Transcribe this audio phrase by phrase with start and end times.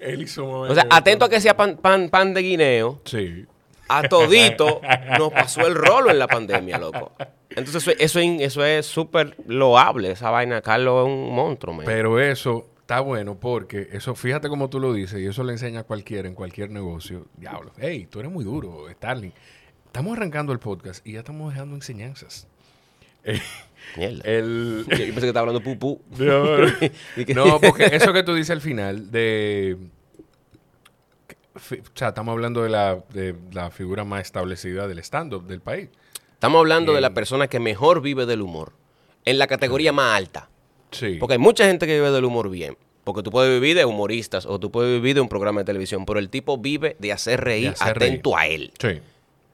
[0.00, 3.44] Él hizo O sea, atento a que sea pan, pan, pan de guineo, Sí.
[3.88, 4.80] a todito
[5.18, 7.12] nos pasó el rolo en la pandemia, loco.
[7.50, 10.60] Entonces eso, eso, es- eso es súper loable, esa vaina.
[10.62, 11.84] Carlos es un monstruo, man.
[11.86, 15.80] Pero eso está bueno porque eso, fíjate como tú lo dices, y eso le enseña
[15.80, 17.26] a cualquiera en cualquier negocio.
[17.36, 19.32] Diablo, hey, tú eres muy duro, Starling.
[19.86, 22.46] Estamos arrancando el podcast y ya estamos dejando enseñanzas.
[23.96, 24.22] Mierda.
[24.24, 26.00] El, Yo pensé que estaba hablando pupú.
[27.34, 29.76] No, porque eso que tú dices al final de...
[31.70, 35.88] O sea, estamos hablando de la, de la figura más establecida del stand-up del país.
[36.32, 38.72] Estamos hablando de la persona que mejor vive del humor.
[39.26, 40.48] En la categoría más alta.
[40.90, 41.16] Sí.
[41.20, 42.76] Porque hay mucha gente que vive del humor bien.
[43.04, 46.06] Porque tú puedes vivir de humoristas o tú puedes vivir de un programa de televisión.
[46.06, 48.72] Pero el tipo vive de hacer reír hacer atento a él.
[48.80, 48.88] Sí.
[48.94, 49.00] sí.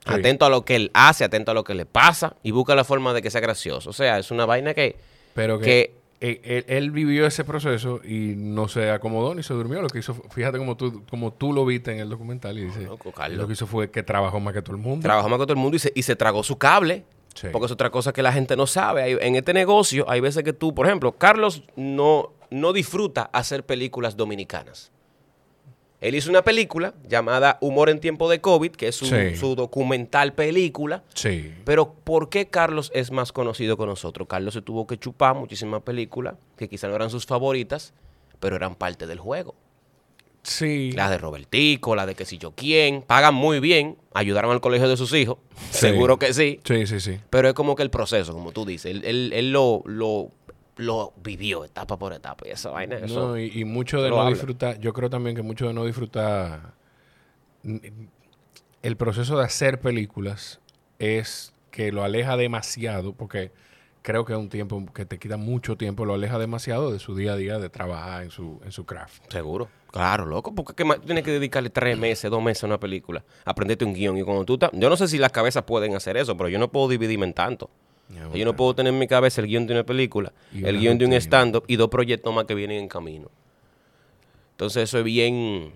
[0.05, 2.83] Atento a lo que él hace, atento a lo que le pasa y busca la
[2.85, 3.89] forma de que sea gracioso.
[3.89, 4.95] O sea, es una vaina que...
[5.33, 9.81] Pero que, que- él, él- vivió ese proceso y no se acomodó ni se durmió.
[9.81, 12.81] Lo que hizo, fíjate como tú, como tú lo viste en el documental y dice,
[12.81, 15.03] Loco, lo que hizo fue que trabajó más que todo el mundo.
[15.03, 17.05] Trabajó más que todo el mundo y se, y se tragó su cable.
[17.35, 17.49] Sí.
[17.51, 19.03] Porque es otra cosa que la gente no sabe.
[19.03, 23.63] Hay- en este negocio hay veces que tú, por ejemplo, Carlos no, no disfruta hacer
[23.63, 24.91] películas dominicanas.
[25.99, 29.35] Él hizo una película llamada Humor en tiempo de COVID, que es su, Sí.
[29.35, 31.03] su documental película.
[31.15, 31.53] Sí.
[31.65, 34.27] Pero ¿por qué Carlos es más conocido que nosotros?
[34.27, 37.93] Carlos se tuvo que chupar muchísimas películas que quizás no eran sus favoritas,
[38.39, 39.55] pero eran parte del juego.
[40.43, 40.91] Sí.
[40.93, 44.87] Las de Robertico, la de que si yo quién, pagan muy bien, ayudaron al colegio
[44.87, 45.39] de sus hijos,
[45.71, 45.79] Sí.
[45.79, 47.17] seguro que sí, Sí, sí, sí.
[47.29, 50.29] pero es como que el proceso, como tú dices, él, él- él lo, lo,
[50.77, 54.19] lo vivió etapa por etapa y esa vaina, eso, No, y, y mucho de no
[54.21, 54.29] habla.
[54.31, 56.73] disfrutar, yo creo también que mucho de no disfrutar
[58.81, 60.59] el proceso de hacer películas
[60.99, 63.51] es que lo aleja demasiado, porque
[64.01, 67.15] creo que es un tiempo que te quita mucho tiempo, lo aleja demasiado de su
[67.15, 69.31] día a día de trabajar en su, en su craft.
[69.31, 69.67] seguro.
[69.91, 71.01] Claro, loco, porque ¿qué más?
[71.01, 74.45] Tienes que dedicarle tres meses, dos meses a una película, aprenderte un guion y cuando
[74.45, 76.87] tú estás, yo no sé si las cabezas pueden hacer eso, pero yo no puedo
[76.87, 77.69] dividirme en tanto.
[78.33, 80.97] Yo no puedo tener en mi cabeza el guion de una película, Y el guion
[80.97, 83.29] de un stand-up y dos proyectos más que vienen en camino.
[84.51, 85.73] Entonces eso es bien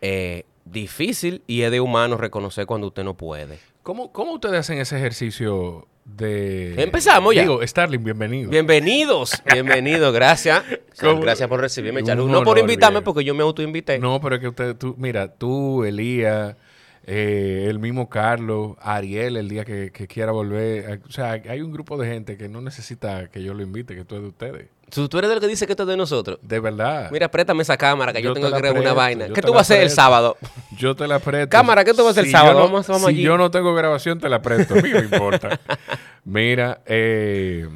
[0.00, 3.58] eh, difícil y es de humano reconocer cuando usted no puede.
[3.82, 6.82] ¿Cómo, ¿Cómo ustedes hacen ese ejercicio de...
[6.82, 7.42] Empezamos ya.
[7.42, 8.50] Digo, Starling, bienvenido.
[8.50, 10.64] Bienvenidos, bienvenidos, gracias.
[11.00, 11.20] ¿Cómo?
[11.20, 12.26] Gracias por recibirme, Un Charlie.
[12.26, 13.98] No por invitarme, porque yo me autoinvité.
[13.98, 16.56] No, pero es que usted, tú, mira, tú, Elías,
[17.04, 20.90] eh, el mismo Carlos, Ariel, el día que, que quiera volver.
[20.90, 23.94] eh, O sea, hay un grupo de gente que no necesita que yo lo invite,
[23.96, 24.68] que tú es de ustedes.
[24.90, 26.38] Tú, tú eres del que dice que esto es de nosotros.
[26.42, 27.08] De verdad.
[27.10, 29.28] Mira, préstame esa cámara que yo, Yo te tengo que grabar una vaina.
[29.32, 30.36] ¿Qué tú vas a hacer el sábado?
[30.78, 31.48] Yo te la presto.
[31.50, 32.52] Cámara, ¿qué tú vas a hacer el sábado?
[32.52, 33.22] yo no- Vamos- vamos si allí.
[33.22, 34.74] yo no tengo grabación, te la presto.
[34.74, 35.58] A mí me importa.
[36.24, 37.68] Mira, eh,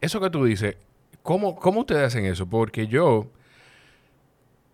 [0.00, 0.76] eso que tú dices,
[1.22, 2.46] ¿cómo, ¿cómo ustedes hacen eso?
[2.46, 3.26] Porque yo,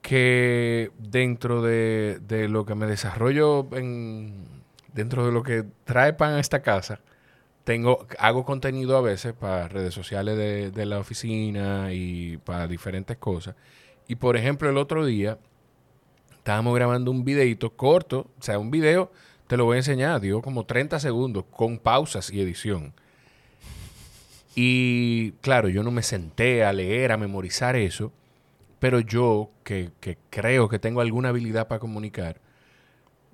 [0.02, 4.44] que dentro de, de lo que me desarrollo, en,
[4.92, 7.00] dentro de lo que trae pan a esta casa,
[7.64, 13.16] tengo, hago contenido a veces para redes sociales de, de la oficina y para diferentes
[13.16, 13.54] cosas.
[14.08, 15.38] Y por ejemplo, el otro día
[16.36, 19.12] estábamos grabando un videito corto, o sea, un video,
[19.46, 22.92] te lo voy a enseñar, dio como 30 segundos, con pausas y edición.
[24.56, 28.12] Y claro, yo no me senté a leer, a memorizar eso,
[28.82, 32.40] pero yo, que, que creo que tengo alguna habilidad para comunicar,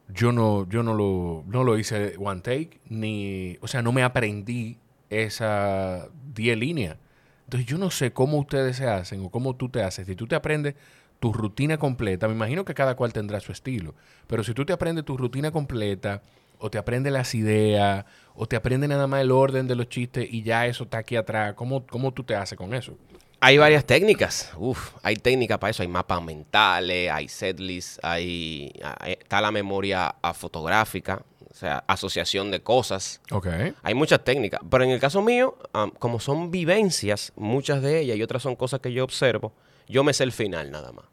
[0.08, 4.02] yo no, yo no lo, no lo hice one take, ni, o sea, no me
[4.02, 4.76] aprendí
[5.08, 6.98] esa 10 líneas.
[7.44, 10.06] Entonces yo no sé cómo ustedes se hacen o cómo tú te haces.
[10.06, 10.74] Si tú te aprendes
[11.18, 13.94] tu rutina completa, me imagino que cada cual tendrá su estilo,
[14.26, 16.20] pero si tú te aprendes tu rutina completa
[16.58, 18.04] o te aprendes las ideas
[18.34, 21.16] o te aprendes nada más el orden de los chistes y ya eso está aquí
[21.16, 22.98] atrás, ¿cómo, cómo tú te haces con eso?
[23.40, 24.50] Hay varias técnicas.
[24.56, 25.82] Uf, hay técnicas para eso.
[25.82, 32.60] Hay mapas mentales, hay setlists, hay, hay- está la memoria fotográfica, o sea, asociación de
[32.60, 33.20] cosas.
[33.30, 33.46] Ok.
[33.82, 38.16] Hay muchas técnicas, pero en el caso mío, am, como son vivencias, muchas de ellas
[38.16, 39.52] y otras son cosas que yo observo,
[39.88, 41.04] yo me sé el final nada más.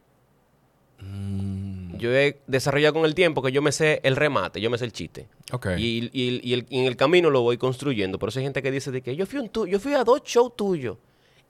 [1.98, 4.86] Yo he desarrollado con el tiempo que yo me sé el remate, yo me sé
[4.86, 5.28] el chiste.
[5.52, 5.68] Ok.
[5.78, 8.20] Y, y- y el- y en el camino lo voy construyendo.
[8.20, 10.04] Por eso hay gente que dice de que yo fui, un tu- yo fui a
[10.04, 10.98] dos shows tuyos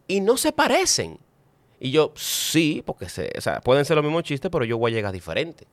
[0.07, 1.17] y no se parecen.
[1.79, 4.91] Y yo, sí, porque se, o sea, pueden ser los mismos chistes, pero yo voy
[4.91, 5.67] a llegar diferente.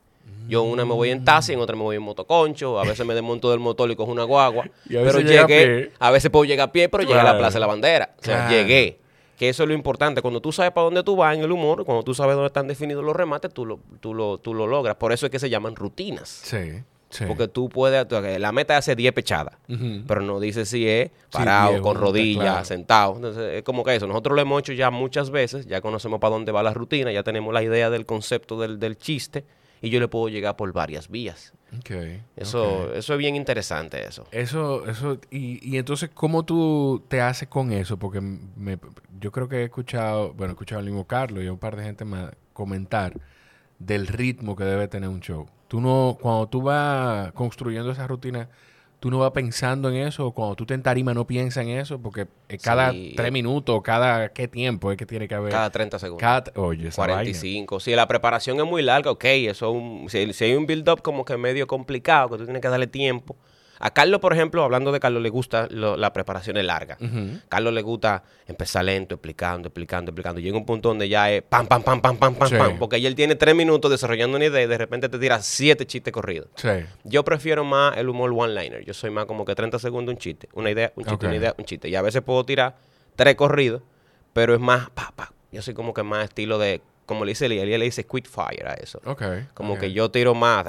[0.47, 3.05] Yo en una me voy en taxi, en otra me voy en motoconcho, a veces
[3.05, 4.65] me desmonto del motor y cojo una guagua.
[4.89, 7.23] Y a pero a llegué, a veces puedo llegar a pie, pero llegué a la
[7.23, 7.37] Claro.
[7.39, 8.15] Plaza de la Bandera.
[8.19, 8.51] O sea, Claro.
[8.51, 8.99] llegué.
[9.37, 10.21] Que eso es lo importante.
[10.21, 12.67] Cuando tú sabes para dónde tú vas en el humor, cuando tú sabes dónde están
[12.67, 14.95] definidos los remates, tú lo, tú lo, tú lo logras.
[14.97, 16.27] Por eso es que se llaman rutinas.
[16.29, 16.83] Sí.
[17.13, 17.25] Sí.
[17.27, 18.05] Porque tú puedes,
[18.39, 19.55] la meta es hacer 10 pechadas,
[20.07, 22.65] pero no dice si es parado, 10 con rodillas, claro.
[22.65, 23.15] sentado.
[23.17, 24.07] Entonces, es como que eso.
[24.07, 27.21] Nosotros lo hemos hecho ya muchas veces, ya conocemos para dónde va la rutina, ya
[27.21, 29.45] tenemos la idea del concepto del, del chiste
[29.81, 31.53] y yo le puedo llegar por varias vías.
[31.77, 31.91] Ok,
[32.35, 34.25] Eso, eso es bien interesante, eso.
[34.31, 37.97] Eso, eso, y, y entonces, ¿cómo tú te haces con eso?
[37.97, 38.77] Porque me-
[39.19, 41.75] yo creo que he escuchado, bueno, he escuchado al mismo Carlos y a un par
[41.75, 43.13] de gente más comentar
[43.85, 45.47] del ritmo que debe tener un show.
[45.67, 48.47] Tú no, cuando tú vas construyendo esa rutina,
[48.99, 51.99] tú no vas pensando en eso, cuando tú te en tarima no piensas en eso,
[51.99, 52.27] porque
[52.61, 53.13] cada Sí.
[53.17, 55.51] tres minutos, cada qué tiempo es que tiene que haber.
[55.51, 56.21] Cada 30 segundos.
[56.21, 57.15] cada- oye, esa vaina.
[57.15, 57.79] 45.
[57.79, 61.01] Si la preparación es muy larga, ok, eso es un- si, si hay un build-up
[61.01, 63.35] como que medio complicado, que tú tienes que darle tiempo.
[63.85, 66.97] A Carlos, por ejemplo, hablando de Carlos, le gusta lo- la preparación es larga.
[67.49, 70.39] Carlos le gusta empezar lento, explicando, explicando, explicando.
[70.39, 72.55] Llega un punto donde ya es pam, pam, pam, pam, pam, pam, Sí.
[72.55, 72.79] pam.
[72.79, 75.85] Porque ya él tiene tres minutos desarrollando una idea y de repente te tira siete
[75.85, 76.47] chistes corridos.
[76.55, 76.69] Sí.
[77.03, 78.85] Yo prefiero más el humor one-liner.
[78.85, 80.47] Yo soy más como que 30 segundos un chiste.
[80.53, 81.89] Una idea, un chiste, una idea, un chiste.
[81.89, 82.77] Y a veces puedo tirar
[83.17, 83.81] tres corridos,
[84.31, 85.33] pero es más pa, pa.
[85.51, 88.27] Yo soy como que más estilo de, como le dice Elia, Elia le dice quick
[88.27, 89.01] fire a eso.
[89.05, 89.23] Ok.
[89.53, 90.65] Como que yo tiro más.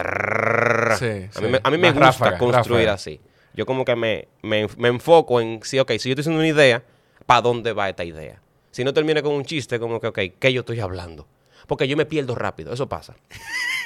[0.98, 2.94] Sí, a, mí, me- a mí me Más gusta ráfaga, construir ráfaga.
[2.94, 3.20] así.
[3.54, 6.48] Yo como que me, me, me enfoco en, sí, ok, si yo estoy haciendo una
[6.48, 6.82] idea,
[7.26, 8.40] ¿para dónde va esta idea?
[8.72, 11.26] Si no termina con un chiste, como que, ok, ¿qué yo estoy hablando?
[11.68, 13.14] Porque yo me pierdo rápido, eso pasa.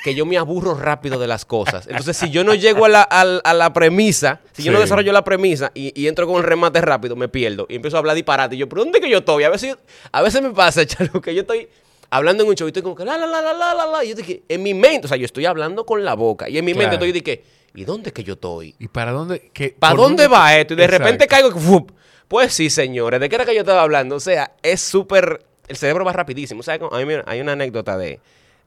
[0.05, 1.89] Que yo me aburro rápido de las cosas.
[1.89, 5.25] Entonces, si yo no llego a la, a la premisa, si yo no desarrollo la
[5.25, 7.67] premisa y, y entro con el remate rápido, me pierdo.
[7.69, 8.55] Y empiezo a hablar disparate.
[8.55, 9.43] Y yo, ¿pero dónde que yo estoy?
[9.43, 9.77] A veces,
[10.13, 11.69] a veces me pasa, Chalo, que yo estoy
[12.11, 14.05] hablando en un show y estoy como que la, la, la, la, la, la, la.
[14.05, 16.49] Y yo dije, en mi mente, o sea, yo estoy hablando con la boca.
[16.49, 17.45] Y en mi mente estoy que,
[17.75, 18.75] ¿y dónde que yo estoy?
[18.79, 19.51] ¿Y para dónde?
[19.53, 20.75] qué- ¿Para dónde va esto?
[20.75, 21.05] Y de Exacto.
[21.05, 21.51] repente caigo.
[21.53, 21.91] ¡fup!
[22.29, 23.21] Pues sí, señores.
[23.21, 24.17] ¿De qué era que yo estaba hablando?
[24.17, 25.45] O sea, es súper.
[25.67, 26.63] El cerebro va rapidísimo.
[26.63, 26.81] ¿Sabes?
[26.81, 26.95] cómo?
[26.95, 28.21] A mí me- hay una anécdota de,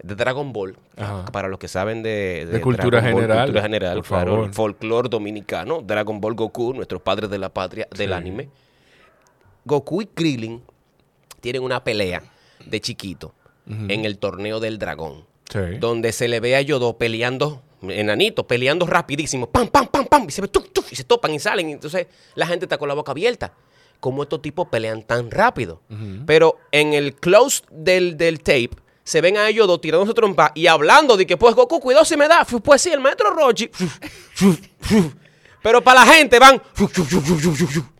[0.03, 0.77] de Dragon Ball.
[0.97, 1.25] Ajá.
[1.25, 4.31] Para los que saben de, De cultura Dragon Ball, general, Cultura general, por claro.
[4.33, 4.47] favor.
[4.47, 5.81] el Folclore dominicano.
[5.81, 8.13] Dragon Ball Goku, nuestros padres de la patria del Sí.
[8.13, 8.49] anime.
[9.65, 10.61] Goku y Krillin
[11.39, 12.21] tienen una pelea
[12.65, 13.33] de chiquito
[13.67, 15.59] en el torneo del dragón Sí.
[15.79, 20.31] donde se le ve a dos peleando, enanitos, peleando rapidísimo, pam, pam, pam, pam, y
[20.31, 20.49] se ve
[20.89, 21.69] y se topan y salen.
[21.69, 23.53] Entonces la gente está con la boca abierta.
[23.99, 25.81] ¿Cómo estos tipos pelean tan rápido?
[26.25, 28.71] Pero en el close del, del tape,
[29.03, 32.15] se ven a ellos dos tirándose trompa y hablando de que, pues, Goku, cuidado si
[32.15, 32.45] me da.
[32.63, 33.69] Pues sí, el maestro Rochi.
[35.61, 36.61] Pero para la gente van.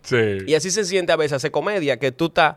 [0.04, 0.16] Sí.
[0.48, 2.56] Y así se siente a veces hacer comedia, que tú estás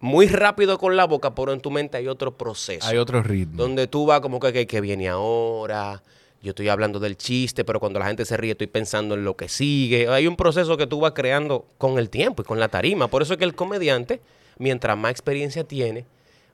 [0.00, 3.62] muy rápido con la boca, pero en tu mente hay otro proceso Hay otro ritmo.
[3.62, 6.02] donde tú vas como que, que, que viene ahora,
[6.42, 9.36] yo estoy hablando del chiste, pero cuando la gente se ríe estoy pensando en lo
[9.36, 10.08] que sigue.
[10.08, 13.08] Hay un proceso que tú vas creando con el tiempo y con la tarima.
[13.08, 14.22] Por eso es que el comediante,
[14.58, 16.06] mientras más experiencia tiene,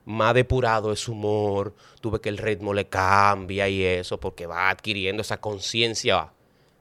[0.03, 4.45] más depurado es su humor, tú ves que el ritmo le cambia y eso, porque
[4.45, 6.31] va adquiriendo esa conciencia.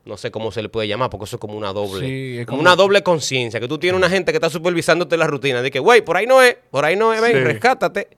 [0.06, 2.06] No sé cómo se le puede llamar, porque eso es como una doble.
[2.06, 5.16] Sí, es como, como- una doble conciencia, que tú tienes una gente que está supervisándote
[5.16, 5.60] la rutina.
[5.62, 7.38] De que, güey, por ahí no es, por ahí no es, ven, Sí.
[7.40, 8.08] rescátate.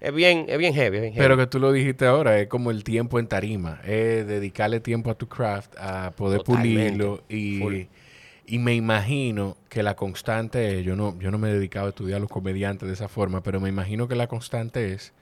[0.00, 1.24] Es bien, es bien heavy, es bien heavy.
[1.24, 5.10] Pero que tú lo dijiste ahora, es como el tiempo en tarima, es dedicarle tiempo
[5.10, 6.92] a tu craft, a poder Totalmente.
[6.92, 7.76] pulirlo y, Full.
[8.46, 11.88] y me imagino que la constante es, yo no, yo no me he dedicado a
[11.90, 15.12] estudiar a los comediantes de esa forma, pero me imagino que la constante es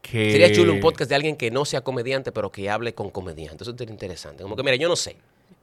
[0.00, 0.32] que...
[0.32, 3.68] Sería chulo un podcast de alguien que no sea comediante, pero que hable con comediantes.
[3.68, 4.42] Eso sería interesante.
[4.42, 5.16] Como que, mira, yo no sé.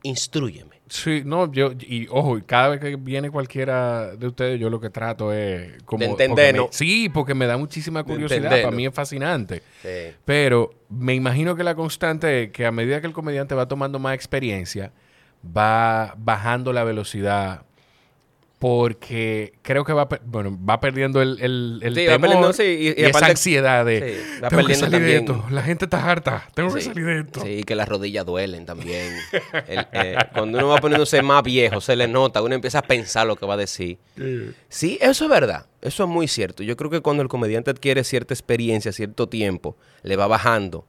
[0.04, 0.80] Instrúyeme.
[0.88, 4.90] Sí, no, yo, y ojo, cada vez que viene cualquiera de ustedes, yo lo que
[4.90, 6.00] trato es como...
[6.18, 9.62] De porque me- sí, porque me da muchísima curiosidad, para mí es fascinante.
[9.84, 10.16] Sí.
[10.26, 14.00] Pero me imagino que la constante es que a medida que el comediante va tomando
[14.00, 14.92] más experiencia,
[15.46, 17.64] va bajando la velocidad
[18.60, 22.64] porque creo que va, bueno, va perdiendo el, el, el Sí, va temor perdiendo, sí,
[22.64, 24.00] y- y esa aparte- ansiedad de
[24.36, 27.06] Sí, va tengo que salir de también- esto, la gente está harta, tengo que salir
[27.06, 27.42] de esto.
[27.42, 29.16] Sí, que las rodillas duelen también.
[29.66, 33.26] El, eh, cuando uno va poniéndose más viejo, se le nota, uno empieza a pensar
[33.28, 33.98] lo que va a decir.
[34.18, 34.52] Sí.
[34.68, 35.66] Sí, eso es verdad.
[35.82, 36.62] Eso es muy cierto.
[36.62, 40.86] Yo creo que cuando el comediante adquiere cierta experiencia, cierto tiempo, le va bajando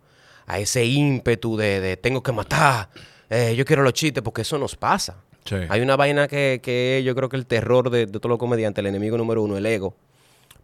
[0.46, 2.90] a ese ímpetu de, de tengo que matar,
[3.28, 5.22] eh, yo quiero los chistes, porque eso nos pasa.
[5.44, 5.56] Sí.
[5.68, 8.80] Hay una vaina que, que yo creo que el terror de, de todos los comediantes,
[8.82, 9.94] el enemigo número uno, el ego.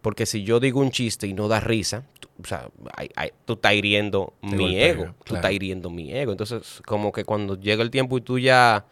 [0.01, 3.31] Porque si yo digo un chiste y no da risa, tú- o sea, hay- hay-
[3.45, 5.03] tú estás hiriendo Te mi golpea, ego.
[5.05, 5.35] Tú claro.
[5.37, 6.31] estás hiriendo mi ego.
[6.31, 8.85] Entonces, como que cuando llega el tiempo y tú ya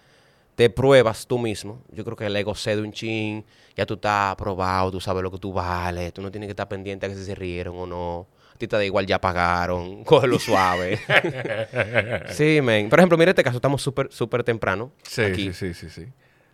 [0.56, 3.46] te pruebas tú mismo, yo creo que el ego cede un chin,
[3.78, 6.68] ya tú estás aprobado, tú sabes lo que tú vales, tú no tienes que estar
[6.68, 8.28] pendiente a que si se rieron o no.
[8.56, 10.98] A ti te da igual, ya pagaron, cógelo suave.
[12.30, 12.90] sí, men.
[12.90, 14.92] Por ejemplo, mira este caso, estamos súper, súper temprano.
[15.04, 15.54] Sí, aquí.
[15.54, 16.08] sí, sí, sí, sí.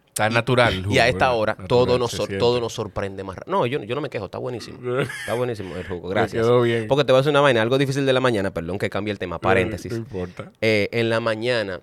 [0.07, 0.73] Está natural.
[0.79, 3.37] Y jugo, a esta hora Natural, todo nos, sor- todo nos sorprende más.
[3.45, 4.77] No, yo, yo no me quejo, está buenísimo.
[5.01, 6.43] Está buenísimo el jugo, Me gracias.
[6.43, 6.87] quedó bien.
[6.89, 9.11] Porque te voy a hacer una vaina, algo difícil de la mañana, perdón que cambie
[9.13, 9.91] el tema, paréntesis.
[9.91, 10.51] No importa.
[10.59, 11.79] Eh, en la mañana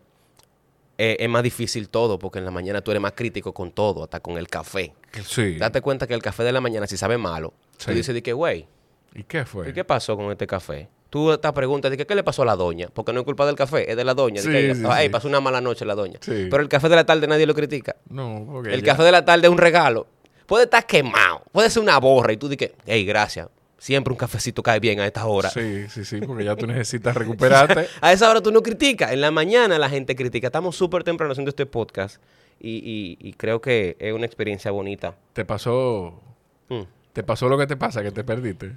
[0.98, 4.02] eh, es más difícil todo, porque en la mañana tú eres más crítico con todo,
[4.04, 4.92] hasta con el café.
[5.24, 5.56] Sí.
[5.56, 7.86] Date cuenta que el café de la mañana, si sabe malo, Sí.
[7.86, 8.66] tú dices de que, güey,
[9.14, 9.70] ¿Y qué fue?
[9.70, 10.88] ¿y qué pasó con este café?
[11.10, 13.46] Tú te preguntas de que, qué le pasó a la doña, porque no es culpa
[13.46, 14.42] del café, es de la doña.
[14.42, 15.10] de Sí, que, sí, ay, sí.
[15.10, 16.18] pasó una mala noche la doña.
[16.20, 16.48] Sí.
[16.50, 17.96] Pero el café de la tarde nadie lo critica.
[18.10, 20.06] No, porque El ya- café de la tarde es un regalo.
[20.46, 23.48] Puede estar quemado, puede ser una borra y tú dices, hey, gracias.
[23.78, 25.48] Siempre un cafecito cae bien a esta hora.
[25.50, 27.86] Sí, sí, sí, porque ya tú necesitas recuperarte.
[28.00, 29.12] A esa hora tú no criticas.
[29.12, 30.48] En la mañana la gente critica.
[30.48, 32.20] Estamos súper temprano haciendo este podcast
[32.58, 35.14] y, y- y creo que es una experiencia bonita.
[35.32, 36.20] te pasó...
[36.68, 38.72] Mm, Te pasó lo que te pasa, que te perdiste.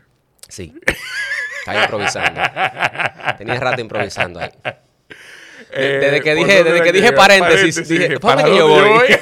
[0.47, 0.73] Sí.
[1.59, 2.41] Estaba improvisando.
[3.37, 4.49] Tenía rato improvisando ahí.
[5.73, 9.07] Eh, desde que ¿por dije- desde que dije paréntesis, dije, ¿para yo voy?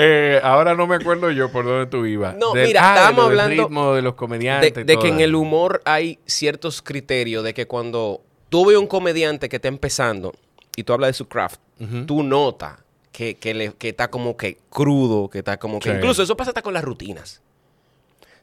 [0.00, 2.36] Eh, ahora no me acuerdo yo por dónde tú ibas.
[2.36, 4.86] No, Del- mira, ah, de estábamos del hablando ritmo de los comediantes.
[4.86, 9.48] De, que en el humor hay ciertos criterios de que cuando tú ves un comediante
[9.48, 10.34] que está empezando
[10.76, 11.58] y tú hablas de su craft,
[12.06, 12.74] tú notas
[13.10, 15.90] que, que, le- que está como que crudo, que está como que...
[15.90, 15.96] Sí.
[15.96, 17.40] Incluso eso pasa hasta con las rutinas.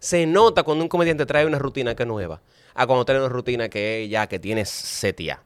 [0.05, 2.39] Se nota cuando un comediante trae una rutina que es nueva,
[2.75, 5.41] a cuando trae una rutina que ya que tienes setia.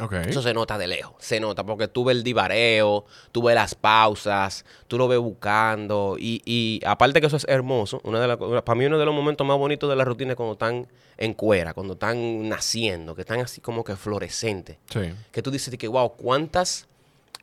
[0.00, 0.12] Ok.
[0.28, 3.74] Eso se nota de lejos, se nota, porque tú ves el divareo, tú ves las
[3.74, 8.36] pausas, tú lo ves buscando, y, y aparte que eso es hermoso, una de las
[8.36, 10.86] co- para mí uno de los momentos más bonitos de la rutina es cuando están
[11.16, 15.00] en cuera, cuando están naciendo, que están así como que fluorescentes, Sí.
[15.32, 16.86] que tú dices que, wow, ¿cuántas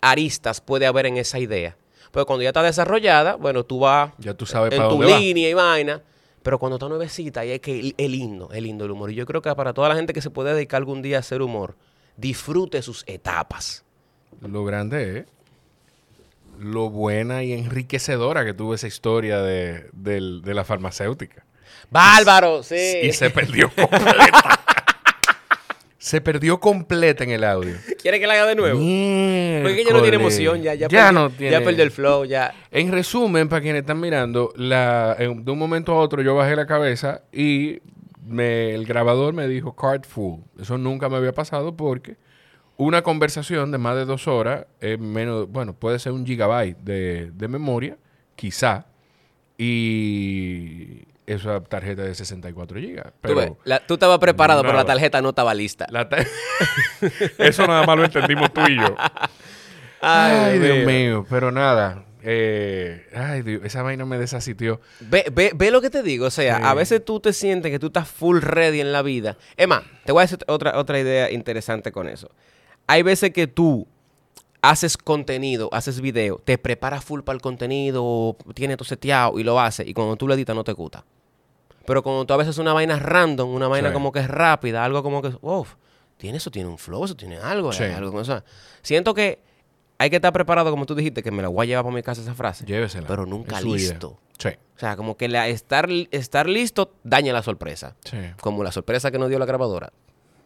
[0.02, 1.76] aristas puede haber en esa idea?
[2.12, 5.12] Pero cuando ya está desarrollada, bueno, tú vas Ya tú sabes en para tu dónde
[5.12, 5.20] va.
[5.20, 6.02] línea y vaina.
[6.46, 9.10] Pero cuando está nuevecita, y es que es lindo, es lindo el humor.
[9.10, 11.22] Y yo creo que para toda la gente que se puede dedicar algún día a
[11.22, 11.76] hacer humor,
[12.18, 13.84] disfrute sus etapas.
[14.42, 15.26] Lo grande es
[16.60, 21.44] lo buena y enriquecedora que tuvo esa historia de, de la farmacéutica.
[21.90, 22.62] ¡Bárbaro!
[22.62, 23.00] Sí.
[23.02, 24.60] Y se perdió completa.
[26.06, 27.74] Se perdió completa en el audio.
[28.00, 28.78] ¿Quiere que la haga de nuevo?
[28.78, 31.52] Porque ya no tiene emoción, ya, ya, Ya perdió, no tiene.
[31.52, 32.54] ya perdió el flow, ya.
[32.70, 36.56] En resumen, para quienes están mirando, la, en- de un momento a otro yo bajé
[36.56, 37.80] la cabeza y
[38.24, 40.42] me- el grabador me dijo card full.
[40.62, 42.18] Eso nunca me había pasado porque
[42.78, 47.32] una conversación de más de dos horas, es menos, bueno, puede ser un gigabyte de,
[47.32, 47.98] de memoria,
[48.36, 48.86] quizá,
[49.58, 53.08] y esa tarjeta de 64 gigas.
[53.22, 55.86] Tú, ves, la- tú estabas preparado, pero la tarjeta no estaba lista.
[55.90, 56.18] la ta-
[57.40, 58.96] eso nada más lo entendimos tú y yo.
[60.02, 62.06] Ay, Dios mío, pero nada.
[62.28, 64.80] eh, ay, Dios, esa vaina me desasitió.
[65.00, 66.26] Ve, ve, ve lo que te digo.
[66.28, 66.64] O sea, Sí.
[66.66, 69.38] a veces tú te sientes que tú estás full ready en la vida.
[69.58, 72.30] Es más, te voy a decir otra, otra idea interesante con eso.
[72.88, 73.88] Hay veces que tú
[74.62, 79.60] haces contenido, haces video, te preparas full para el contenido, tienes todo seteado y lo
[79.60, 79.88] haces.
[79.88, 81.04] Y cuando tú lo editas no te gusta.
[81.86, 83.94] Pero cuando tú a veces una vaina random, una vaina Sí.
[83.94, 85.76] como que es rápida, algo como que, uff,
[86.18, 87.84] tiene eso, tiene un flow, eso tiene algo, Sí.
[87.84, 88.44] algo con eso.
[88.82, 89.40] Siento que
[89.98, 92.04] hay que estar preparado, como tú dijiste, que me la voy a llevar para mi
[92.04, 92.66] casa esa frase.
[92.66, 93.08] Llévesela.
[93.08, 94.18] Pero nunca listo.
[94.38, 97.96] Sí, O sea, como que la, estar, estar listo daña la sorpresa.
[98.04, 99.92] sí, Como la sorpresa que nos dio la grabadora.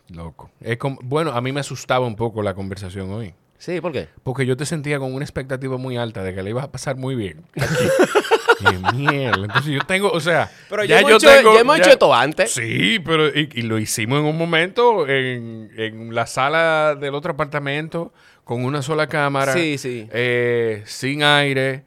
[0.10, 0.50] loco.
[0.60, 3.34] Es como- bueno, a mí me asustaba un poco la conversación hoy.
[3.60, 4.08] Sí, ¿por qué?
[4.24, 6.96] Porque yo te sentía con una expectativa muy alta de que le ibas a pasar
[6.96, 7.44] muy bien.
[8.60, 9.46] Qué mierda.
[9.46, 12.52] Entonces yo tengo, o sea, Pero ya, hemos, hecho, ya hemos hecho esto antes.
[12.52, 17.32] Sí, pero y, y lo hicimos en un momento en, en la sala del otro
[17.34, 18.14] apartamento
[18.44, 20.08] con una sola cámara, Sí, sí.
[20.12, 21.84] eh, sin aire.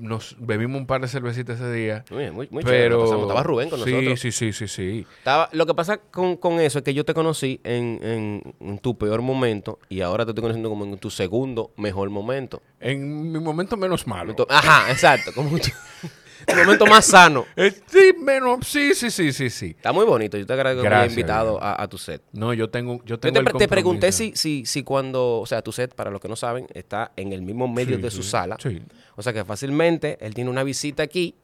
[0.00, 2.04] Nos bebimos un par de cervecitas ese día.
[2.10, 3.22] Muy, muy, muy chévere, pero pasamos.
[3.22, 4.20] Estaba Rubén con sí, nosotros.
[4.20, 5.06] Sí, sí, sí, sí.
[5.18, 8.78] Estaba, lo que pasa con, con eso es que yo te conocí en, en- en
[8.78, 12.62] tu peor momento y ahora te estoy conociendo como en tu segundo mejor momento.
[12.80, 14.34] En mi momento menos malo.
[14.48, 15.32] Ajá, exacto.
[15.34, 15.50] Como
[16.48, 17.44] tu momento más sano.
[17.56, 19.66] Eh, sí, menos, sí, sí, sí, sí, sí.
[19.76, 20.36] Está muy bonito.
[20.38, 22.22] Yo te agradezco que me hayas invitado a, a tu set.
[22.32, 25.38] No, yo tengo, yo Yo tengo te, el pre- te pregunté si, si, si cuando,
[25.40, 28.02] o sea, tu set, para los que no saben, está en el mismo medio Sí,
[28.02, 28.56] de sí, su sala.
[28.62, 28.82] Sí.
[29.16, 31.34] O sea que fácilmente él tiene una visita aquí,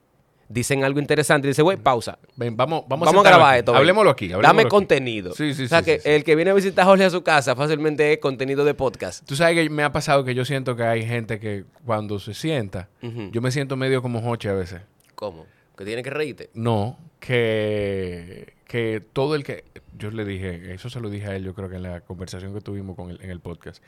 [0.49, 2.19] dicen algo interesante y dice, güey, pausa.
[2.37, 3.59] Ven, vamos, vamos, Vamos, a grabar aquí.
[3.61, 3.75] esto.
[3.75, 4.27] Hablemoslo aquí.
[4.27, 4.69] hablemoslo Dame aquí.
[4.71, 5.33] contenido.
[5.35, 6.11] Sí, sí, O sea sí, que sí, sí.
[6.11, 9.27] el que viene a visitar a Jorge a su casa fácilmente es contenido de podcast.
[9.27, 12.35] Tú sabes que me ha pasado que yo siento que hay gente que cuando se
[12.35, 12.89] sienta,
[13.33, 14.83] yo me siento medio como Joche a veces.
[15.15, 15.47] ¿Cómo?
[15.77, 16.51] Que tiene que reírte.
[16.55, 19.65] No, que, que todo el que...
[19.97, 22.53] Yo le dije, eso se lo dije a él, yo creo que en la conversación
[22.55, 23.83] que tuvimos con él en el podcast,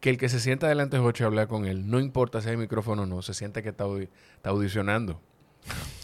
[0.00, 2.48] que el que se sienta delante de Joche a hablar con él, no importa si
[2.48, 5.20] hay micrófono o no, se siente que está, audi- está audicionando.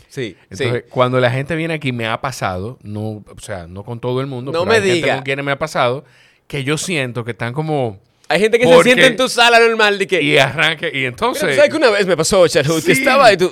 [0.08, 4.00] Sí, Entonces, cuando la gente viene aquí, me ha pasado, no, o sea, no con
[4.00, 6.04] todo el mundo, No pero me hay gente con quienes me ha pasado,
[6.46, 8.00] que yo siento que están como...
[8.28, 10.22] Hay gente que Porque- se siente en tu sala normal de que...
[10.22, 11.56] Y arranque, y Mira, entonces...
[11.56, 12.92] ¿Sabes que una vez me pasó, que Sí.
[12.92, 13.50] estaba ahí tú...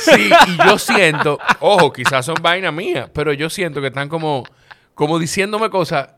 [0.00, 4.44] Sí, y yo siento, ojo, quizás son vainas mías, pero yo siento que están como,
[4.94, 6.10] como diciéndome cosas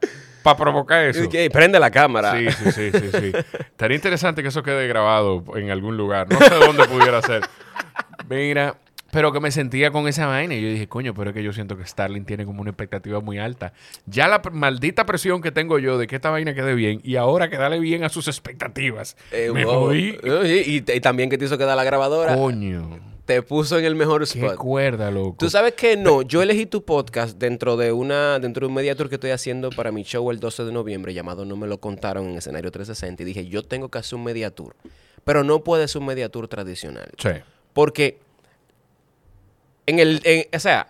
[0.43, 1.25] para provocar eso.
[1.31, 2.39] Y- y prende la cámara.
[2.39, 3.33] Sí, sí, sí, sí, sí.
[3.59, 6.29] Estaría interesante que eso quede grabado en algún lugar.
[6.31, 7.43] No sé dónde pudiera ser.
[8.29, 8.77] Mira,
[9.11, 11.53] pero que me sentía con esa vaina y yo dije, coño, pero es que yo
[11.53, 13.73] siento que Starling tiene como una expectativa muy alta.
[14.07, 17.51] Ya la maldita presión que tengo yo de que esta vaina quede bien y ahora
[17.51, 19.17] que dale bien a sus expectativas.
[19.33, 19.75] Eh, me wow.
[19.87, 20.17] jodí.
[20.67, 22.35] Y, y también que te hizo quedar la grabadora.
[22.37, 22.99] Coño,
[23.31, 24.57] Te puso en el mejor qué spot.
[24.57, 25.37] cuerda, loco.
[25.39, 28.97] Tú sabes que no, yo elegí tu podcast dentro de una dentro de un media
[28.97, 31.79] tour que estoy haciendo para mi show el 12 de noviembre llamado No me lo
[31.79, 34.75] contaron en escenario 360 y dije, yo tengo que hacer un media tour,
[35.23, 37.29] pero no puede ser un media tour tradicional, Sí,
[37.73, 38.19] porque
[39.87, 40.89] en el en- o sea,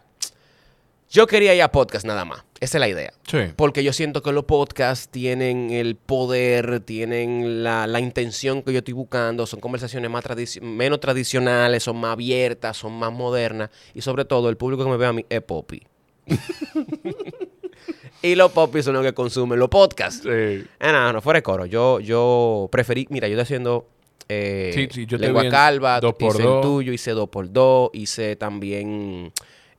[1.11, 2.42] yo quería ir a podcast nada más.
[2.61, 3.12] Esa es la idea.
[3.26, 3.38] sí.
[3.57, 8.79] Porque yo siento que los podcasts tienen el poder, tienen la, la intención que yo
[8.81, 14.02] estoy buscando, son conversaciones más tradici- menos tradicionales, son más abiertas, son más modernas y
[14.02, 15.83] sobre todo el público que me ve a mí es popi.
[18.23, 20.23] y los popis son los que consumen los podcasts.
[20.23, 20.29] Sí.
[20.29, 21.67] Eh, no, no, fuera de coro.
[21.67, 23.88] Yo, yo preferí, mira, yo estoy haciendo
[24.29, 26.57] eh, Sí, sí, yo Lengua Calva, hice dos.
[26.57, 29.33] el tuyo, hice dos por dos, hice también...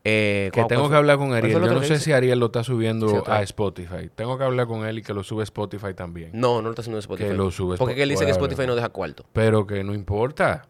[0.04, 1.62] eh, Que ¿cuál- tengo que hablar con ¿Cuál Ariel.
[1.62, 3.42] Yo no que sé si Ariel lo está subiendo Sí, a.
[3.44, 4.10] Spotify.
[4.16, 6.32] Tengo que hablar con él y que lo sube a Spotify también.
[6.34, 7.30] No, no lo está haciendo en Spotify.
[7.30, 8.32] Que lo sube Porque él dice que.
[8.32, 9.26] Spotify no deja cuarto.
[9.34, 10.68] Pero que no importa.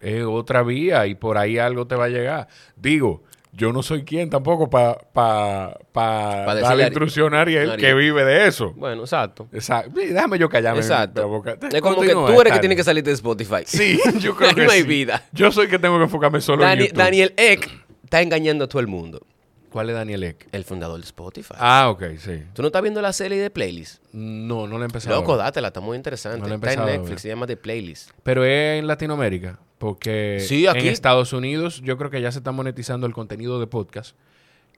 [0.00, 2.46] Es otra vía y por ahí algo te va a llegar.
[2.76, 3.22] Digo,
[3.52, 7.80] yo no soy quien tampoco para pa, pa darle a instrucción a Ariel, Ariel.
[7.80, 8.72] que vive de eso.
[8.76, 9.48] Bueno, exacto.
[9.52, 9.92] Exacto.
[9.94, 10.80] Déjame yo callarme.
[10.80, 11.42] Exacto.
[11.72, 12.60] Es como que tú eres que Stanley.
[12.60, 13.62] tiene que salir de Spotify.
[13.64, 14.88] Sí, yo creo que no hay sí.
[14.88, 15.22] vida.
[15.32, 16.98] Yo soy que tengo que enfocarme solo en YouTube.
[16.98, 17.70] Daniel Eck
[18.14, 19.26] está engañando a todo el mundo.
[19.70, 20.46] ¿Cuál es Daniel Eck?
[20.52, 21.54] El fundador de Spotify.
[21.58, 22.44] Ah, ok, sí.
[22.52, 24.04] ¿Tú no estás viendo la serie de playlist?
[24.12, 25.16] No, no lo he empezado.
[25.16, 26.38] Loco, dátela, está muy interesante.
[26.38, 28.10] No la he está en Netflix, se llama The Playlist.
[28.22, 30.78] Pero es en Latinoamérica, porque Sí, aquí.
[30.78, 34.14] en Estados Unidos yo creo que ya se está monetizando el contenido de podcast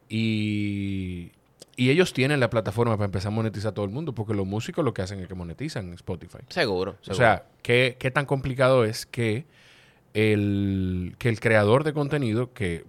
[0.09, 1.31] y,
[1.77, 4.47] y ellos tienen la plataforma para empezar a monetizar a todo el mundo, porque los
[4.47, 6.39] músicos lo que hacen es que monetizan en Spotify.
[6.49, 6.93] Seguro.
[6.93, 7.17] O seguro.
[7.19, 9.45] sea, ¿qué, qué tan complicado es que
[10.15, 12.85] el, que el creador de contenido que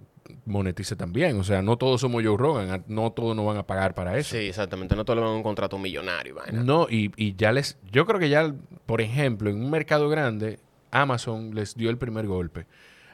[0.46, 1.38] monetice también?
[1.40, 4.36] O sea, no todos somos Joe Rogan, no todos nos van a pagar para eso.
[4.36, 4.94] Sí, exactamente.
[4.96, 6.34] No todos le van a un contrato millonario.
[6.34, 6.62] vaina.
[6.62, 7.78] No, y, y ya les.
[7.90, 8.54] Yo creo que ya,
[8.86, 10.58] por ejemplo, en un mercado grande,
[10.90, 12.66] Amazon les dio el primer golpe.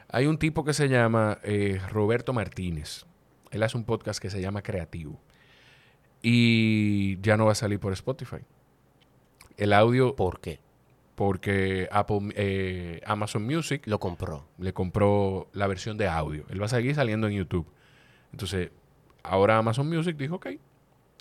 [0.09, 3.05] Hay un tipo que se llama eh, Roberto Martínez.
[3.51, 5.19] Él hace un podcast que se llama Creativo.
[6.21, 8.37] Y ya no va a salir por Spotify.
[9.57, 10.59] El audio, ¿Por qué?
[11.15, 14.45] Porque Apple, eh, Amazon Music Lo compró.
[14.59, 16.45] le compró la versión de audio.
[16.49, 17.65] Él va a seguir saliendo en YouTube.
[18.31, 18.69] Entonces,
[19.23, 20.47] ahora Amazon Music dijo, ok,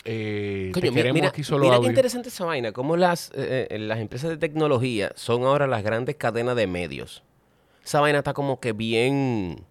[0.07, 2.73] eh, te Coño, mi- queremos mira, aquí solo mira qué interesante esa vaina.
[2.73, 7.23] Cómo las, eh, eh, las empresas de tecnología son ahora las grandes cadenas de medios.
[7.85, 9.65] Esa vaina está como que bien...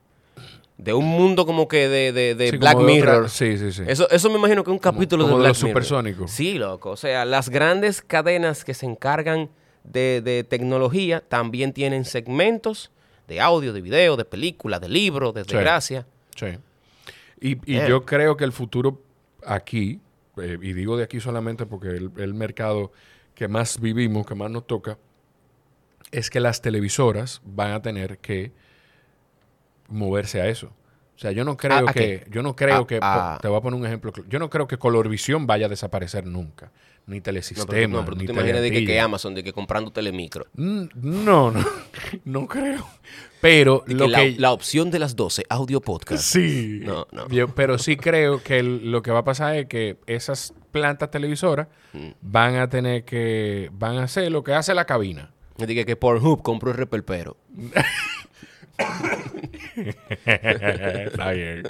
[0.76, 3.30] De un mundo como que de, de, de Sí, Black de otra- Mirror.
[3.30, 3.84] Sí, sí, sí.
[3.86, 5.84] Eso, eso me imagino que es un capítulo como de de Black los Mirror.
[5.84, 6.32] supersónicos.
[6.32, 6.90] Sí, loco.
[6.90, 9.50] O sea, las grandes cadenas que se encargan
[9.84, 12.92] de, de tecnología también tienen segmentos
[13.28, 16.06] de audio, de video, de películas, de libros, de desgracia.
[16.36, 16.48] Sí.
[17.40, 17.86] Y, y Eh.
[17.90, 19.02] yo creo que el futuro
[19.46, 20.00] aquí,
[20.38, 22.92] eh, y digo de aquí solamente porque el, el mercado
[23.36, 24.98] que más vivimos, que más nos toca,
[26.12, 28.52] es que las televisoras van a tener que
[29.88, 30.68] moverse a eso.
[31.16, 33.42] O sea, yo no creo ¿A- a que, yo no creo A- que, a- po-
[33.42, 36.72] te voy a poner un ejemplo, yo no creo que Colorvisión vaya a desaparecer nunca,
[37.08, 39.00] ni No, Telesistema, pero, no, pero tú te imaginas de que.
[39.00, 40.46] Amazon, de que comprando telemicro.
[40.56, 41.66] Mm, No, no,
[42.26, 42.88] no creo.
[43.42, 46.24] Pero De lo que la, que la opción de las 12, audio podcast.
[46.24, 46.80] Sí.
[46.84, 47.28] No, no.
[47.30, 51.12] Yo- pero sí creo que el- lo que va a pasar es que esas plantas
[51.12, 52.10] televisoras Mm.
[52.22, 55.32] van a tener que, van a hacer lo que hace la cabina.
[55.58, 57.38] Que, que Pornhub compró el repelpero.
[60.26, 61.64] Está bien.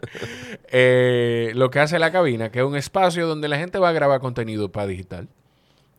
[0.71, 3.93] Eh, lo que hace la cabina, que es un espacio donde la gente va a
[3.93, 5.27] grabar contenido para digital.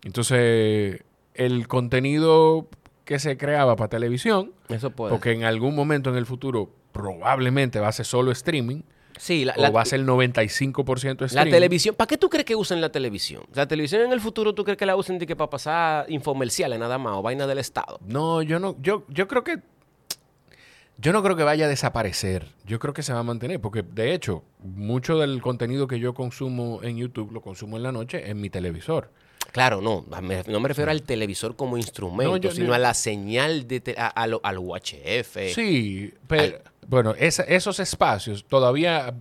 [0.04, 1.02] Entonces,
[1.34, 2.68] el contenido
[3.04, 5.10] que se creaba para televisión, Eso puede.
[5.12, 8.82] porque en algún momento en el futuro probablemente va a ser solo streaming,
[9.18, 11.50] sí, la, o la- va a ser el 95% la streaming.
[11.52, 11.94] televisión.
[11.96, 13.42] ¿Para qué tú crees que usen la televisión?
[13.54, 16.78] La televisión en el futuro, ¿tú crees que la usen de que para pasar infomerciales
[16.78, 17.98] nada más o vaina del Estado?
[18.06, 19.58] No, yo no, yo, yo creo que
[20.98, 22.46] yo no creo que vaya a desaparecer.
[22.66, 26.14] Yo creo que se va a mantener, porque de hecho, mucho del contenido que yo
[26.14, 29.10] consumo en YouTube lo consumo en la noche en mi televisor.
[29.52, 30.04] Claro, no.
[30.22, 33.68] me- no me refiero al televisor como instrumento, No, yo- sino yo- a la señal
[33.68, 35.52] de te- a- a lo- al UHF.
[35.54, 39.14] Sí, pero bueno, esa- esos espacios todavía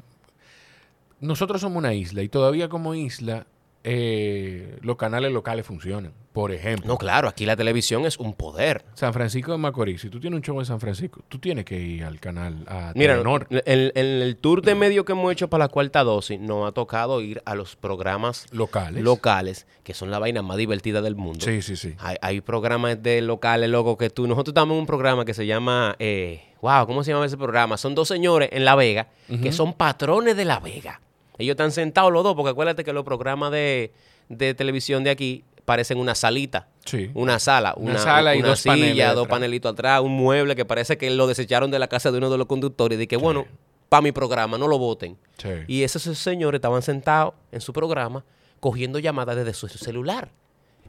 [1.20, 3.46] nosotros somos una isla y todavía como isla
[3.84, 6.13] eh, los canales locales funcionan.
[6.32, 8.84] Por ejemplo, No, claro, aquí la televisión es un poder.
[8.96, 11.80] San Francisco de Macorís, si tú tienes un show en San Francisco, tú tienes que
[11.80, 13.46] ir al canal a Mira, Telenor.
[13.52, 16.72] en, en el tour de medio que hemos hecho para la cuarta dosis, nos ha
[16.72, 19.04] tocado ir a los programas locales.
[19.04, 21.46] locales, que son la vaina más divertida del mundo.
[21.46, 21.93] sí, sí, sí.
[22.00, 24.26] Hay, hay programas de locales, loco, que tú...
[24.26, 25.96] Nosotros estamos en un programa que se llama...
[26.00, 27.78] Eh, wow, ¿cómo se llama ese programa?
[27.78, 29.10] Son dos señores en La Vega
[29.41, 31.00] que son patrones de La Vega.
[31.38, 33.91] Ellos están sentados los dos, porque acuérdate que los programas de,
[34.30, 36.67] de televisión de aquí parecen una salita.
[36.86, 37.10] Sí.
[37.13, 40.56] Una sala, Una una, sala y una dos silla, paneles dos panelitos atrás, un mueble
[40.56, 43.00] que parece que lo desecharon de la casa de uno de los conductores.
[43.00, 43.46] Y que, bueno,
[43.89, 45.17] para mi programa, no lo voten.
[45.38, 45.50] Sí.
[45.67, 48.24] Y esos señores estaban sentados en su programa
[48.60, 50.32] cogiendo llamadas desde su celular.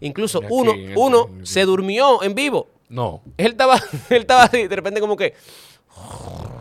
[0.01, 2.69] Incluso uno, uno se durmió en vivo.
[2.89, 3.23] No.
[3.37, 3.77] Él estaba,
[4.11, 5.35] él estaba así, de repente como que...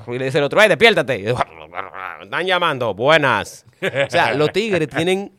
[0.07, 1.19] Y le dice el otro, ¡ay, despiértate!
[1.19, 1.25] Y,
[2.23, 3.65] Están llamando, buenas.
[3.81, 5.31] O sea, los tigres tienen,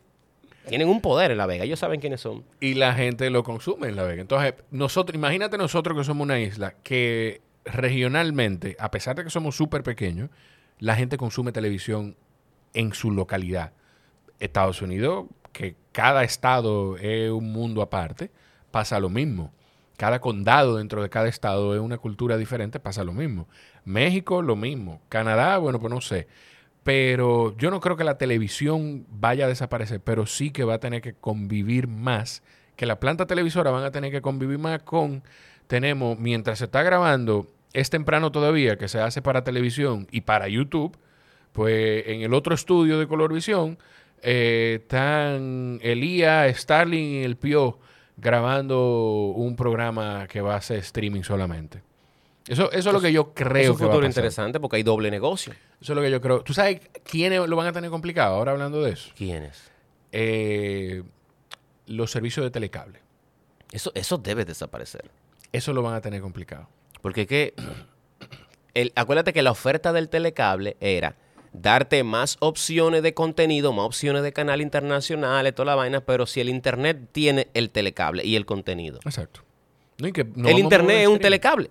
[0.68, 1.64] tienen un poder en La Vega.
[1.64, 2.44] Ellos saben quiénes son.
[2.60, 4.22] Y la gente lo consume en La Vega.
[4.22, 9.56] Entonces, nosotros, imagínate nosotros que somos una isla que regionalmente, a pesar de que somos
[9.56, 10.30] súper pequeños,
[10.78, 12.16] la gente consume televisión
[12.74, 13.72] en su localidad.
[14.40, 18.30] Estados Unidos, que cada estado es un mundo aparte,
[18.70, 19.52] pasa lo mismo.
[19.96, 23.48] Cada condado dentro de cada estado es una cultura diferente, pasa lo mismo.
[23.84, 25.00] México, lo mismo.
[25.08, 26.26] Canadá, bueno, pues no sé.
[26.82, 30.80] Pero yo no creo que la televisión vaya a desaparecer, pero sí que va a
[30.80, 32.42] tener que convivir más,
[32.76, 35.22] que la planta televisora van a tener que convivir más con,
[35.66, 40.48] tenemos, mientras se está grabando, es temprano todavía, que se hace para televisión y para
[40.48, 40.96] YouTube,
[41.52, 43.78] pues en el otro estudio de Colorvisión
[44.22, 47.78] eh, están Elías, Starling y el Pio
[48.16, 51.82] grabando un programa que va a ser streaming solamente.
[52.46, 54.10] Eso, eso es lo que yo creo es un que va a futuro pasar.
[54.10, 55.52] interesante porque hay doble negocio.
[55.80, 56.42] Eso es lo que yo creo.
[56.42, 58.34] ¿Tú sabes quiénes lo van a tener complicado?
[58.36, 59.10] Ahora hablando de eso.
[59.16, 59.70] ¿Quiénes?
[60.12, 61.02] Eh,
[61.86, 63.00] los servicios de telecable.
[63.72, 65.10] Eso, eso debe desaparecer.
[65.52, 66.68] Eso lo van a tener complicado.
[67.00, 67.54] Porque es que...
[68.74, 71.16] el- acuérdate que la oferta del telecable era
[71.54, 76.40] darte más opciones de contenido, más opciones de canal internacionales, toda la vaina, pero si
[76.40, 78.98] el internet tiene el telecable y el contenido.
[79.04, 79.40] Exacto.
[79.98, 81.70] No, y que no el internet es un telecable.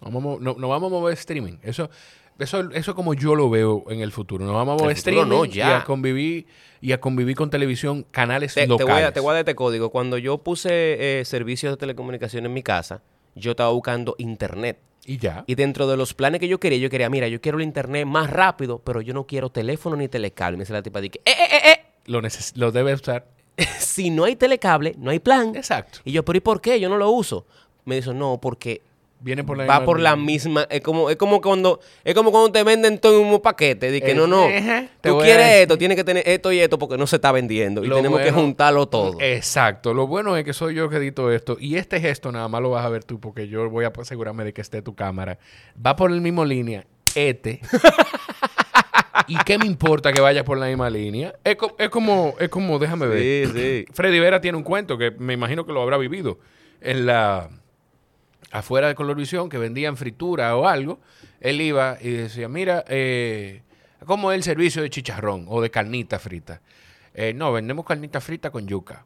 [0.00, 1.54] No vamos, no, no vamos a mover streaming.
[1.62, 1.90] Eso,
[2.38, 4.44] eso, eso como yo lo veo en el futuro.
[4.44, 5.78] Nos vamos a mover streaming no, y ya.
[5.78, 6.46] a convivir
[6.82, 8.94] y a convivir con televisión, canales Te, te locales.
[8.94, 9.90] voy a, te voy a dar este código.
[9.90, 13.02] Cuando yo puse eh, servicios de telecomunicación en mi casa,
[13.34, 14.78] yo estaba buscando internet.
[15.06, 15.44] Y ya.
[15.46, 18.06] Y dentro de los planes que yo quería, yo quería, mira, yo quiero el internet
[18.06, 20.56] más rápido, pero yo no quiero teléfono ni telecable.
[20.58, 23.26] Me dice la tipa, dije, eh, eh, eh, Lo, neces- lo debe usar.
[23.56, 25.54] eh, si no hay telecable, no hay plan.
[25.56, 26.00] Exacto.
[26.04, 26.78] Y yo, pero ¿y por qué?
[26.78, 27.46] Yo no lo uso.
[27.86, 28.82] Me dice, no, porque
[29.22, 32.30] Viene por la va misma- por la misma, es como, es como cuando, es como
[32.30, 35.46] cuando te venden todo en un paquete, de que Eh, no, no, te tú quieres
[35.56, 38.20] esto, tienes que tener esto y esto porque no se está vendiendo y Lo tenemos
[38.20, 39.18] que juntarlo todo.
[39.20, 39.92] Exacto.
[39.92, 41.56] Lo bueno es que soy yo que edito esto.
[41.60, 44.44] Y este gesto nada más lo vas a ver tú porque yo voy a asegurarme
[44.44, 45.38] de que esté tu cámara.
[45.84, 46.86] Va por la misma línea.
[47.14, 47.60] Este.
[49.26, 51.34] ¿Y qué me importa que vaya por la misma línea?
[51.44, 53.46] Es, co- es como, es como, déjame ver.
[53.48, 53.84] Sí, sí.
[53.92, 56.38] Freddy Vera tiene un cuento que me imagino que lo habrá vivido
[56.80, 57.48] en la
[58.50, 61.00] afuera de Colorvisión que vendían fritura o algo.
[61.40, 63.62] Él iba y decía, mira, eh,
[64.06, 66.60] ¿cómo es el servicio de chicharrón o de carnita frita?
[67.14, 69.04] "Eh, no, vendemos carnita frita con yuca.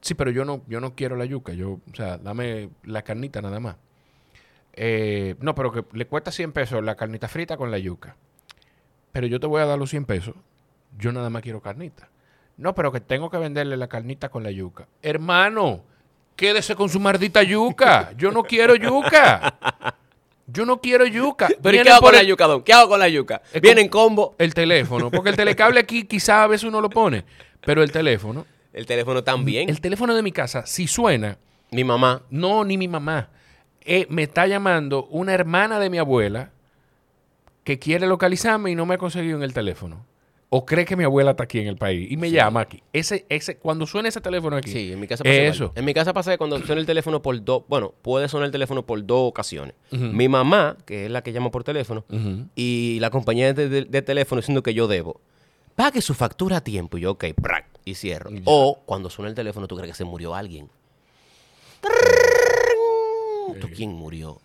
[0.00, 1.52] Sí, pero yo no, yo no quiero la yuca.
[1.52, 3.76] Yo, o sea, dame la carnita nada más.
[4.74, 8.16] Eh, no, pero que le cuesta 100 pesos la carnita frita con la yuca.
[9.12, 10.34] Pero yo te voy a dar los 100 pesos.
[10.96, 12.08] Yo nada más quiero carnita.
[12.56, 14.86] No, pero que tengo que venderle la carnita con la yuca.
[15.02, 15.82] Hermano,
[16.38, 18.12] quédese con su maldita yuca.
[18.16, 19.58] Yo no quiero yuca.
[20.46, 21.48] Yo no quiero yuca.
[21.48, 22.62] Pero ¿y Viene qué hago por con la yuca, don?
[22.62, 23.42] ¿Qué hago con la yuca?
[23.60, 24.34] Viene en combo.
[24.38, 25.10] El teléfono.
[25.10, 27.24] Porque el telecable aquí quizá a veces uno lo pone.
[27.60, 28.46] Pero el teléfono.
[28.72, 29.68] El teléfono también.
[29.68, 31.36] El teléfono de mi casa, si suena,
[31.72, 32.22] Mi mamá.
[32.30, 33.28] no, ni mi mamá.
[33.84, 36.50] Eh, me está llamando una hermana de mi abuela
[37.64, 40.06] que quiere localizarme y no me ha conseguido en el teléfono.
[40.50, 42.82] O cree que mi abuela está aquí en el país y me llama aquí.
[42.94, 45.34] Ese, ese, cuando suena ese teléfono aquí, Sí, en mi casa pasa.
[45.42, 45.72] Eso.
[45.74, 48.52] En mi casa pasa que cuando suena el teléfono por dos, bueno, puede sonar el
[48.52, 49.74] teléfono por dos ocasiones.
[49.90, 52.04] Mi mamá, que es la que llama por teléfono,
[52.54, 55.20] y la compañía de, de- de teléfono diciendo que yo debo.
[55.76, 56.96] Pague su factura a tiempo.
[56.96, 58.30] Y yo, ok, prac, y cierro.
[58.46, 60.70] O cuando suena el teléfono, tú crees que se murió alguien.
[63.60, 64.40] ¿Tú quién murió?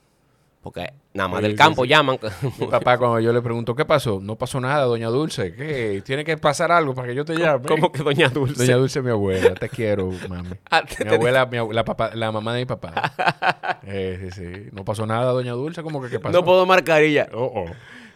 [0.64, 2.18] Porque nada más Oye, del campo sí, llaman.
[2.58, 4.20] Mi papá cuando yo le pregunto, ¿qué pasó?
[4.22, 5.54] No pasó nada, doña Dulce.
[5.54, 6.02] ¿Qué?
[6.06, 7.68] Tiene que pasar algo para que yo te llame.
[7.68, 8.66] ¿Cómo que Doña Dulce?
[8.66, 9.56] Doña Dulce mi abuela.
[9.56, 10.52] Te quiero, mami.
[10.72, 13.12] Ah, Mi abuela, mi la, papá- la mamá de mi papá.
[13.86, 14.70] Eh, sí, sí.
[14.72, 15.84] No pasó nada, doña Dulce.
[15.84, 16.32] ¿Cómo que qué pasó?
[16.32, 17.28] No puedo marcar ella.
[17.34, 17.66] Oh, oh.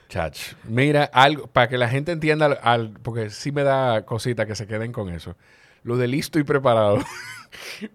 [0.08, 0.54] Chach.
[0.64, 4.66] Mira, algo, para que la gente entienda, al, porque sí me da cosita que se
[4.66, 5.36] queden con eso.
[5.84, 7.00] lo de listo y preparado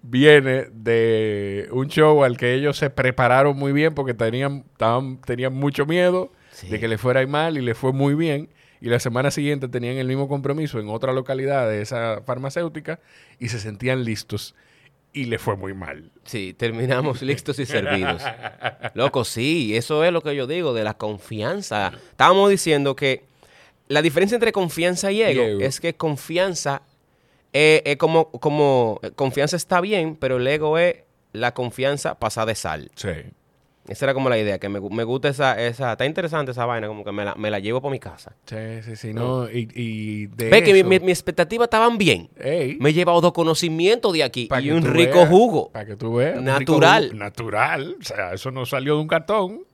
[0.02, 5.54] viene de un show al que ellos se prepararon muy bien porque tenían, estaban, tenían
[5.54, 6.68] mucho miedo Sí.
[6.68, 8.50] de que le fuera mal y le fue muy bien.
[8.80, 13.00] Y la semana siguiente tenían el mismo compromiso en otra localidad de esa farmacéutica
[13.38, 14.54] y se sentían listos
[15.14, 16.10] y le fue muy mal.
[16.24, 18.22] Sí, terminamos listos y servidos.
[18.94, 21.92] Loco, sí, eso es lo que yo digo de la confianza.
[22.10, 23.24] Estábamos diciendo que
[23.88, 25.60] la diferencia entre confianza y ego, Y ego.
[25.60, 26.82] es que confianza
[27.52, 30.96] eh, es como, como eh, confianza está bien, pero el ego es
[31.32, 32.90] la confianza pasada de sal.
[32.94, 33.10] Sí.
[33.88, 36.86] Esa era como la idea, que me, me gusta esa, esa, está interesante esa vaina,
[36.86, 38.36] como que me la, me la llevo por mi casa.
[38.46, 39.12] Sí, sí, sí.
[39.12, 42.30] No, y, y de Ve que mi, mi, mis expectativas estaban bien.
[42.38, 45.70] Ey, Me he llevado dos conocimientos de aquí y un rico veas, jugo.
[45.72, 46.40] Para que tú veas.
[46.40, 47.06] Natural.
[47.08, 47.96] jugo natural.
[48.00, 49.64] O sea, eso no salió de un cartón.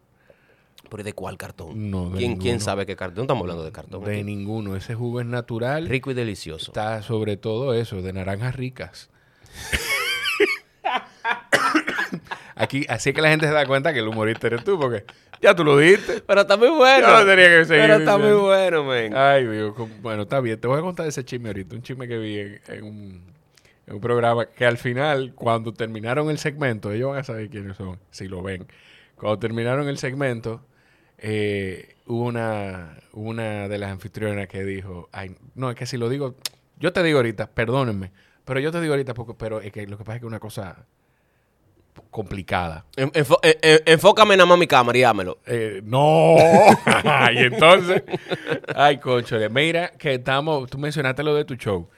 [0.89, 1.91] ¿Pero de cuál cartón?
[1.91, 3.17] No, de ¿Quién, ¿Quién sabe qué cartón?
[3.17, 4.05] No estamos hablando de cartón.
[4.05, 4.25] De aquí.
[4.25, 4.77] ninguno.
[4.77, 5.87] Ese jugo es natural.
[5.87, 6.71] Rico y delicioso.
[6.71, 9.11] Está sobre todo eso, de naranjas ricas.
[12.55, 15.05] Aquí, así que la gente se da cuenta que el humorista eres tú, porque
[15.41, 16.23] ya tú lo dijiste.
[16.27, 17.07] Pero está muy bueno.
[17.07, 19.17] Yo no tenía que seguir Pero está muy bueno, men.
[19.17, 19.75] Ay, Dios.
[20.03, 20.61] Bueno, está bien.
[20.61, 21.77] Te voy a contar ese chisme ahorita.
[21.77, 23.23] Un chisme que vi en, en un,
[23.87, 27.77] en un programa que al final, cuando terminaron el segmento, ellos van a saber quiénes
[27.77, 28.67] son, si lo ven.
[29.15, 30.61] Cuando terminaron el segmento,
[31.19, 36.09] eh, hubo una, una de las anfitrionas que dijo, ay, no, es que si lo
[36.09, 36.35] digo,
[36.79, 38.11] yo te digo ahorita, perdónenme,
[38.45, 40.29] pero yo te digo ahorita, porque, pero es que lo que pasa es que es
[40.29, 40.87] una cosa
[42.11, 42.85] complicada.
[42.97, 45.39] En- enfo- en- en- enfócame nada más mi cámara y dámelo.
[45.47, 46.37] Eh, no.
[47.35, 48.03] y entonces,
[48.75, 51.89] ay, conchole, mira que estamos, tú mencionaste lo de tu show,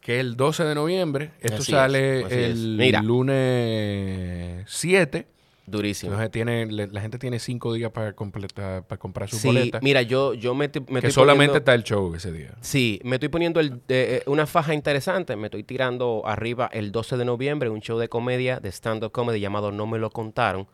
[0.00, 2.32] que el 12 de noviembre, esto Así sale es.
[2.32, 5.26] el lunes 7.
[5.70, 6.12] Durísimo.
[6.12, 9.78] Entonces tiene, le- la gente tiene cinco días para completar, para comprar su Sí, boleta.
[9.82, 12.54] mira, yo, yo me, me que estoy solamente poniendo- está el show ese día.
[12.60, 15.36] Sí, me estoy poniendo el- eh, eh, una faja interesante.
[15.36, 19.38] Me estoy tirando arriba el 12 de noviembre un show de comedia, de stand-up comedy
[19.40, 20.66] llamado No Me Lo Contaron.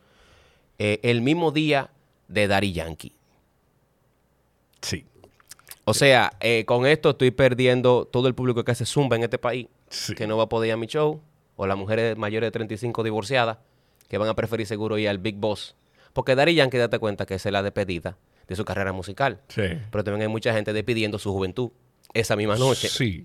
[0.78, 1.90] eh, el mismo día
[2.28, 3.12] de Daddy Yankee.
[4.82, 5.04] Sí.
[5.84, 9.38] O sea, eh, con esto estoy perdiendo todo el público que hace zumba en este
[9.38, 10.14] país, Sí.
[10.14, 11.20] que no va a poder ir a mi show,
[11.56, 13.58] o las mujeres mayores de 35 divorciadas,
[14.08, 15.76] que van a preferir seguro ir al Big Boss.
[16.12, 18.16] Porque Daddy Yankee, date cuenta que esa es la despedida
[18.48, 19.40] de su carrera musical.
[19.48, 19.62] Sí.
[19.90, 21.70] Pero también hay mucha gente despidiendo su juventud
[22.14, 22.88] esa misma noche.
[22.88, 23.22] Sí.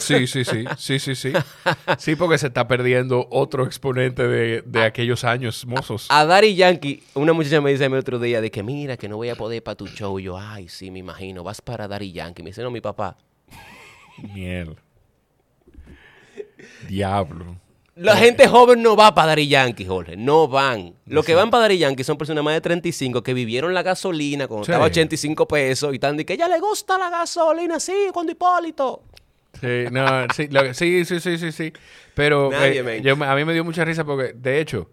[0.00, 0.64] Sí, sí, sí.
[0.76, 1.32] Sí, sí, sí.
[1.98, 6.06] Sí, porque se está perdiendo otro exponente de, de aquellos años mozos.
[6.08, 8.96] A Daddy Yankee, una muchacha me dice a mí el otro día de que mira,
[8.96, 10.18] que no voy a poder ir para tu show.
[10.18, 12.42] Y yo, ay, sí, me imagino, vas para Daddy Yankee.
[12.42, 13.16] Me dice, no, mi papá.
[14.34, 14.76] Miel.
[16.88, 17.56] Diablo.
[17.94, 20.16] La gente joven no va para Daddy Yankee, Jorge.
[20.16, 20.94] No van.
[21.04, 24.48] Los que van para Daddy Yankee son personas más de 35 que vivieron la gasolina
[24.48, 24.70] cuando Sí.
[24.72, 29.02] estaba 85 pesos y están de que ya le gusta la gasolina, sí, cuando Hipólito.
[29.60, 31.72] Sí, no, sí, lo- sí, sí, sí, sí, sí.
[32.14, 34.90] Pero Nadie, eh, yo me- a mí me dio mucha risa porque, de hecho,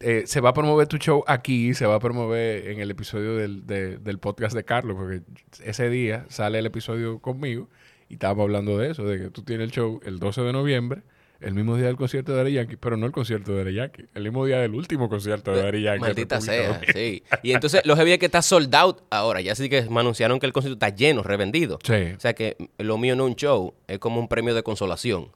[0.00, 3.34] eh, se va a promover tu show aquí, se va a promover en el episodio
[3.36, 5.22] del, de- del podcast de Carlos, porque
[5.64, 7.70] ese día sale el episodio conmigo
[8.10, 11.02] y estábamos hablando de eso, de que tú tienes el show el 12 de noviembre,
[11.42, 14.04] el mismo día del concierto de Daddy Yankee, pero no el concierto de Daddy Yankee,
[14.14, 16.00] el mismo día del último concierto de Daddy Yankee.
[16.00, 17.22] Maldita sea, sí.
[17.42, 19.40] Y entonces lo heavy es que está sold out ahora.
[19.40, 21.78] Ya sí que me anunciaron que el concierto está lleno, revendido.
[21.84, 22.12] Sí.
[22.16, 25.30] O sea que lo mío no es un show, es como un premio de consolación.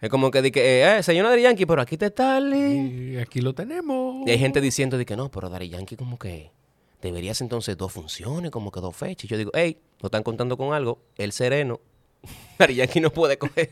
[0.00, 2.38] Es como que, di que eh, señor Daddy Yankee, pero aquí te está.
[2.40, 4.26] Y aquí lo tenemos.
[4.26, 6.52] Y hay gente diciendo de que no, pero Daddy Yankee como que
[7.00, 9.24] deberías entonces dos funciones, como que dos fechas.
[9.24, 11.80] Y yo digo, hey, no están contando con algo, el sereno.
[12.58, 13.70] Daddy Yankee no puede coger.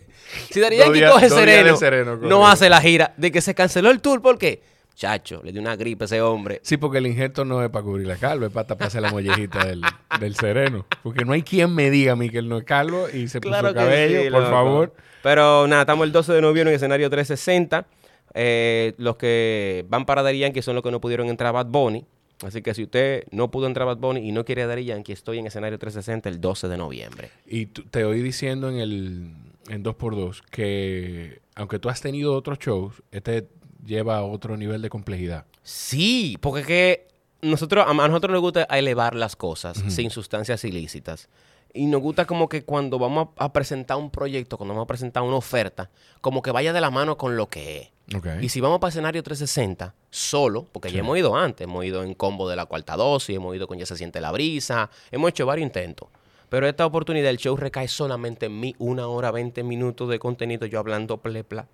[0.51, 3.15] Si Dos Yankee coge sereno, sereno, no hace la gira.
[3.17, 4.63] De que se canceló el tour, ¿por qué?
[4.95, 6.61] Chacho, le dio una gripe a ese hombre.
[6.63, 9.65] Sí, porque el injerto no es para cubrir la calva, es para taparse la mollejita
[9.65, 9.83] del,
[10.21, 10.87] del sereno.
[11.03, 13.41] Porque no hay quien me diga a mí que él no es calvo y se
[13.41, 14.53] puso cabello, sí, por loco.
[14.53, 14.95] favor.
[15.23, 17.87] Pero nada, estamos el 12 de noviembre en escenario 360.
[18.35, 21.67] Eh, los que van para Daddy Yankee son los que no pudieron entrar a Bad
[21.67, 22.05] Bunny.
[22.45, 24.85] Así que si usted no pudo entrar a Bad Bunny y no quiere a Daddy
[24.85, 27.31] Yankee, estoy en escenario 360 el 12 de noviembre.
[27.47, 29.31] Y te oí diciendo en el
[29.69, 33.49] en 2x2 que aunque tú has tenido otros shows, este
[33.85, 35.47] lleva a otro nivel de complejidad.
[35.63, 37.09] Sí, porque que
[37.43, 41.29] nosotros, a a nosotros nos gusta elevar las cosas sin sustancias ilícitas.
[41.75, 44.89] Y nos gusta como que cuando vamos a, a presentar un proyecto, cuando vamos a
[44.89, 48.17] presentar una oferta, como que vaya de la mano con lo que es.
[48.17, 48.27] Ok.
[48.41, 52.15] Y si vamos para escenario 360, solo, porque ya hemos ido antes, hemos ido en
[52.15, 55.47] combo de la cuarta dosis, hemos ido con Ya se siente la brisa, hemos hecho
[55.47, 56.09] varios intentos.
[56.49, 60.67] Pero esta oportunidad, el show recae solamente en mí, una hora, 20 minutos de contenido,
[60.67, 61.67] yo hablando plepla.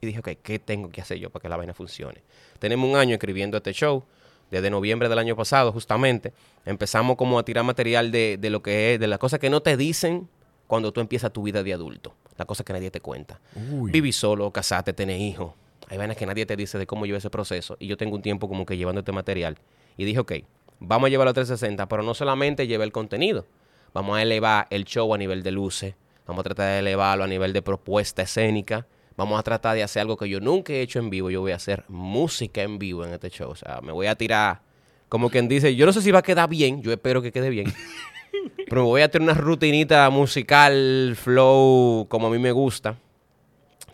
[0.00, 2.22] Y dije, ok, ¿qué tengo que hacer yo para que la vaina funcione?
[2.58, 4.04] Tenemos un año escribiendo este show,
[4.52, 6.34] desde noviembre del año pasado, justamente.
[6.66, 9.62] Empezamos como a tirar material de, de lo que es, de las cosas que no
[9.62, 10.28] te dicen
[10.66, 12.14] cuando tú empiezas tu vida de adulto.
[12.36, 13.40] La cosa que nadie te cuenta.
[13.70, 13.90] Uy.
[13.90, 15.54] Viví solo, casaste, tenés hijos.
[15.88, 17.78] Hay vainas que nadie te dice de cómo lleva ese proceso.
[17.80, 19.56] Y yo tengo un tiempo como que llevando este material.
[19.96, 20.32] Y dije, ok,
[20.80, 23.46] vamos a llevarlo a 360, pero no solamente lleve el contenido.
[23.94, 25.94] Vamos a elevar el show a nivel de luces.
[26.26, 28.86] Vamos a tratar de elevarlo a nivel de propuesta escénica.
[29.16, 31.30] Vamos a tratar de hacer algo que yo nunca he hecho en vivo.
[31.30, 33.50] Yo voy a hacer música en vivo en este show.
[33.50, 34.60] O sea, me voy a tirar,
[35.08, 36.82] como quien dice, yo no sé si va a quedar bien.
[36.82, 37.72] Yo espero que quede bien.
[38.68, 42.96] pero me voy a tener una rutinita musical, flow, como a mí me gusta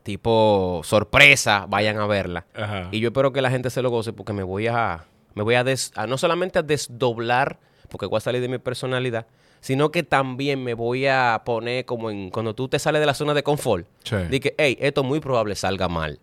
[0.03, 2.47] tipo sorpresa, vayan a verla.
[2.55, 2.89] Ajá.
[2.93, 5.05] Y yo espero que la gente se lo goce porque me voy a,
[5.35, 7.59] me voy a, des- a no solamente a desdoblar,
[7.91, 9.27] porque voy a salir de mi personalidad,
[9.61, 13.15] sino que también me voy a poner como en, cuando tú te sales de la
[13.15, 14.17] zona de confort, Sí.
[14.17, 16.21] de que, hey, esto muy probable salga mal,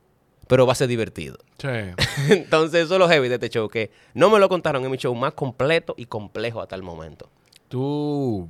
[0.48, 1.38] pero va a ser divertido.
[1.58, 1.68] Sí.
[2.30, 4.98] Entonces eso es lo heavy de este show, que no me lo contaron en mi
[4.98, 7.30] show más completo y complejo hasta el momento.
[7.68, 8.48] Tú,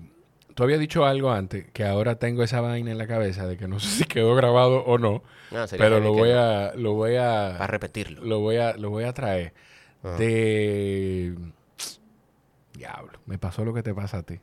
[0.54, 3.68] tú habías dicho algo antes que ahora tengo esa vaina en la cabeza de que
[3.68, 6.40] no sé si quedó grabado o no, Ah, pero lo voy no.
[6.40, 8.24] a, lo voy Para a, repetirlo.
[8.26, 9.54] lo voy a, lo voy a traer.
[10.20, 11.34] De
[12.74, 14.40] diablo, me pasó lo que te pasa a ti.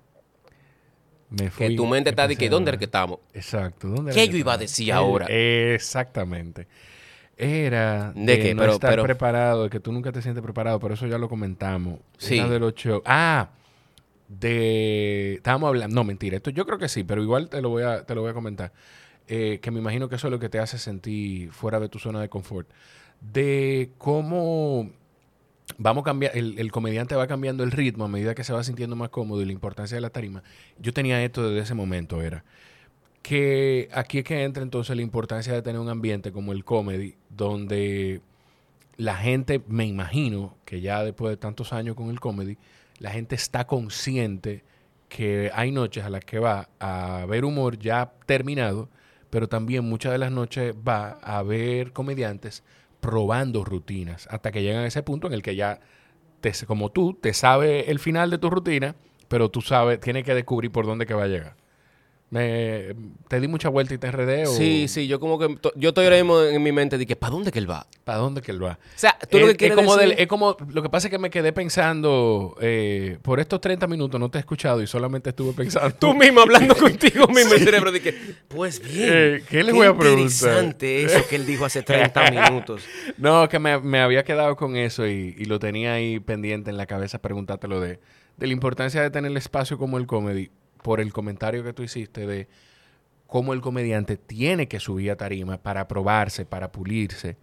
[1.38, 3.18] Me fui, Que tu mente me está de que, ¿dónde es que estamos?
[3.32, 3.88] Exacto.
[3.88, 5.26] ¿dónde ¿Qué que yo iba a decir Eh, ahora?
[5.28, 6.66] Exactamente.
[7.36, 8.54] Era ¿De qué?
[8.54, 11.18] no Pero- estar pero- preparado, de que tú nunca te sientes preparado, pero eso ya
[11.18, 11.98] lo comentamos.
[12.18, 12.38] Sí.
[12.38, 13.02] Una de los shows.
[13.06, 13.48] Ah,
[14.28, 15.34] de...
[15.34, 15.94] Estábamos hablando...
[15.94, 16.36] No, mentira.
[16.36, 18.34] Esto yo creo que sí, pero igual te lo voy a, te lo voy a
[18.34, 18.72] comentar.
[19.28, 21.98] Eh, que me imagino que eso es lo que te hace sentir fuera de tu
[21.98, 22.68] zona de confort.
[23.20, 24.90] De cómo
[25.78, 28.62] vamos a cambiar, el, el comediante va cambiando el ritmo a medida que se va
[28.64, 30.42] sintiendo más cómodo y la importancia de la tarima.
[30.78, 32.44] Yo tenía esto desde ese momento, era
[33.22, 37.14] que aquí es que entra entonces la importancia de tener un ambiente como el comedy,
[37.30, 38.20] donde
[38.96, 42.58] la gente, me imagino que ya después de tantos años con el comedy,
[42.98, 44.64] la gente está consciente
[45.08, 48.88] que hay noches a las que va a ver humor ya terminado,
[49.30, 52.62] pero también muchas de las noches va a ver comediantes
[53.02, 55.80] probando rutinas hasta que llegan a ese punto en el que ya,
[56.40, 58.94] te, como tú, te sabe el final de tu rutina,
[59.26, 61.56] pero tú sabes, tienes que descubrir por dónde que va a llegar.
[62.32, 62.94] Me,
[63.28, 64.46] ¿Te di mucha vuelta y te enredé?
[64.46, 67.14] o Sí, sí, yo como que, yo estoy ahora mismo en mi mente de que,
[67.14, 67.86] ¿para dónde que él va?
[68.04, 68.78] ¿Para dónde que él va?
[68.82, 70.88] O sea, tú lo es, que quieres es como decir- del- es como, lo que
[70.88, 74.82] pasa es que me quedé pensando, eh, por estos 30 minutos no te he escuchado
[74.82, 75.94] y solamente estuve pensando.
[76.00, 78.14] Tú mismo hablando contigo mismo el cerebro de que,
[78.48, 79.08] pues bien.
[79.12, 80.22] Eh, ¿qué les voy a preguntar?
[80.22, 82.82] interesante eso que él dijo hace 30 minutos.
[83.18, 86.78] No, que me, me había quedado con eso y, y lo tenía ahí pendiente en
[86.78, 88.00] la cabeza preguntártelo de,
[88.38, 90.50] de la importancia de tener el espacio como el comedy,
[90.82, 92.48] por el comentario que tú hiciste de
[93.26, 97.36] cómo el comediante tiene que subir a tarima para probarse, para pulirse,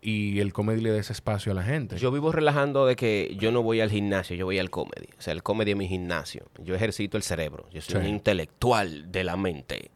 [0.00, 1.96] y el comedy le da ese espacio a la gente.
[1.98, 5.08] Yo vivo relajando de que yo no voy al gimnasio, yo voy al comedy.
[5.18, 6.46] O sea, el comedy es mi gimnasio.
[6.62, 7.66] Yo ejercito el cerebro.
[7.72, 8.06] Yo soy Sí.
[8.08, 9.90] un intelectual de la mente.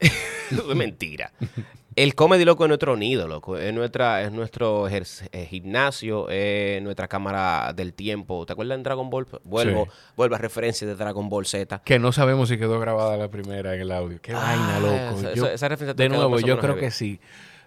[0.74, 1.32] Mentira.
[2.02, 3.56] El comedy, loco, es nuestro nido, loco.
[3.58, 8.46] Es, nuestra, es nuestro eh, gimnasio, es nuestra cámara del tiempo.
[8.46, 9.26] ¿Te acuerdas en Dragon Ball?
[9.44, 9.90] Vuelvo, Sí.
[10.16, 11.80] vuelvo a referencia de Dragon Ball Z.
[11.84, 14.20] que no sabemos si quedó grabada la primera en el audio.
[14.22, 15.18] Qué Ah, vaina, loco.
[15.20, 16.80] esa- Yo- esa- esa referencia te de nuevo, yo creo heavy.
[16.86, 17.20] que sí.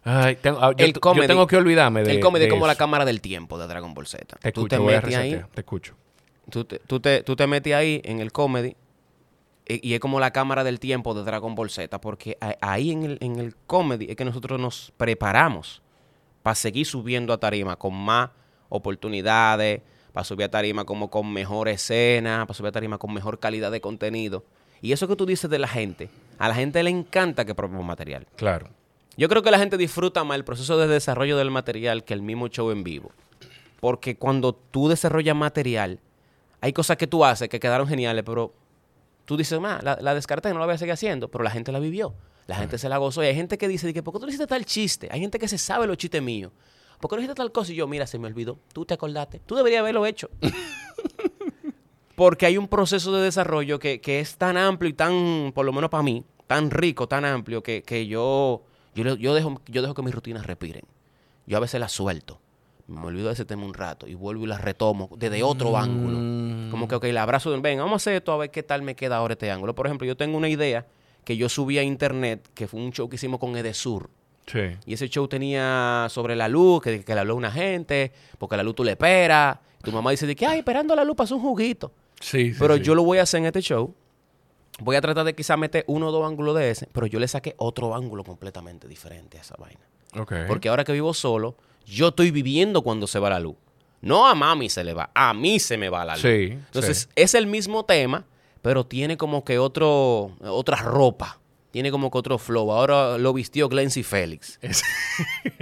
[0.03, 2.53] Ay, tengo, ah, yo, El yo comedy- tengo que olvidarme de el comedy de es
[2.53, 4.25] como la cámara del tiempo de Dragon Ball Z.
[4.39, 5.93] Te tú escucho, te voy a metes ahí, te escucho.
[6.49, 8.75] tú te, tú, te, tú te metes ahí en el comedy
[9.75, 13.03] y, y es como la cámara del tiempo de Dragon Ball Z, porque ahí en
[13.03, 15.81] el, en el comedy es que nosotros nos preparamos
[16.43, 18.31] para seguir subiendo a tarima con más
[18.69, 19.81] oportunidades,
[20.13, 23.71] para subir a tarima como con mejor escena, para subir a tarima con mejor calidad
[23.71, 24.43] de contenido.
[24.81, 27.85] Y eso que tú dices de la gente, a la gente le encanta que probemos
[27.85, 28.27] material.
[28.35, 28.69] Claro.
[29.15, 32.21] Yo creo que la gente disfruta más el proceso de desarrollo del material que el
[32.21, 33.11] mismo show en vivo.
[33.79, 35.99] Porque cuando tú desarrollas material,
[36.61, 38.53] hay cosas que tú haces que quedaron geniales, pero
[39.25, 41.71] tú dices, "Ma, la, la descarté, no la voy a seguir haciendo, pero la gente
[41.71, 42.13] la vivió.
[42.47, 43.23] La gente se la gozó.
[43.23, 45.07] Y hay gente que dice, ¿por qué tú no hiciste tal chiste?
[45.09, 46.51] Hay gente que se sabe los chistes míos.
[46.99, 47.71] ¿Por qué no hiciste tal cosa?
[47.71, 48.59] Y yo, mira, se me olvidó.
[48.73, 49.39] Tú te acordaste.
[49.39, 50.29] Tú deberías haberlo hecho.
[52.15, 55.71] Porque hay un proceso de desarrollo que, que es tan amplio y tan, por lo
[55.71, 59.93] menos para mí, tan rico, tan amplio, que, que yo, yo, yo, dejo, yo dejo
[59.93, 60.83] que mis rutinas respiren.
[61.47, 62.40] Yo a veces las suelto.
[62.91, 66.17] Me olvido de ese tema un rato y vuelvo y las retomo desde otro ángulo.
[66.19, 68.63] Mm, Como que, ok, el abrazo de, ven, vamos a hacer esto a ver qué
[68.63, 69.73] tal me queda ahora este ángulo.
[69.75, 70.85] Por ejemplo, yo tengo una idea
[71.23, 74.09] que yo subí a internet, que fue un show que hicimos con Edesur.
[74.47, 74.59] Sí.
[74.85, 78.63] Y ese show tenía sobre la luz, que, que le habló una gente, porque la
[78.63, 79.57] luz tú le esperas.
[79.83, 81.91] Tu mamá dice de que, ay, esperando la luz pasó un juguito.
[82.19, 82.81] Sí, sí, Pero sí.
[82.83, 83.93] yo lo voy a hacer en este show.
[84.79, 87.27] Voy a tratar de quizá meter uno o dos ángulos de ese, pero yo le
[87.27, 89.81] saqué otro ángulo completamente diferente a esa vaina.
[90.17, 90.33] Ok.
[90.47, 91.55] Porque ahora que vivo solo,
[91.85, 93.55] yo estoy viviendo cuando se va la luz.
[94.01, 96.21] No a mami se le va, a mí se me va la luz.
[96.23, 97.07] Sí, Entonces, sí.
[97.15, 98.25] es el mismo tema,
[98.61, 101.37] pero tiene como que otro, otra ropa.
[101.71, 102.71] tiene como que otro flow.
[102.71, 104.57] Ahora lo vistió Glency Félix.
[104.61, 104.83] Es-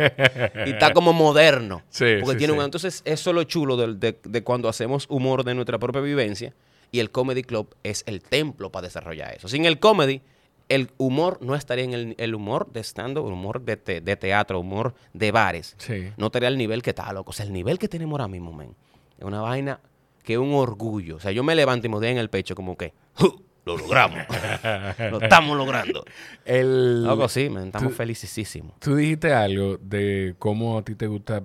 [0.65, 1.83] y está como moderno.
[1.89, 5.53] Sí, porque tiene un- entonces, eso es lo chulo de, de cuando hacemos humor de
[5.53, 6.53] nuestra propia vivencia.
[6.91, 9.47] Y el Comedy Club es el templo para desarrollar eso.
[9.47, 10.21] Sin el comedy,
[10.69, 14.15] el humor no estaría en el, el humor de stand-up, el humor de, te- de
[14.15, 15.75] teatro, humor de bares.
[15.79, 16.11] Sí.
[16.17, 17.31] No estaría al nivel que está, loco.
[17.31, 18.75] O sea, el nivel que tenemos ahora mismo, men.
[19.17, 19.79] Es una vaina
[20.23, 21.17] que es un orgullo.
[21.17, 23.77] O sea, yo me levanto y me doy en el pecho como que, "Ju, lo
[23.77, 24.19] logramos.
[25.11, 26.05] lo estamos logrando.
[26.45, 28.73] El, Loco, sí, men, estamos felicísimos.
[28.79, 31.39] Tú dijiste algo de cómo a ti te gusta,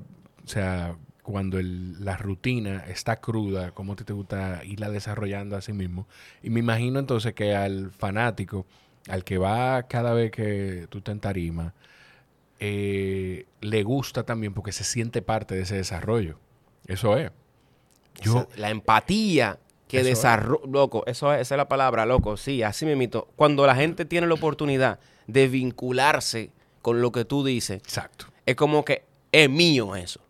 [0.44, 5.56] o sea, cuando el- la rutina está cruda, cómo a ti te gusta irla desarrollando
[5.56, 6.06] a sí mismo.
[6.42, 8.66] Y me imagino entonces que al fanático,
[9.08, 11.74] al que va cada vez que tú te en tarima,
[12.60, 16.38] eh, le gusta también porque se siente parte de ese desarrollo.
[16.86, 17.30] Eso es.
[18.20, 22.86] Yo, la empatía que desarrolla, loco, eso es, esa es la palabra, loco, sí, así
[22.86, 23.28] me mito.
[23.36, 26.50] Cuando la gente tiene la oportunidad de vincularse
[26.80, 28.26] con lo que tú dices, exacto.
[28.46, 30.20] es como que es mío eso.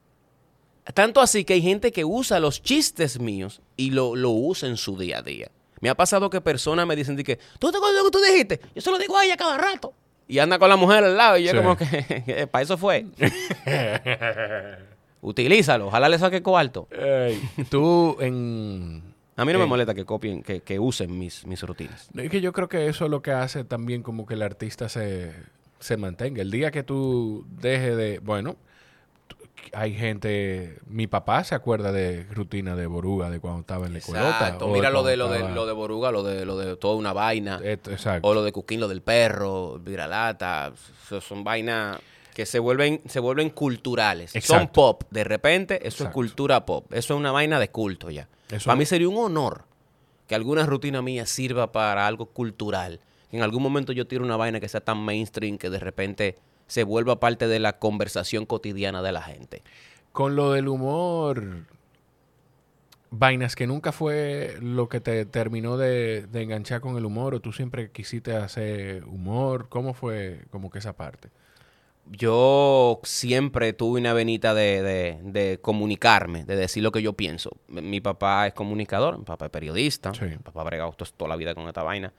[0.92, 4.76] Tanto así que hay gente que usa los chistes míos y lo, lo usa en
[4.76, 5.50] su día a día.
[5.84, 8.24] Me ha pasado que personas me dicen de que, ¿tú te acuerdas lo que tú
[8.24, 8.58] dijiste?
[8.74, 9.92] Yo se lo digo a ella cada rato.
[10.26, 11.56] Y anda con la mujer al lado y yo Sí.
[11.58, 13.04] como que, para eso fue.
[15.20, 16.88] Utilízalo, ojalá le saque cuarto.
[17.68, 19.02] Tú en...
[19.36, 22.08] A mí no me molesta que copien, que, que usen mis, mis rutinas.
[22.16, 24.88] Es que yo creo que eso es lo que hace también como que el artista
[24.88, 25.34] se,
[25.80, 26.40] se mantenga.
[26.40, 28.56] El día que tú dejes de, bueno,
[29.72, 34.00] hay gente, mi papá se acuerda de rutina de Boruga de cuando estaba en la
[34.60, 37.12] o Mira lo de lo de lo de Boruga, lo de lo de toda una
[37.12, 37.60] vaina.
[37.62, 38.28] Esto, exacto.
[38.28, 40.72] O lo de Cuquín, lo del perro, viralata.
[41.20, 41.98] Son vainas
[42.34, 44.32] que se vuelven, se vuelven culturales.
[44.32, 44.72] Son Exacto.
[44.72, 45.02] pop.
[45.10, 46.92] De repente, eso es cultura pop.
[46.92, 48.28] Eso es una vaina de culto ya.
[48.50, 49.64] Eso- Para mí sería un honor
[50.26, 53.00] que alguna rutina mía sirva para algo cultural.
[53.30, 56.36] Que en algún momento yo tire una vaina que sea tan mainstream que de repente
[56.66, 59.62] se vuelva parte de la conversación cotidiana de la gente.
[60.12, 61.64] Con lo del humor,
[63.10, 67.40] vainas que nunca fue lo que te terminó de, de enganchar con el humor o
[67.40, 69.68] tú siempre quisiste hacer humor.
[69.68, 71.28] ¿Cómo fue como que esa parte?
[72.10, 77.56] Yo siempre tuve una venita de, de- de comunicarme, de decir lo que yo pienso.
[77.68, 80.26] Mi- papá es comunicador, mi papá es periodista, Sí.
[80.26, 82.12] mi papá ha bregado to- toda la vida con esta vaina.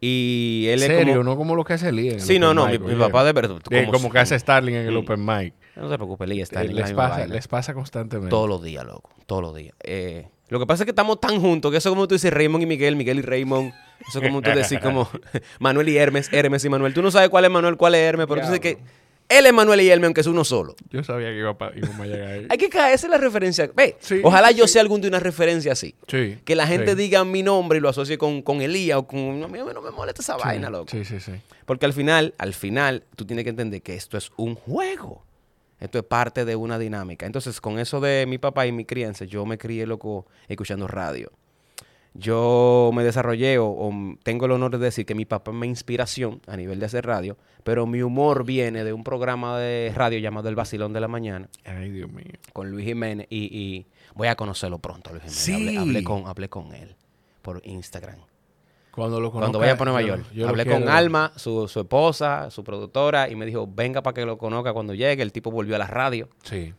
[0.00, 1.24] Y él es serio, como...
[1.24, 2.96] no como lo que hace Lee Sí, no, no, mi, mic, mi oye.
[2.96, 3.58] papá de verdad.
[3.70, 4.98] Eh, como, que hace Starling en el Mm.
[4.98, 5.54] open mic.
[5.76, 8.30] No se preocupe, Lee Eh, en la les, pasa, les pasa constantemente.
[8.30, 9.10] Todos los días, loco.
[9.26, 9.74] Todos los días.
[9.82, 12.62] Eh, lo que pasa es que estamos tan juntos que eso como tú dices Raymond
[12.62, 13.72] y Miguel, Miguel y Raymond.
[14.08, 15.08] Eso es como tú decís como
[15.60, 16.94] Manuel y Hermes, Hermes y Manuel.
[16.94, 18.78] Tú no sabes cuál es Manuel, cuál es Hermes, pero tú sabes que
[19.30, 20.74] él es Manuel y Hermes, aunque es uno solo.
[20.90, 22.46] Yo sabía que iba pa- íbamos a llegar ahí.
[22.50, 23.70] Hay que caerse en la referencia.
[23.74, 25.94] Ve, Sí, ojalá sí, yo sea algún de una referencia así.
[26.08, 26.38] Sí.
[26.44, 29.42] Que la gente sí, diga mi nombre y lo asocie con, con Elías o con...
[29.42, 30.88] A mí no me molesta esa vaina, loco.
[30.90, 31.32] Sí, sí, sí.
[31.64, 35.24] Porque al final, al final, tú tienes que entender que esto es un juego.
[35.78, 37.24] Esto es parte de una dinámica.
[37.24, 41.32] Entonces, con eso de mi papá y mi crianza, yo me crié loco escuchando radio.
[42.14, 43.92] Yo me desarrollé o, o
[44.22, 47.06] tengo el honor de decir que mi papá es mi inspiración a nivel de hacer
[47.06, 51.08] radio, pero mi humor viene de un programa de radio llamado El Vacilón de la
[51.08, 52.24] Mañana Ay, Dios mío.
[52.52, 55.38] con Luis Jiménez y, y voy a conocerlo pronto, Luis Jiménez.
[55.38, 55.52] Sí.
[55.54, 56.96] Hablé, hablé con, hablé con él
[57.42, 58.18] por Instagram.
[58.90, 60.30] Cuando lo conozca, Cuando vaya para Nueva yo- York.
[60.34, 64.26] yo Hablé con Alma, su, su esposa, su productora, y me dijo, venga para que
[64.26, 65.22] lo conozca cuando llegue.
[65.22, 66.28] El tipo volvió a la radio.
[66.42, 66.74] Sí.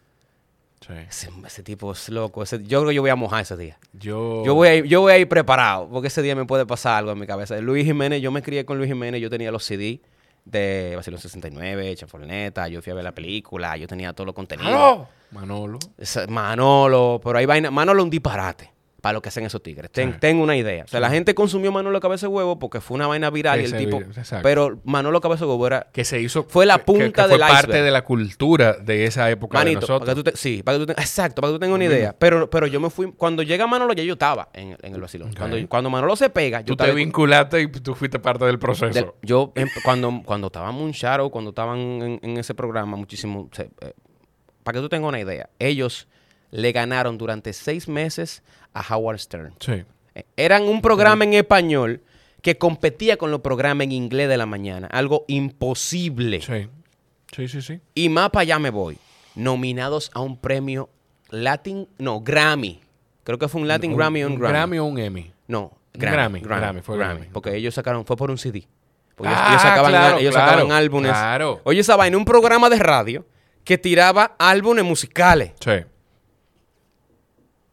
[0.86, 0.94] Sí.
[1.08, 2.42] Ese, ese tipo es loco.
[2.44, 3.78] Ese- yo creo que yo voy a mojar ese día.
[3.94, 4.44] Yo...
[4.46, 6.98] Yo voy, a ir, yo voy a ir preparado, porque ese día me puede pasar
[6.98, 7.56] algo en mi cabeza.
[7.62, 10.02] Luis Jiménez, yo me crié con Luis Jiménez, yo tenía los CD
[10.44, 14.74] de Basilón 69, Chaforneta, yo fui a ver la película, yo tenía todo los contenidos.
[14.74, 15.08] ¡Aló!
[15.32, 15.78] Manolo.
[15.98, 17.70] Esa- Manolo, pero hay vaina.
[17.70, 18.72] Manolo es un disparate
[19.02, 19.90] para lo que hacen esos tigres.
[19.92, 20.20] Ten-.
[20.20, 20.84] Tengo una idea.
[20.84, 23.66] O sea, la gente consumió Manolo Cabeza de Huevo porque fue una vaina viral y
[23.66, 23.98] el tipo.
[24.00, 24.44] exacto.
[24.44, 25.88] Pero Manolo Cabeza de Huevo era.
[25.92, 26.44] Que se hizo...
[26.44, 27.84] Fue la punta que, que fue del parte iceberg.
[27.86, 30.10] de la cultura de esa época de Manito, para nosotros.
[30.10, 32.16] que tú te- sí, para que tú tengas, exacto, para que tú tengas una idea.
[32.18, 35.34] Pero, pero yo me fui, cuando llega Manolo, ya yo estaba en, en el vacilón.
[35.34, 38.94] Cuando, cuando Manolo se pega, yo Tú te vinculaste y tú fuiste parte del proceso.
[38.94, 43.72] del- yo, em- cuando, cuando un show, cuando estaban en, en ese programa, muchísimo, se-
[43.82, 43.94] eh,
[44.64, 46.08] para que tú tengas una idea, ellos
[46.52, 48.44] le ganaron durante seis meses
[48.74, 49.54] a Howard Stern.
[49.60, 49.84] Sí.
[50.16, 52.02] Eh, Eran un programa en español
[52.42, 54.88] que competía con los programas en inglés de la mañana.
[54.88, 56.42] Algo imposible.
[56.42, 56.68] Sí.
[57.36, 57.80] Sí, sí, sí.
[57.96, 58.98] Y más para allá me voy.
[59.36, 60.90] Nominados a un premio
[61.30, 62.82] Latin, no, Grammy.
[63.24, 64.54] Creo que fue un Latin Un- Grammy o un, un Grammy.
[64.54, 65.32] Grammy o un Emmy.
[65.48, 66.40] No, Grammy.
[66.42, 67.28] Grammy, Grammy, fue Grammy.
[67.32, 68.68] Porque ellos sacaron, fue por un CD.
[69.16, 71.12] Porque ellos, Ah, ellos sacaban, claro, ellos claro, sacaban álbumes.
[71.12, 71.62] claro.
[71.64, 73.26] Oye, esa vaina, un programa de radio
[73.64, 75.52] que tiraba álbumes musicales.
[75.64, 75.72] Sí.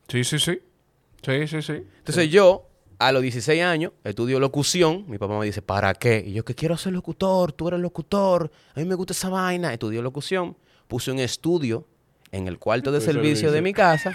[0.08, 0.60] Sí, sí, sí.
[1.22, 1.72] Sí, sí, sí.
[1.98, 2.64] Entonces yo
[3.00, 5.04] A los 16 años, estudio locución.
[5.06, 6.24] Mi papá me dice, ¿para qué?
[6.26, 9.72] Y yo, que quiero ser locutor, tú eres locutor, a mí me gusta esa vaina.
[9.72, 10.56] Estudio locución,
[10.88, 11.84] puse un estudio
[12.32, 14.14] en el cuarto de servicio de mi casa.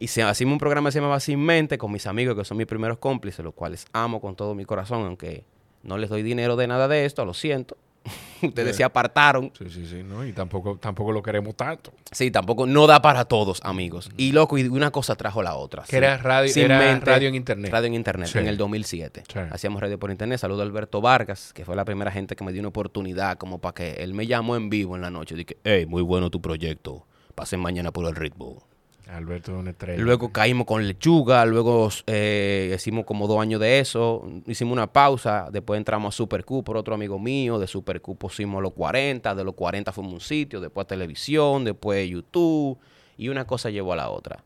[0.00, 2.56] Y se, hacíamos un programa que se llamaba Sin Mente con mis amigos, que son
[2.56, 5.44] mis primeros cómplices, los cuales amo con todo mi corazón, aunque
[5.84, 7.76] no les doy dinero de nada de esto, lo siento.
[8.42, 8.78] Ustedes Sí.
[8.78, 9.52] se apartaron.
[9.56, 10.26] Sí, sí, sí, ¿no?
[10.26, 11.92] Y tampoco, tampoco lo queremos tanto.
[12.10, 14.10] Sí, tampoco, no da para todos, amigos.
[14.16, 15.82] Y loco, y una cosa trajo la otra.
[15.82, 15.96] Que Sí.
[15.96, 17.70] era radio, era mente, radio en internet.
[17.70, 18.38] Radio en internet, Sí.
[18.38, 19.22] en el 2007.
[19.32, 19.38] Sí.
[19.50, 20.38] Hacíamos radio por internet.
[20.40, 23.58] Saludo a Alberto Vargas, que fue la primera gente que me dio una oportunidad como
[23.60, 25.36] para que él me llamó en vivo en la noche.
[25.36, 27.06] Dije, hey, muy bueno tu proyecto.
[27.36, 28.66] Pasen mañana por el ritmo.
[29.08, 30.02] Alberto es una estrella.
[30.02, 35.48] Luego caímos con lechuga, luego eh, hicimos como dos años de eso, hicimos una pausa,
[35.50, 39.34] después entramos a Super Q por otro amigo mío, de Super Q pusimos los 40,
[39.34, 42.78] de los 40 fuimos a un sitio, después a televisión, después YouTube,
[43.16, 44.42] y una cosa llevó a la otra.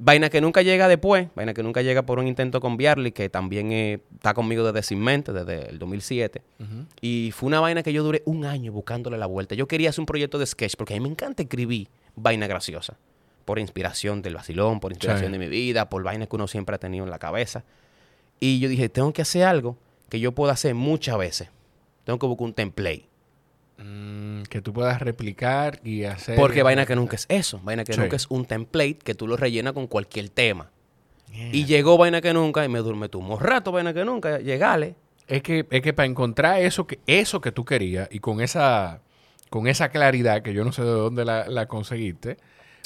[0.00, 3.28] Vaina que nunca llega después, vaina que nunca llega por un intento con Biarly, que
[3.28, 6.42] también eh, está conmigo desde Sin Mente, desde el 2007.
[6.60, 6.86] Ujú.
[7.02, 9.54] Y fue una vaina que yo duré un año buscándole la vuelta.
[9.54, 12.96] Yo quería hacer un proyecto de sketch porque a mí me encanta escribir vaina graciosa.
[13.44, 15.32] Por inspiración del vacilón, por inspiración Sí.
[15.32, 17.64] de mi vida, por vainas que uno siempre ha tenido en la cabeza.
[18.40, 19.76] Y yo dije, tengo que hacer algo
[20.08, 21.48] que yo pueda hacer muchas veces.
[22.04, 23.06] Tengo que buscar un template.
[23.78, 26.36] Mm, que tú puedas replicar y hacer.
[26.36, 27.60] Porque vaina que nunca es eso.
[27.64, 28.00] Vaina que Sí.
[28.00, 30.70] nunca es un template que tú lo rellenas con cualquier tema.
[31.32, 31.48] Yeah.
[31.54, 34.38] Y llegó vaina que nunca y me durme tuvo rato vaina que nunca.
[34.38, 34.94] Llegale.
[35.26, 39.00] Es que, es que para encontrar eso que, eso que tú querías y con esa,
[39.48, 42.36] con esa claridad, que yo no sé de dónde la, la conseguiste,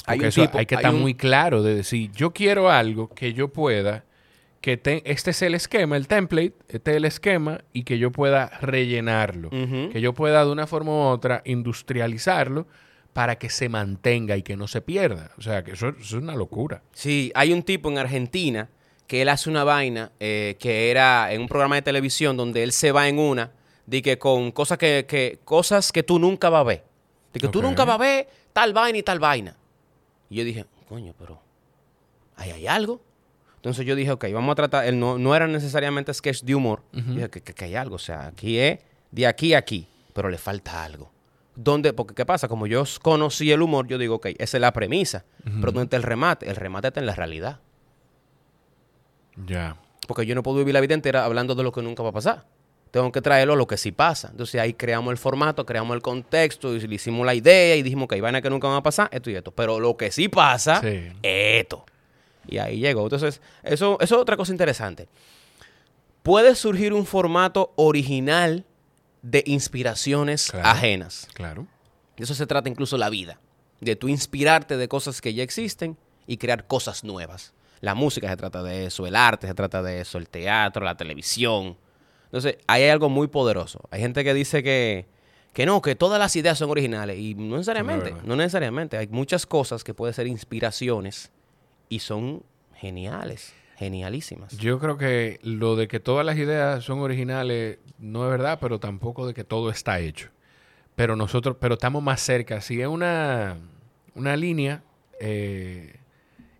[0.07, 2.69] Hay un eso tipo- hay que hay estar un- muy claro de decir, yo quiero
[2.71, 4.03] algo que yo pueda,
[4.61, 8.11] que te- este es el esquema, el template, este es el esquema, y que yo
[8.11, 9.49] pueda rellenarlo.
[9.91, 12.67] Que yo pueda de una forma u otra industrializarlo
[13.13, 15.31] para que se mantenga y que no se pierda.
[15.37, 16.81] O sea, que eso, eso es una locura.
[16.93, 18.69] Sí, hay un tipo en Argentina
[19.07, 22.71] que él hace una vaina eh, que era en un programa de televisión donde él
[22.71, 23.51] se va en una,
[23.85, 26.83] de que con cosas que, que- cosas que tú nunca vas a ver.
[27.33, 29.55] De que tú nunca vas a ver tal vaina y tal vaina.
[30.29, 31.39] Y yo dije, coño, pero
[32.35, 33.01] ahí hay algo.
[33.55, 36.83] Entonces yo dije, ok, vamos a tratar, él no, no era necesariamente sketch de humor.
[36.93, 37.13] Ujú.
[37.13, 38.79] Dije que, que- que hay algo, o sea, aquí es
[39.11, 41.11] de aquí a aquí, pero le falta algo.
[41.55, 41.91] ¿Dónde?
[41.93, 42.47] Porque ¿qué pasa?
[42.47, 45.25] Como yo conocí el humor, yo digo, ok, esa es la premisa.
[45.43, 46.47] Pero ¿dónde está el remate?
[46.49, 47.59] El remate está en la realidad.
[49.45, 49.75] Ya.
[50.07, 52.13] Porque yo no puedo vivir la vida entera hablando de lo que nunca va a
[52.13, 52.45] pasar.
[52.97, 54.29] Tengo que traerlo a lo que sí pasa.
[54.31, 58.07] Entonces ahí creamos el formato, creamos el contexto, y le hicimos la idea y dijimos
[58.07, 59.51] que hay vainas que nunca van a pasar, esto y esto.
[59.51, 61.11] Pero lo que sí pasa, Sí.
[61.21, 61.85] esto.
[62.47, 63.03] Y ahí llegó.
[63.03, 65.07] Entonces, eso, eso es otra cosa interesante.
[66.23, 68.65] Puede surgir un formato original
[69.21, 70.67] de inspiraciones Claro.
[70.67, 71.27] ajenas.
[71.33, 71.67] Claro.
[72.17, 73.39] De eso se trata incluso la vida.
[73.79, 77.53] De tú inspirarte de cosas que ya existen y crear cosas nuevas.
[77.79, 80.97] La música se trata de eso, el arte se trata de eso, el teatro, la
[80.97, 81.77] televisión.
[82.27, 83.81] Entonces, ahí hay algo muy poderoso.
[83.89, 85.05] Hay gente que dice que,
[85.53, 87.17] que no, que todas las ideas son originales.
[87.17, 88.97] Y no necesariamente, no necesariamente.
[88.97, 91.31] Hay muchas cosas que pueden ser inspiraciones
[91.89, 92.43] y son
[92.75, 94.57] geniales, genialísimas.
[94.57, 98.79] Yo creo que lo de que todas las ideas son originales no es verdad, pero
[98.79, 100.29] tampoco de que todo está hecho.
[100.95, 102.59] Pero nosotros, pero estamos más cerca.
[102.59, 103.57] Si es una,
[104.15, 104.83] una línea
[105.19, 105.95] eh,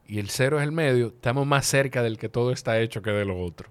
[0.08, 3.12] y el cero es el medio, estamos más cerca del que todo está hecho que
[3.12, 3.70] de lo otro.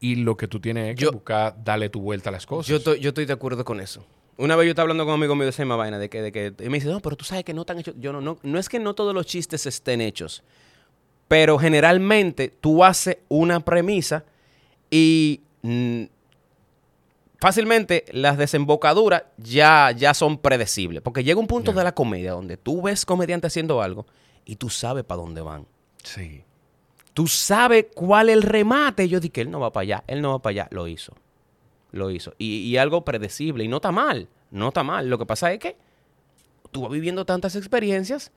[0.00, 2.68] Y lo que tú tienes es que Yo- buscar darle tu vuelta a las cosas.
[2.68, 4.04] Yo estoy, yo estoy de acuerdo con eso.
[4.36, 6.22] Una vez yo estaba hablando con un amigo mío de esa misma vaina, de que,
[6.22, 7.96] de que y me dice, no, pero tú sabes que no están hechos.
[7.98, 10.44] Yo no, no, no es que no todos los chistes estén hechos,
[11.26, 14.24] pero generalmente tú haces una premisa
[14.90, 16.04] y mm,
[17.40, 21.02] fácilmente las desembocaduras ya, ya son predecibles.
[21.02, 24.06] Porque llega un punto de la comedia donde tú ves comediante haciendo algo
[24.44, 25.66] y tú sabes para dónde van.
[26.02, 26.42] Sí.
[27.18, 29.08] Tú sabes cuál es el remate.
[29.08, 30.68] Yo dije, él no va para allá, él no va para allá.
[30.70, 31.14] Lo hizo.
[31.90, 32.32] Lo hizo.
[32.38, 33.64] Y, y algo predecible.
[33.64, 34.28] Y no está mal.
[34.52, 35.10] No está mal.
[35.10, 35.76] Lo que pasa es que
[36.70, 38.30] tú vas viviendo tantas experiencias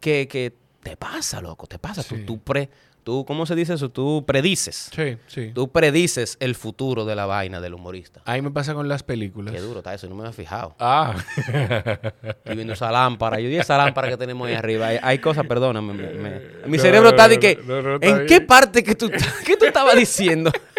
[0.00, 1.66] que, que te pasa, loco.
[1.66, 2.02] Te pasa.
[2.02, 2.24] Tú, Sí.
[2.26, 2.68] tú, pre,
[3.06, 3.88] tú, ¿cómo se dice eso?
[3.88, 4.90] Tú predices.
[4.92, 5.52] Sí, sí.
[5.54, 8.20] Tú predices el futuro de la vaina del humorista.
[8.24, 9.54] Ahí me pasa con las películas.
[9.54, 10.08] Qué duro está eso.
[10.08, 10.74] No me había fijado.
[10.80, 11.14] Ah.
[11.36, 13.38] Estoy viendo esa lámpara.
[13.38, 14.88] Yo di esa lámpara que tenemos ahí arriba.
[14.88, 15.92] Hay, hay cosas, perdóname.
[15.94, 17.60] me- me- mi No, cerebro está de que.
[17.64, 19.08] no, no, está ¿En qué parte que tú,
[19.46, 20.50] qué tú estabas diciendo?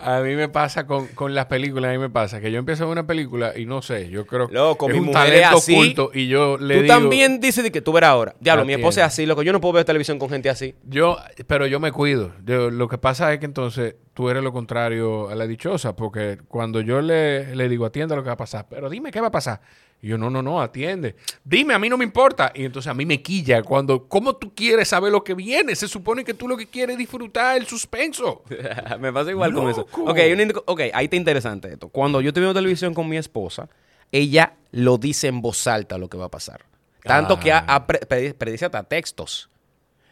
[0.00, 2.84] A mí me pasa con, con las películas, a mí me pasa que yo empiezo
[2.84, 5.32] a ver una película y no sé, yo creo Loco, es mi un mujer es
[5.42, 5.74] talento así.
[5.74, 8.34] oculto y yo le tú digo, también dices de que tú verás ahora.
[8.40, 9.06] Diablo, mi esposa tiene.
[9.06, 9.42] es así, loco.
[9.42, 10.74] Yo no puedo ver televisión con gente así.
[10.84, 12.32] yo, pero yo me cuido.
[12.44, 16.38] Yo- lo que pasa es que entonces tú eres lo contrario a la dichosa, porque
[16.48, 19.28] cuando yo le, le digo, atiende lo que va a pasar, pero dime qué va
[19.28, 19.60] a pasar.
[20.02, 21.16] Y yo, no, no, no, atiende.
[21.42, 22.52] Dime, a mí no me importa.
[22.54, 25.74] Y entonces a mí me quilla cuando, ¿cómo tú quieres saber lo que viene?
[25.74, 28.42] Se supone que tú lo que quieres es disfrutar el suspenso.
[29.00, 29.80] me pasa igual con eso.
[29.80, 30.02] Loco.
[30.10, 31.88] Ok, un indico- ok, ahí está interesante esto.
[31.88, 33.68] Cuando yo estoy viendo televisión con mi esposa,
[34.12, 36.64] ella lo dice en voz alta lo que va a pasar.
[37.02, 39.48] Tanto que ha- ha pre- predi- predice hasta textos.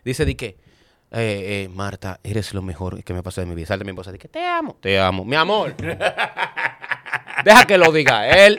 [0.05, 0.57] Dice de que, eh,
[1.67, 3.67] eh, Marta, eres lo mejor que me pasó de mi vida.
[3.67, 4.77] Salta mi esposa, de que te amo.
[4.81, 5.25] Te amo.
[5.25, 5.75] Mi amor.
[7.45, 8.59] Deja que lo diga él.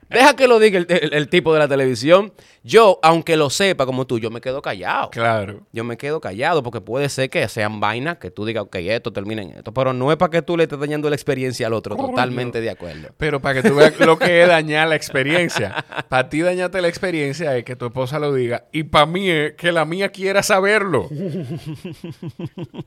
[0.11, 2.33] Deja que lo diga el, el- el tipo de la televisión.
[2.63, 5.09] Yo, aunque lo sepa como tú, yo me quedo callado.
[5.09, 5.61] Claro.
[5.71, 9.11] Yo me quedo callado porque puede ser que sean vainas que tú digas, ok, esto
[9.11, 9.73] termina en esto.
[9.73, 11.95] Pero no es para que tú le estés dañando la experiencia al otro.
[11.95, 13.09] Totalmente de acuerdo.
[13.17, 15.83] Pero para que tú veas lo que es dañar la experiencia.
[16.07, 18.65] Para ti dañarte la experiencia es que tu esposa lo diga.
[18.71, 21.07] Y para mí es que la mía quiera saberlo.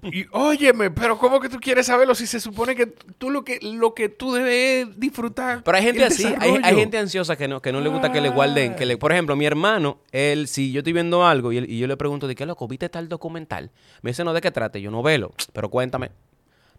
[0.03, 2.87] Y óyeme, pero ¿cómo que tú quieres saberlo si se supone que
[3.19, 5.63] tú lo que, lo que tú debes es disfrutar?
[5.65, 8.21] Pero hay gente así, hay, hay gente ansiosa que no, que no le gusta que
[8.21, 8.75] le guarden.
[8.75, 11.79] Que le, por ejemplo, mi hermano, él, si yo estoy viendo algo y, él- y
[11.79, 12.67] yo le pregunto, ¿de qué loco?
[12.69, 13.71] ¿Viste tal documental?
[14.03, 14.81] Me dice, no, ¿de qué trate?
[14.83, 16.11] Yo no velo, pero cuéntame.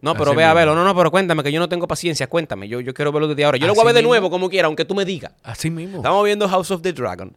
[0.01, 0.55] No, pero Así ve a mismo.
[0.57, 0.75] verlo.
[0.75, 2.27] No, no, pero cuéntame, que yo no tengo paciencia.
[2.27, 3.57] Cuéntame, yo, yo quiero verlo desde ahora.
[3.57, 4.09] Yo lo voy a ver de mismo.
[4.11, 5.31] nuevo, como quiera, aunque tú me digas.
[5.41, 5.97] Así mismo.
[5.97, 7.35] Estamos viendo House of the Dragon.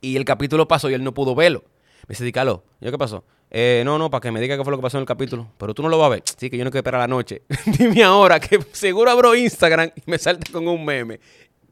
[0.00, 1.62] Y el capítulo pasó y él no pudo verlo.
[2.06, 3.24] Me dice, Dicalo, ¿yo qué pasó?
[3.50, 5.48] Eh, no, no, para que me diga qué fue lo que pasó en el capítulo.
[5.58, 6.22] Pero tú no lo vas a ver.
[6.36, 7.42] Sí, que yo no quiero esperar la noche.
[7.78, 11.18] Dime ahora que seguro abro Instagram y me salta con un meme.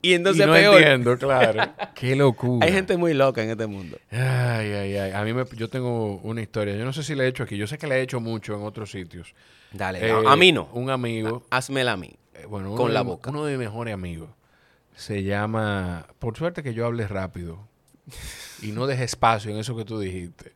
[0.02, 0.76] Y entonces y no peor.
[0.76, 1.72] entiendo, claro.
[1.94, 2.64] Qué locura.
[2.66, 3.98] Hay gente muy loca en este mundo.
[4.10, 5.12] Ay, ay, ay.
[5.12, 6.76] A mí me, yo tengo una historia.
[6.76, 7.56] Yo no sé si la he hecho aquí.
[7.56, 9.34] Yo sé que la he hecho mucho en otros sitios.
[9.72, 10.68] Dale, Eh, no, a mí no.
[10.72, 11.44] Un amigo.
[11.50, 12.14] Házmela a mí.
[12.34, 13.30] eh, bueno, con la boca.
[13.30, 14.30] Uno de mis mejores amigos.
[14.94, 16.06] Se llama.
[16.18, 17.66] Por suerte que yo hablé rápido.
[18.62, 20.52] Y no dejé espacio en eso que tú dijiste.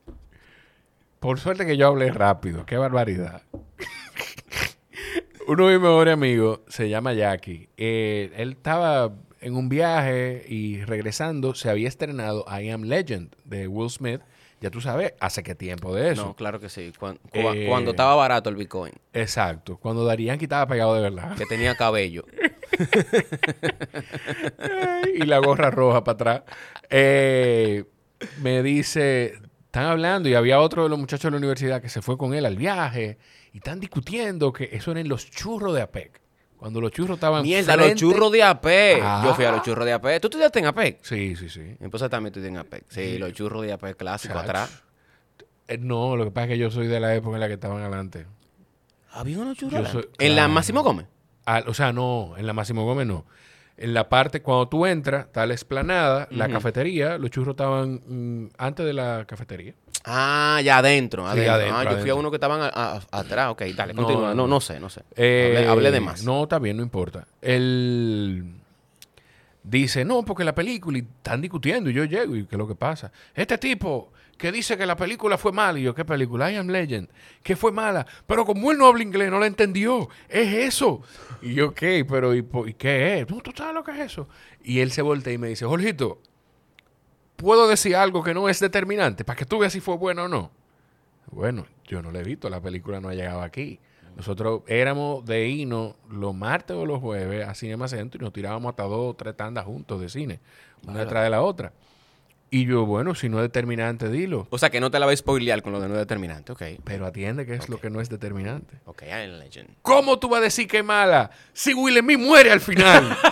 [1.19, 2.65] Por suerte que yo hablé rápido.
[2.65, 3.43] Qué barbaridad.
[5.47, 7.69] Uno de mis mejores amigos se llama Jackie.
[7.77, 13.67] Eh, él estaba en un viaje y regresando se había estrenado I Am Legend de
[13.69, 14.21] Will Smith.
[14.61, 16.27] Ya tú sabes, hace qué tiempo de eso.
[16.27, 16.93] No, claro que sí.
[17.33, 19.79] Eh, Cuando, estaba barato el Bitcoin, Exacto.
[19.79, 21.35] Cuando Darían estaba pegado de verdad.
[21.37, 22.25] que tenía cabello.
[25.15, 26.43] Y la gorra roja para atrás.
[26.89, 27.85] Eh,
[28.43, 29.35] me dice,
[29.65, 32.35] están hablando y había otro de los muchachos de la universidad que se fue con
[32.35, 33.19] él al viaje
[33.53, 36.20] y están discutiendo que eso eran los churros de APEC.
[36.61, 39.01] Cuando los churros estaban Mierda, los frente- churros de AP.
[39.03, 39.23] Ah.
[39.25, 40.21] Yo fui a los churros de AP.
[40.21, 40.99] ¿Tú estudiaste en AP?
[41.01, 41.61] Sí, sí, sí.
[41.81, 42.83] Mi esposa también estudia en AP.
[42.89, 44.45] Sí, los churros de AP clásico Chacho.
[44.45, 44.83] atrás.
[45.69, 47.55] Eh, no, lo que pasa es que yo soy de la época en la que
[47.55, 48.27] estaban adelante.
[49.13, 49.89] ¿Había unos churros?
[49.89, 50.49] Soy- ¿En la.
[50.49, 51.07] Máximo Gómez?
[51.47, 53.25] Ah, o sea, no, en la Máximo Gómez no.
[53.81, 56.53] En la parte, cuando tú entras, está la esplanada, la Ujú.
[56.55, 59.73] cafetería, los churros estaban mm, antes de la cafetería.
[60.05, 61.23] Ah, ya adentro.
[61.25, 61.55] Sí, adentro.
[61.55, 62.17] adentro, ah, yo fui a adentro.
[62.19, 63.49] uno que estaban a- a- atrás.
[63.51, 64.35] Ok, dale, No, continúa.
[64.35, 65.03] no, No, sé, no sé.
[65.17, 66.23] Eh, hablé, hablé de más.
[66.25, 67.27] No, está bien, no importa.
[67.41, 68.45] Él
[69.63, 72.69] dice, no, porque la película, y están discutiendo, y yo llego, y ¿qué es lo
[72.69, 73.11] que pasa?
[73.35, 76.51] Este tipo que dice que la película fue mala, y yo, ¿qué película?
[76.51, 77.11] I Am Legend,
[77.43, 81.03] que fue mala, pero como él no habla inglés, no la entendió, es eso.
[81.43, 82.07] Y yo, ¿qué?
[82.09, 83.27] Pero, ¿y, y qué es?
[83.27, 84.29] ¿Tú, tú sabes lo que es eso?
[84.65, 86.23] Y él se voltea y me dice, Jorgito,
[87.37, 90.29] ¿puedo decir algo que no es determinante para que tú veas si fue bueno o
[90.29, 90.51] no?
[91.31, 93.79] Bueno, yo no la he visto, la película no ha llegado aquí.
[94.17, 98.71] Nosotros éramos de irnos los martes o los jueves a Cinema Centro y nos tirábamos
[98.71, 100.41] hasta dos o tres tandas juntos de cine,
[100.87, 101.75] una detrás de la otra.
[102.53, 104.49] Y yo, bueno, si no es determinante, dilo.
[104.51, 106.51] O sea, que no te la voy a spoilear con lo de no determinante.
[106.51, 106.63] Ok.
[106.85, 108.77] Pero atiende que es lo que no es determinante.
[108.87, 109.69] Ok, I'm Legend.
[109.83, 113.17] ¿Cómo tú vas a decir que es mala si Will Smith muere al final?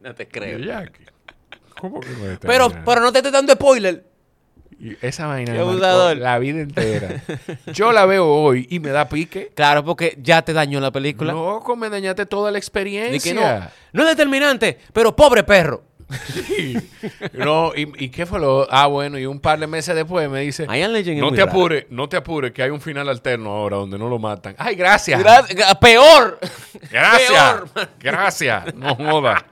[0.00, 0.58] No te creo.
[1.80, 2.82] ¿Cómo que no es Pero, determinante?
[2.84, 4.04] pero no te estoy dando spoiler.
[5.02, 6.16] Esa vaina abusador.
[6.16, 7.22] la vida entera.
[7.72, 9.50] Yo la veo hoy y me da pique.
[9.54, 11.32] Claro, porque ya te dañó la película.
[11.32, 13.32] Loco, me dañaste toda la experiencia.
[13.34, 13.68] que no.
[13.92, 15.82] No es determinante, pero pobre perro.
[16.32, 16.76] Sí.
[17.32, 18.68] No, y, y qué fue lo?
[18.70, 22.16] Ah, bueno, y un par de meses después me dice, no te apures, no te
[22.18, 24.54] apures, que hay un final alterno ahora donde no lo matan.
[24.58, 25.18] Ay, gracias.
[25.20, 26.38] Gra- gra- peor.
[26.90, 27.30] gracias.
[27.72, 27.88] Peor.
[27.98, 28.74] Gracias.
[28.74, 29.44] No joda.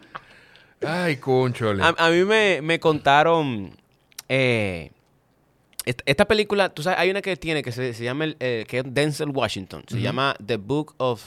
[0.86, 1.82] Ay, conchole.
[1.82, 3.74] A, a mí me, me contaron
[4.28, 4.90] eh,
[5.84, 8.64] esta, esta película, tú sabes, hay una que tiene que se, se llama, el, eh,
[8.68, 11.24] que es Denzel Washington, se llama The Book of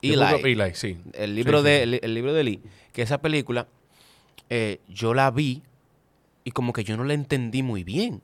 [0.00, 0.16] The Eli.
[0.16, 0.96] Book of Eli, sí.
[1.14, 1.82] El libro, Sí, de, sí.
[1.82, 2.60] El, el libro de Lee,
[2.92, 3.66] que esa película
[4.50, 5.62] eh, yo la vi
[6.44, 8.20] y como que yo no la entendí muy bien.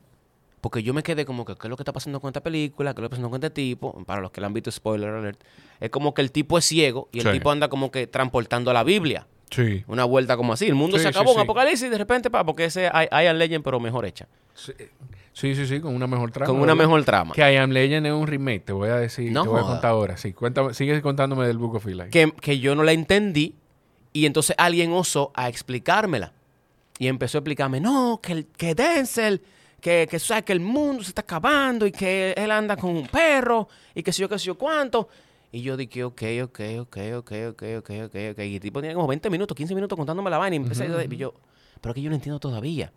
[0.61, 2.93] Porque yo me quedé como que, ¿qué es lo que está pasando con esta película?
[2.93, 4.01] ¿Qué es lo que está pasando con este tipo?
[4.05, 5.43] Para los que la han visto, spoiler alert.
[5.81, 7.31] Es como que el tipo es ciego y el Sí.
[7.33, 9.27] tipo anda como que transportando la Biblia.
[9.53, 9.83] Sí.
[9.87, 10.65] Una vuelta como así.
[10.67, 11.39] El mundo Sí, se acabó, sí.
[11.41, 14.27] apocalipsis y de repente, pa, porque ese I, I Am Legend, pero mejor hecha.
[15.35, 16.47] Sí, sí, sí, con una mejor trama.
[16.51, 17.33] Con una mejor trama.
[17.33, 19.63] Que I Am Legend es un remake, te voy a decir, No te voy a
[19.63, 20.17] contar ahora.
[20.17, 22.09] Sí, cuéntame, sigue contándome del Book of Eli.
[22.11, 23.55] que, que yo no la entendí
[24.11, 26.33] y entonces alguien osó a explicármela.
[26.99, 29.41] Y empezó a explicarme, no, que, el- que Denzel,
[29.81, 33.67] que, que, que el mundo se está acabando y que él anda con un perro
[33.95, 35.09] y que sé yo, que sé yo cuánto.
[35.53, 38.39] Y yo dije, ok, ok, ok, ok, ok, ok, ok, ok.
[38.39, 41.03] Y el tipo tenía como 20 minutos, 15 minutos contándome la vaina y empecé a
[41.03, 41.35] y yo,
[41.79, 42.91] pero que yo no entiendo todavía.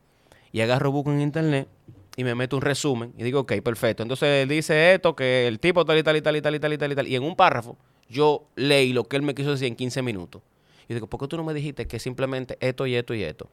[0.53, 1.69] Y agarro busco en internet
[2.17, 4.03] y me meto un resumen y digo, ok, perfecto.
[4.03, 6.59] Entonces él dice esto, que el tipo tal y tal y tal y tal y
[6.59, 7.09] tal y tal y tal.
[7.09, 7.77] Y en un párrafo
[8.09, 10.41] yo leí lo que él me quiso decir en 15 minutos.
[10.89, 13.51] Y digo, ¿por qué tú no me dijiste que simplemente esto y esto y esto?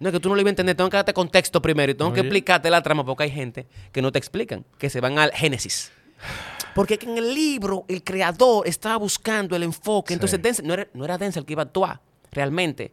[0.00, 1.94] No, es que tú no lo ibas a entender, tengo que darte contexto primero y
[1.94, 5.18] tengo que explicarte la trama porque hay gente que no te explican, que se van
[5.18, 5.92] al génesis.
[6.78, 10.08] Porque en el libro el creador estaba buscando el enfoque.
[10.08, 10.14] Sí.
[10.14, 12.00] Entonces Denzel, no, era, no era Denzel el que iba a actuar,
[12.30, 12.92] realmente.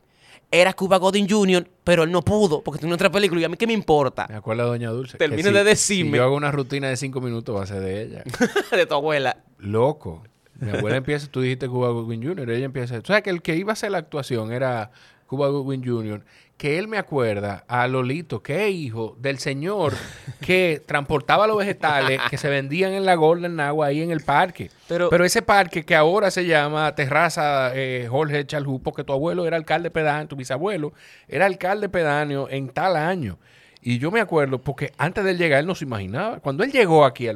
[0.51, 3.57] Era Cuba Gooding Jr., pero él no pudo porque tiene otra película y a mí
[3.57, 5.17] qué me importa Me acuerdo de Doña Dulce.
[5.17, 6.11] Termine de si- decirme.
[6.11, 8.23] Si yo hago una rutina de cinco minutos, va a ser de ella.
[8.71, 9.37] de tu abuela.
[9.59, 10.23] Loco.
[10.59, 12.97] Mi abuela empieza, tú dijiste Cuba Goodwin Jr., ella empieza.
[12.97, 14.91] O sea, que el que iba a hacer la actuación era
[15.27, 16.23] Cuba Goodwin Jr.,
[16.57, 19.93] que él me acuerda a Lolito, que es hijo del señor
[20.39, 24.71] que transportaba los vegetales que se vendían en la Golden Agua ahí en el parque.
[24.87, 29.45] Pero- Pero, ese parque que ahora se llama Terraza eh, Jorge Chalhú, porque tu abuelo
[29.45, 30.93] era alcalde pedáneo, tu bisabuelo
[31.27, 33.37] era alcalde pedáneo en tal año.
[33.81, 36.39] Y yo me acuerdo, porque antes de él llegar, él no se imaginaba.
[36.39, 37.27] Cuando él llegó aquí,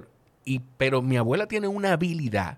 [0.46, 2.58] y, pero mi abuela tiene una habilidad.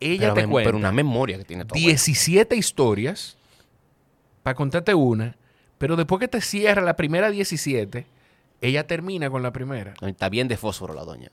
[0.00, 1.86] Ella Pero, te cuenta pero una memoria que tiene tu abuela.
[1.86, 3.38] 17 historias
[4.42, 5.36] para contarte una,
[5.78, 8.06] pero después que te cierra la primera 17,
[8.60, 9.94] ella termina con la primera.
[10.02, 11.30] Está bien de fósforo la doña.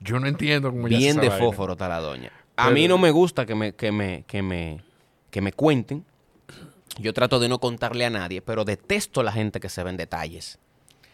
[0.00, 1.44] Yo no entiendo cómo ella Bien de vaina.
[1.44, 2.30] fósforo está la doña.
[2.56, 4.82] A Pero- mí no me gusta que me, que me, que me,
[5.30, 6.04] que me cuenten.
[6.98, 9.90] Yo trato de no contarle a nadie, pero detesto a la gente que se ve
[9.90, 10.58] en detalles.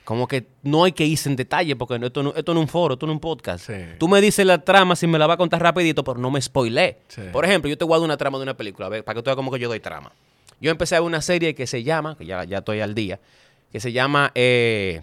[0.05, 2.69] Como que no hay que irse en detalle porque esto no, esto no es un
[2.69, 3.67] foro, esto no es un podcast.
[3.67, 3.73] Sí.
[3.99, 6.41] Tú me dices la trama si me la va a contar rapidito, pero no me
[6.43, 6.99] spoilé.
[7.09, 7.23] Sí.
[7.33, 9.27] Por ejemplo, yo te dar una trama de una película, a ver, para que tú
[9.27, 10.13] veas como que yo doy trama.
[10.63, 13.19] Yo empecé a ver una serie que se llama, que ya, ya estoy al día,
[13.73, 15.03] que se llama, eh,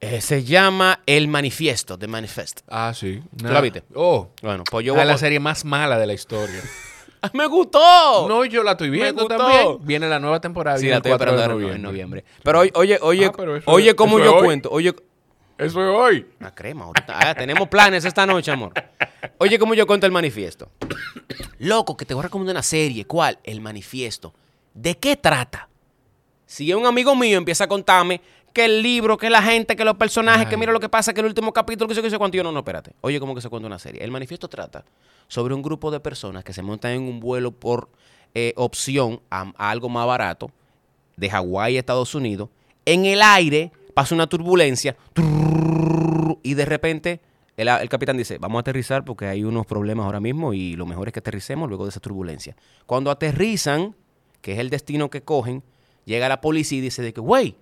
[0.00, 2.60] eh, se llama El Manifiesto, The Manifest.
[2.68, 3.22] Ah, sí.
[3.42, 3.82] la viste?
[3.94, 5.18] Oh, Bueno, pues yo es voy la a...
[5.18, 6.62] serie más mala de la historia.
[7.22, 8.26] ¡Ah, ¡Me gustó!
[8.26, 9.76] No, yo la estoy viendo también.
[9.82, 10.78] Viene la nueva temporada.
[10.78, 11.88] sí, viene la estoy 4 de esperando en- noviembre.
[11.90, 12.24] noviembre.
[12.42, 14.44] Pero oye, oye, oye, Ah, pero eso oye eso yo hoy.
[14.44, 14.70] cuento.
[14.70, 14.94] Oye,
[15.60, 16.26] Eso es hoy.
[16.40, 17.18] Una crema ahorita.
[17.20, 18.72] Ah, tenemos planes esta noche, amor.
[19.36, 20.70] Oye, cómo yo cuento el manifiesto.
[21.58, 23.04] Loco, que te voy a recomendar una serie.
[23.04, 23.38] ¿Cuál?
[23.44, 24.32] El manifiesto.
[24.72, 25.68] ¿De qué trata?
[26.46, 28.22] Si un amigo mío empieza a contarme
[28.54, 31.20] que el libro, que la gente, que los personajes, que mira lo que pasa, que
[31.20, 32.38] el último capítulo, que sé, que sé cuánto.
[32.38, 32.94] Yo no, no, espérate.
[33.02, 34.02] Oye, cómo que se cuenta una serie.
[34.02, 34.86] El manifiesto trata
[35.28, 37.90] sobre un grupo de personas que se montan en un vuelo por
[38.34, 40.50] eh, opción a, a algo más barato
[41.18, 42.48] de Hawái a Estados Unidos.
[42.86, 44.96] En el aire pasa una turbulencia
[46.42, 47.20] y de repente
[47.56, 50.86] el, el capitán dice, vamos a aterrizar porque hay unos problemas ahora mismo y lo
[50.86, 52.56] mejor es que aterricemos luego de esa turbulencia.
[52.86, 53.94] Cuando aterrizan,
[54.40, 55.62] que es el destino que cogen,
[56.04, 57.56] llega la policía y dice de que, güey,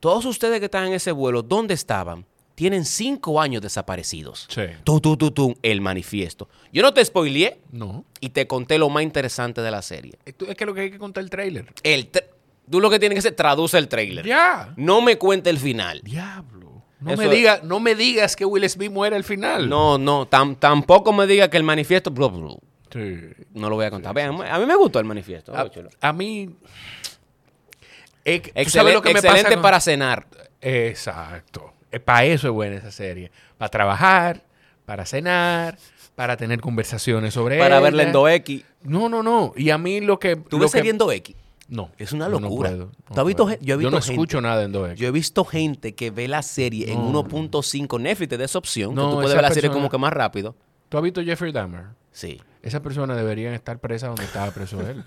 [0.00, 2.26] todos ustedes que están en ese vuelo, ¿dónde estaban?
[2.54, 4.46] Tienen cinco años desaparecidos.
[4.50, 4.62] Sí.
[4.84, 6.48] Tú, tú, tú, tú, el manifiesto.
[6.72, 8.04] Yo no te spoileé No.
[8.20, 10.14] y te conté lo más interesante de la serie.
[10.24, 11.72] Es que lo que hay que contar el trailer.
[11.82, 12.24] El tra-
[12.70, 14.24] tú lo que tienes que hacer, traduce el trailer.
[14.26, 14.72] Ya.
[14.76, 16.00] No me cuente el final.
[16.02, 16.82] Diablo.
[17.00, 19.68] No Eso me, diga, no me digas que Will Smith muere al final.
[19.68, 22.10] No, no, tam- tampoco me diga que el manifiesto.
[22.10, 22.58] blu, blu,
[22.90, 23.20] Sí.
[23.52, 24.18] No lo voy a contar.
[24.18, 25.52] A mí me gustó el manifiesto.
[26.00, 26.50] A, mí.
[28.24, 30.26] es que- ¿tú Excelen- sabes lo que me pasa excelente con- para cenar.
[30.60, 31.72] Exacto.
[32.04, 33.30] Para eso es buena esa serie.
[33.58, 34.42] Para trabajar,
[34.84, 35.78] para cenar,
[36.14, 37.80] para tener conversaciones sobre Para ella.
[37.84, 38.64] verla en 2X.
[38.82, 39.52] No, no, no.
[39.56, 40.36] Y a mí lo que.
[40.36, 41.34] ¿Tú lo ves que- en 2X?
[41.68, 41.90] No.
[41.98, 42.70] Es una yo no locura.
[42.70, 44.94] puedo, ¿Tú no has visto yo he visto no gente- escucho nada en 2X.
[44.94, 47.24] Yo he visto gente que ve la serie en No.
[47.24, 48.94] 1.5 Netflix te da esa opción.
[48.94, 50.54] No, que tú puedes esa ver la serie persona- como que más rápido.
[50.88, 51.86] ¿Tú has visto Jeffrey Dahmer?
[52.12, 52.40] Sí.
[52.62, 55.04] Esas personas deberían estar presas donde estaba preso él.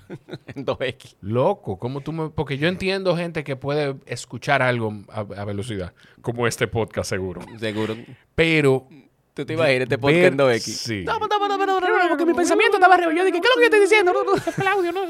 [0.56, 1.16] En 2X.
[1.22, 2.30] Loco, ¿cómo tú me...?
[2.30, 7.42] Porque yo entiendo gente que puede escuchar algo a, a velocidad, como este podcast seguro.
[7.60, 7.96] Seguro.
[8.36, 8.88] Pero
[9.34, 10.60] ¿Tú te imaginas este Ver- podcast en 2X?
[10.60, 11.04] sí.
[11.06, 13.14] No, no, no, no, no, no, no, porque mi pensamiento estaba arriba.
[13.14, 14.14] Yo dije, ¿qué es lo que yo estoy diciendo?
[14.14, 14.54] No, no.
[14.54, 15.02] Claudio, no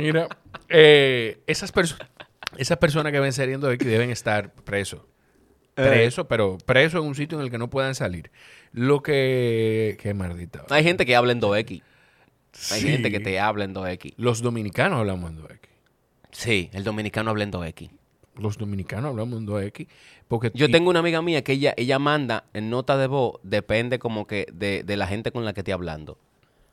[0.00, 0.28] Mira,
[0.68, 1.96] eh, esas, perso-
[2.56, 5.00] esas personas que ven serie en 2X deben estar presos.
[5.76, 5.82] Eh.
[5.88, 8.30] Presos, pero presos en un sitio en el que no puedan salir.
[8.72, 9.96] Lo que...
[10.00, 10.64] Qué maldita.
[10.70, 11.82] Hay gente que habla en 2X.
[12.70, 12.88] Hay Sí.
[12.88, 14.14] gente que te habla en 2X.
[14.16, 15.58] Los dominicanos hablamos en 2X.
[16.30, 17.90] Sí, el dominicano habla en 2X.
[18.36, 19.88] Los dominicanos hablamos en 2X.
[20.28, 23.98] Porque Yo tengo una amiga mía que ella, ella manda en nota de voz, depende
[23.98, 26.18] como que de, de la gente con la que esté hablando.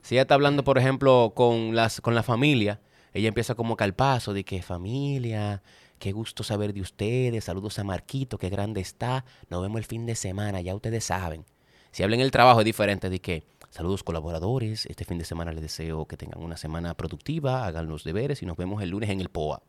[0.02, 2.80] Si ella está hablando, por ejemplo, con, las, con la familia,
[3.14, 5.62] ella empieza como calpazo de que familia,
[6.00, 10.06] qué gusto saber de ustedes, saludos a Marquito, qué grande está, nos vemos el fin
[10.06, 11.46] de semana, ya ustedes saben.
[11.92, 15.62] Si hablan el trabajo es diferente de que saludos colaboradores, este fin de semana les
[15.62, 19.22] deseo que tengan una semana productiva, hagan los deberes y nos vemos el lunes en
[19.22, 19.62] el POA.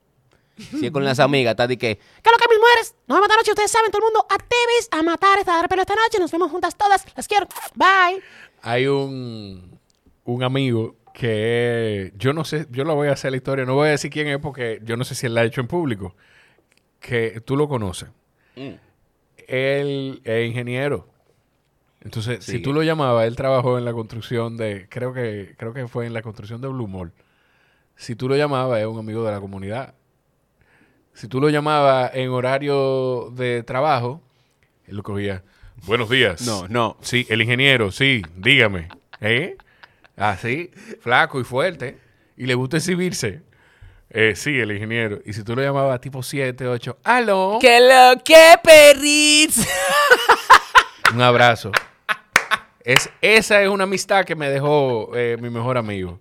[0.57, 2.95] Si es con las amigas, está de que, ¿qué lo que mismo eres?
[3.09, 5.95] Nos vemos esta noche, ustedes saben, todo el mundo activis a matar esta pero esta
[5.95, 8.22] noche, nos vemos juntas todas, las quiero, bye.
[8.61, 9.80] Hay un,
[10.24, 13.88] un amigo que yo no sé, yo lo voy a hacer la historia, no voy
[13.88, 16.16] a decir quién es porque yo no sé si él la ha hecho en público,
[17.00, 18.08] que tú lo conoces.
[18.56, 18.74] Mm.
[19.48, 21.08] Él es ingeniero.
[22.00, 25.86] Entonces, si tú lo llamabas, él trabajó en la construcción de, creo que, creo que
[25.86, 27.12] fue en la construcción de Blue Mall.
[27.94, 29.94] Si tú lo llamabas, es un amigo de la comunidad.
[31.12, 34.20] Si tú lo llamabas en horario de trabajo,
[34.86, 35.44] él lo cogía.
[35.86, 36.44] Buenos días.
[36.46, 36.96] No, no.
[37.02, 38.88] Sí, el ingeniero, sí, dígame.
[39.20, 39.56] ¿Eh?
[40.16, 41.98] Así, flaco y fuerte.
[42.36, 43.42] Y le gusta exhibirse.
[44.10, 45.20] Eh, sí, el ingeniero.
[45.24, 47.58] Y si tú lo llamabas tipo 7, 8, ¡aló!
[47.60, 49.66] ¡Que lo que perris!
[51.14, 51.72] Un abrazo.
[52.84, 56.20] Es, esa es una amistad que me dejó eh, mi mejor amigo.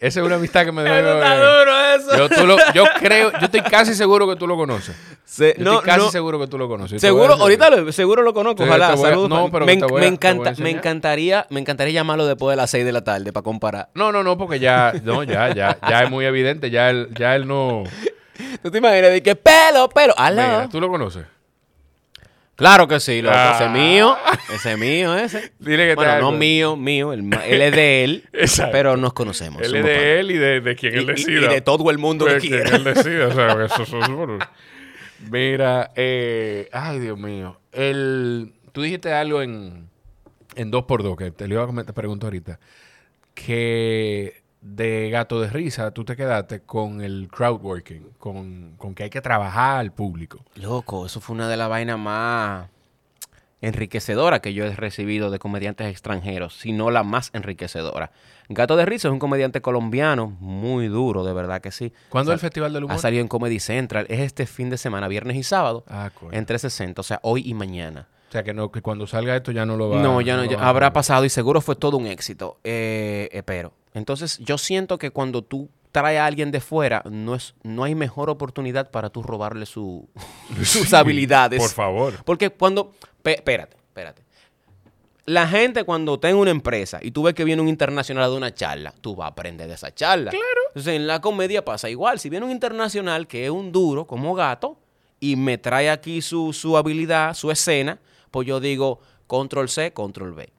[0.00, 0.82] Esa es una amistad que me.
[0.84, 2.16] Eso está duro, eso.
[2.16, 4.94] yo, tú lo- yo creo, yo estoy casi seguro que tú lo conoces.
[5.24, 6.10] Se- Yo no, estoy casi no.
[6.10, 7.00] seguro que tú lo conoces.
[7.00, 8.88] Seguro, ahorita lo, seguro lo conozco, Sí, ojalá.
[8.92, 9.28] a- saludos.
[9.30, 12.92] no, pero me, a- encanta, me encantaría, me encantaría llamarlo después de las 6 de
[12.92, 13.88] la tarde para comparar.
[13.94, 16.70] No, no, no, porque ya, no, ya, ya, ya es muy evidente.
[16.70, 17.84] Ya él, ya él no.
[18.62, 19.10] ¿Tú te imaginas?
[19.12, 20.12] De que pelo, pero.
[20.18, 20.42] ¡Aló!
[20.42, 21.24] Mira, tú lo conoces.
[22.56, 23.34] Claro que sí, loco.
[23.34, 23.66] Ese Ah.
[23.66, 24.16] es mío.
[24.54, 25.52] Ese es mío, ese.
[25.58, 26.32] Dile que te Bueno, no algo.
[26.32, 27.12] mío, mío.
[27.12, 28.24] el él es de él.
[28.72, 29.60] Pero nos conocemos.
[29.62, 31.40] Él es de él y de, de quien Y- él decida.
[31.50, 32.76] y de todo el mundo que De quien quiera.
[32.76, 33.26] él decida.
[33.28, 34.38] O sea, eso, eso- eso-
[35.30, 37.58] Mira, eh, ay, Dios mío.
[37.72, 39.88] El, tú dijiste algo en,
[40.54, 42.60] en 2x2, que te lo iba a comentar, te pregunto ahorita,
[43.34, 49.10] que de gato de risa tú te quedaste con el crowdworking, con, con que hay
[49.10, 50.42] que trabajar al público.
[50.54, 52.68] Loco, eso fue una de las vainas más
[53.60, 58.10] enriquecedoras que yo he recibido de comediantes extranjeros, si no la más enriquecedora.
[58.48, 61.92] Gato de Risa es un comediante colombiano muy duro, de verdad que sí.
[62.10, 62.96] ¿Cuándo es el Festival del Humor?
[62.96, 64.06] Ha salido en Comedy Central.
[64.10, 66.32] Es este fin de semana, viernes y sábado, Ah, coño.
[66.32, 68.08] en 360, o sea, hoy y mañana.
[68.28, 70.44] O sea, que, no, que cuando salga esto ya no lo va No, ya no,
[70.44, 72.58] lo ya habrá pasado y seguro fue todo un éxito.
[72.64, 73.72] Eh, espero.
[73.94, 77.94] Entonces, yo siento que cuando tú traes a alguien de fuera, no, es, no hay
[77.94, 80.08] mejor oportunidad para tú robarle su,
[80.64, 81.60] sus Sí, habilidades.
[81.60, 82.14] Por favor.
[82.24, 82.92] Porque cuando.
[83.24, 84.22] espérate, espérate.
[85.26, 88.36] La gente, cuando está en una empresa y tú ves que viene un internacional de
[88.36, 90.30] una charla, tú vas a aprender de esa charla.
[90.30, 90.44] Claro.
[90.68, 92.18] Entonces, en la comedia pasa igual.
[92.18, 94.76] Si viene un internacional que es un duro, como gato,
[95.20, 97.98] y me trae aquí su, su habilidad, su escena,
[98.30, 100.52] pues yo digo control C, control V.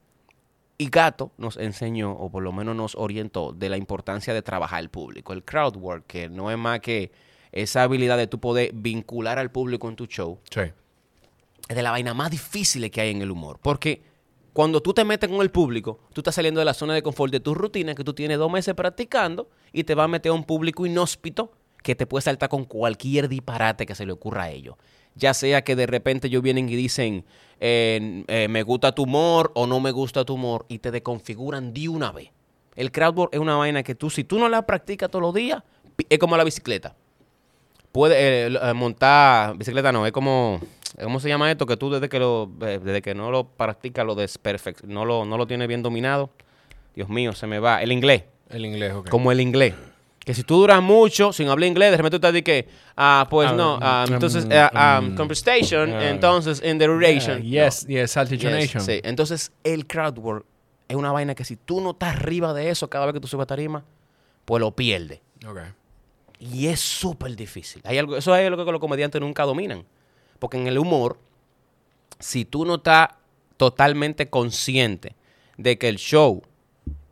[0.78, 4.82] Y Gato nos enseñó, o por lo menos nos orientó, de la importancia de trabajar
[4.82, 5.32] el público.
[5.32, 7.12] El crowd work, que no es más que
[7.54, 10.62] esa habilidad de tú poder vincular al público en tu show Sí.
[11.70, 13.60] es de la vaina más difícil que hay en el humor.
[13.62, 14.02] Porque
[14.52, 17.32] cuando tú te metes con el público, tú estás saliendo de la zona de confort
[17.32, 20.34] de tu rutina que tú tienes dos meses practicando y te va a meter a
[20.34, 24.50] un público inhóspito que te puede saltar con cualquier disparate que se le ocurra a
[24.52, 24.76] ellos.
[25.16, 27.26] Ya sea que de repente ellos vienen y dicen,
[27.60, 31.74] eh, eh, me gusta tu humor o no me gusta tu humor y te deconfiguran
[31.74, 32.32] de una vez.
[32.76, 35.64] El crowdwork es una vaina que tú, si tú no la practicas todos los días,
[36.10, 36.96] es como la bicicleta.
[37.92, 40.60] Puede eh, eh, montar bicicleta no es como
[41.02, 44.16] cómo se llama esto que tú desde que lo desde que no lo practicas lo
[44.16, 46.30] desperfect no lo no lo tienes bien dominado.
[46.94, 47.82] Dios mío se me va.
[47.82, 48.24] El inglés.
[48.50, 49.10] El inglés, ok.
[49.10, 49.74] como el inglés
[50.26, 52.68] que si tú duras mucho sin hablar inglés de repente tú te dices que
[52.98, 54.46] ah pues no entonces
[55.16, 57.94] conversation ah, entonces in the duration Yeah, yes, No.
[57.94, 59.02] yes, sí.
[59.04, 60.46] Entonces, el crowdwork
[60.88, 63.28] es una vaina que si tú no estás arriba de eso cada vez que tú
[63.28, 63.84] subes a tarima,
[64.46, 65.20] pues lo pierdes.
[65.48, 65.60] Ok.
[66.40, 67.82] Y es súper difícil.
[67.86, 69.86] Hay algo, eso es algo que los comediantes nunca dominan.
[70.40, 71.18] Porque en el humor,
[72.20, 73.10] si tú no estás
[73.58, 75.16] totalmente consciente
[75.58, 76.44] de que el show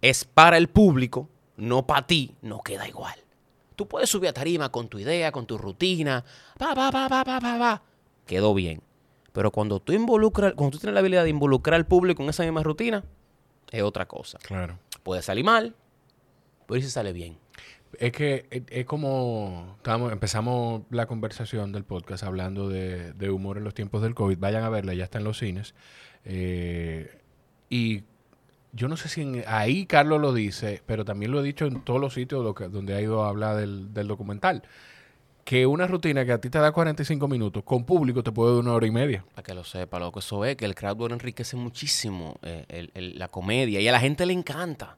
[0.01, 3.15] es para el público, no para ti, no queda igual.
[3.75, 6.23] Tú puedes subir a tarima con tu idea, con tu rutina,
[6.57, 7.83] pa, pa, pa, pa, pa, pa, pa.
[8.25, 8.81] Quedó bien.
[9.31, 12.43] Pero cuando tú involucras, cuando tú tienes la habilidad de involucrar al público en esa
[12.43, 13.03] misma rutina,
[13.71, 14.37] es otra cosa.
[14.39, 14.77] Claro.
[15.01, 15.75] Puede salir mal,
[16.67, 17.37] pero ¿y si sale bien?
[17.99, 23.57] Es que es, es como estábamos, empezamos la conversación del podcast hablando de, de humor
[23.57, 24.37] en los tiempos del COVID.
[24.37, 25.73] Vayan a verla, ya está en los cines.
[26.25, 27.19] Eh,
[27.69, 28.03] y
[28.73, 31.81] yo no sé si en- ahí Carlos lo dice, pero también lo he dicho en
[31.81, 34.63] todos los sitios lo que- donde ha ido a hablar del, del documental.
[35.45, 38.61] Que una rutina que a ti te da 45 minutos, con público te puede dar
[38.61, 39.25] una hora y media.
[39.35, 42.91] Para que lo sepa, lo que eso es, que el crowdwork enriquece muchísimo eh, el-
[42.93, 44.95] el- la comedia y a la gente le encanta.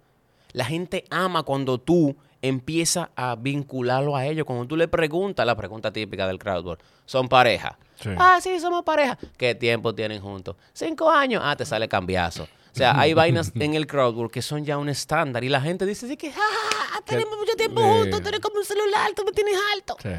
[0.54, 4.46] La gente ama cuando tú empiezas a vincularlo a ellos.
[4.46, 7.78] Cuando tú le preguntas, la pregunta típica del crowdwork, ¿son pareja?
[8.00, 8.10] Sí.
[8.16, 9.18] Ah, sí, somos pareja.
[9.38, 10.56] ¿Qué tiempo tienen juntos?
[10.74, 11.42] Cinco años.
[11.44, 12.48] Ah, te sale cambiazo.
[12.76, 15.86] O sea, hay vainas en el crowdwork que son ya un estándar y la gente
[15.86, 19.24] dice así que, ah, tenemos mucho tiempo eh, juntos, tú eres como un celular, tú
[19.24, 19.96] me tienes alto.
[20.04, 20.10] Sí.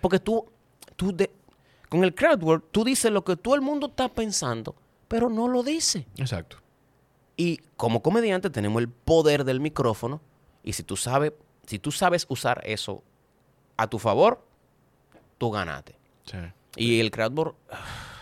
[0.00, 0.44] Porque tú,
[0.96, 1.30] tú de-
[1.88, 4.74] con el crowdwork, tú dices lo que todo el mundo está pensando,
[5.06, 6.04] pero no lo dice.
[6.16, 6.56] Exacto.
[7.36, 10.20] Y como comediante tenemos el poder del micrófono
[10.64, 11.32] y si tú sabes,
[11.66, 13.04] si tú sabes usar eso
[13.76, 14.44] a tu favor,
[15.38, 15.96] tú ganaste.
[16.24, 16.38] Sí.
[16.74, 17.76] Y el crowdwork ah,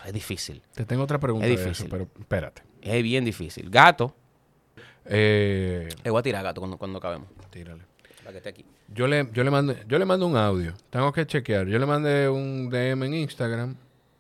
[0.07, 1.87] es difícil, Te tengo otra pregunta Es de difícil.
[1.87, 2.63] eso, pero espérate.
[2.81, 3.69] es bien difícil.
[3.71, 4.15] Gato,
[5.05, 7.83] Eh, le voy a tirar gato cuando, cuando acabemos, tírale.
[8.21, 8.65] para que esté aquí.
[8.89, 10.75] Yo le, yo le mando, yo le mando un audio.
[10.91, 11.67] Tengo que chequear.
[11.67, 13.75] Yo le mandé un DM en Instagram.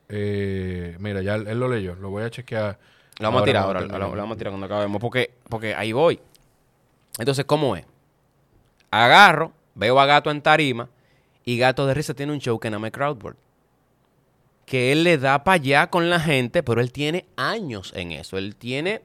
[0.08, 1.94] Eh, mira, ya él, lo leyó.
[1.96, 2.78] Lo voy a chequear.
[3.18, 6.18] Lo vamos a tirar ahora, lo, vamos a tirar cuando acabemos, porque, porque ahí voy.
[7.18, 7.84] Entonces, ¿cómo es?
[8.90, 10.88] Agarro, veo a Gato en tarima
[11.44, 13.36] y Gato de Risa tiene un show que no me crowdwork.
[14.66, 18.38] Que él le da para allá con la gente, pero él tiene años en eso.
[18.38, 19.02] Él tiene...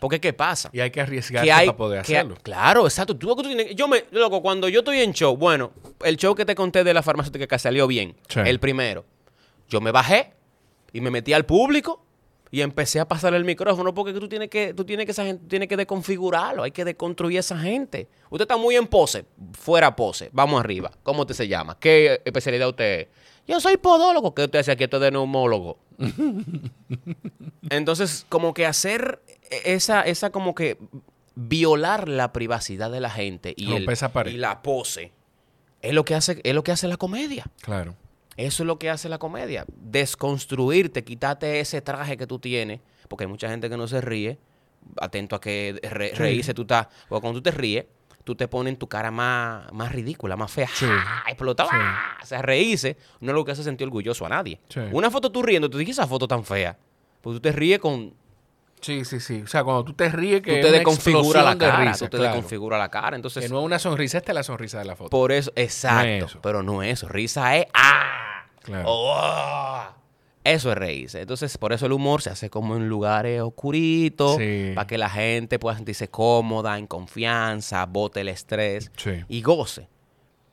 [0.00, 0.70] Porque, ¿qué pasa?
[0.72, 2.36] Y hay que arriesgarse para poder que- hacerlo.
[2.42, 3.16] claro, exacto.
[3.16, 5.70] Tú, tú tienes- yo me, loco, cuando yo estoy en show, bueno,
[6.04, 8.40] el show que te conté de la farmacéutica que salió bien, Sí.
[8.44, 9.04] el primero,
[9.68, 10.32] yo me bajé
[10.92, 12.04] y me metí al público
[12.50, 15.44] y empecé a pasar el micrófono porque tú tienes que, tú tienes que esa gente,
[15.48, 18.08] tienes que deconfigurarlo, hay que deconstruir a esa gente.
[18.30, 20.90] Usted está muy en pose, fuera pose, vamos arriba.
[21.02, 21.76] ¿Cómo usted se llama?
[21.78, 23.06] ¿Qué especialidad usted es?
[23.46, 24.34] Yo soy podólogo.
[24.34, 24.84] ¿Qué usted hace aquí?
[24.84, 25.78] Esto es de neumólogo.
[27.70, 29.22] Entonces, como que hacer
[29.64, 30.78] esa, esa como que
[31.34, 33.84] violar la privacidad de la gente y, el-
[34.34, 35.12] y la pose
[35.80, 37.46] es lo que hace, es lo que hace la comedia.
[37.62, 37.94] Claro.
[38.38, 39.66] Eso es lo que hace la comedia.
[39.76, 44.38] Desconstruirte, quitarte ese traje que tú tienes, porque hay mucha gente que no se ríe.
[45.00, 46.14] Atento a que re- Sí.
[46.16, 46.86] reírse tú estás.
[47.08, 47.84] Porque cuando tú te ríes,
[48.24, 50.68] tú te pones en tu cara más, más ridícula, más fea.
[50.72, 50.86] Sí.
[50.88, 51.24] ¡Ah!
[51.26, 51.70] Explotaba.
[51.70, 52.22] Sí.
[52.22, 54.60] O sea, reírse no es lo que hace sentir orgulloso a nadie.
[54.68, 54.80] Sí.
[54.92, 56.78] Una foto tú riendo, tú dices esa foto tan fea.
[57.20, 58.14] Pues tú te ríes con.
[58.80, 59.42] Sí, sí, sí.
[59.42, 61.84] O sea, cuando tú te ríes que Tú te una deconfigura la cara.
[61.84, 62.36] risa, tú te claro.
[62.36, 63.16] deconfigura la cara.
[63.16, 65.10] Entonces, Que no es una sonrisa, esta es la sonrisa de la foto.
[65.10, 66.26] por eso, exacto.
[66.26, 66.38] eso.
[66.40, 67.08] Pero no es eso.
[67.08, 67.66] Risa es.
[67.74, 68.27] ¡Ah!
[68.68, 68.84] Claro.
[68.88, 69.80] Oh,
[70.44, 71.20] Eso es reírse.
[71.20, 74.72] Entonces, por eso el humor se hace como en lugares oscuritos, Sí.
[74.74, 79.24] para que la gente pueda sentirse cómoda, en confianza, bote el estrés Sí.
[79.28, 79.88] y goce.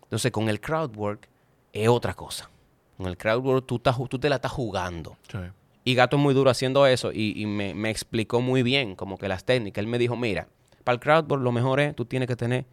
[0.04, 1.28] Entonces, con el crowdwork
[1.72, 2.50] es otra cosa.
[2.98, 5.18] Con el crowdwork tú, estás tú te la estás jugando.
[5.32, 5.38] Sí.
[5.86, 9.18] Y Gato es muy duro haciendo eso y, y me, me explicó muy bien como
[9.18, 9.82] que las técnicas.
[9.82, 10.48] Él me dijo, mira,
[10.84, 12.66] para el crowdwork lo mejor es, tú tienes que tener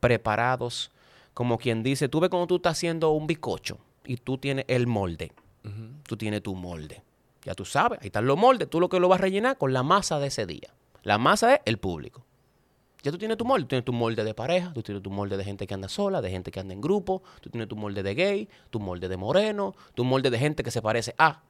[0.00, 0.90] preparados,
[1.34, 3.78] como quien dice, tú ves cuando tú estás haciendo un bizcocho
[4.08, 5.32] y tú tienes el molde,
[6.04, 7.02] tú tienes tu molde.
[7.44, 9.72] Ya tú sabes, ahí están los moldes, tú lo que lo vas a rellenar con
[9.72, 10.72] la masa de ese día.
[11.02, 12.24] La masa es el público.
[13.02, 15.36] Ya tú tienes tu molde, tú tienes tu molde de pareja, tú tienes tu molde
[15.36, 18.02] de gente que anda sola, de gente que anda en grupo, tú tienes tu molde
[18.02, 21.42] de gay, tu molde de moreno, tu molde de gente que se parece a.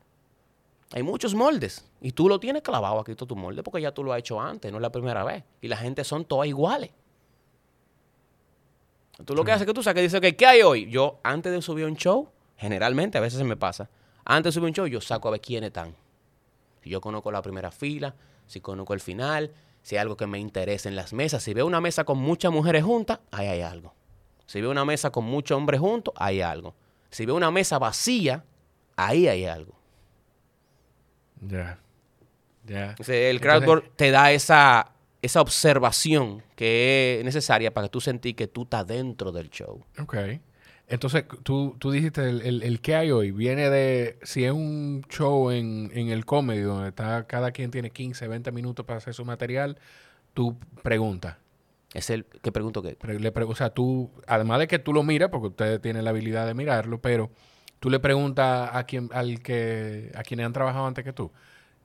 [0.93, 4.03] Hay muchos moldes y tú lo tienes clavado aquí todo tu molde porque ya tú
[4.03, 5.45] lo has hecho antes, no es la primera vez.
[5.61, 6.91] Y la gente son todas iguales.
[9.25, 10.91] Tú lo que haces es que tú saques y dices, ok, ¿qué hay hoy?
[10.91, 12.29] Yo, antes de subir un show,
[12.59, 13.89] generalmente, a veces se me pasa,
[14.25, 15.95] antes de subir un show, yo saco a ver quiénes están.
[16.83, 18.15] Si yo conozco la primera fila,
[18.47, 19.53] si conozco el final,
[19.83, 21.43] si hay algo que me interesa en las mesas.
[21.43, 23.95] Si veo una mesa con muchas mujeres juntas, ahí hay algo.
[24.47, 26.75] Si veo una mesa con muchos hombres juntos, hay algo.
[27.11, 28.45] Si veo una mesa vacía,
[28.97, 29.79] ahí hay algo.
[31.41, 31.79] Ya.
[32.67, 32.91] Ya.
[32.91, 34.93] Entonces, el crowdwork te da esa,
[35.23, 39.85] esa observación que es necesaria para que tú sentís que tú estás dentro del show.
[39.99, 40.17] Ok.
[40.89, 45.05] Entonces, tú, tú dijiste, el, el, el que hay hoy viene de, si es un
[45.11, 49.12] show en, en el comedy, donde está, cada quien tiene 15, 20 minutos para hacer
[49.14, 49.78] su material,
[50.34, 51.36] tú preguntas.
[51.95, 52.82] Es el que pregunto.
[52.82, 56.05] Pre- le pre- o sea, tú, además de que tú lo miras, porque ustedes tienen
[56.05, 57.30] la habilidad de mirarlo, pero
[57.80, 61.32] tú le preguntas a quien, al que, a quienes han trabajado antes que tú,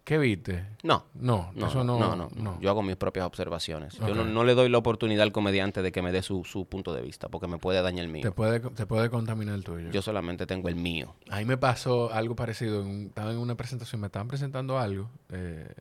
[0.04, 0.66] ¿qué viste?
[0.84, 1.06] No.
[1.14, 3.97] No, No, eso no, no, no, Yo hago mis propias observaciones.
[3.97, 6.66] Yo no, no le doy la oportunidad al comediante de que me dé su, su
[6.66, 8.24] punto de vista, porque me puede dañar el mío.
[8.24, 9.89] te puede, te puede contaminar el tuyo.
[9.91, 11.16] Yo solamente tengo el mío.
[11.30, 12.86] A mí me pasó algo parecido.
[12.88, 15.74] estaba en una presentación, me estaban presentando algo eh,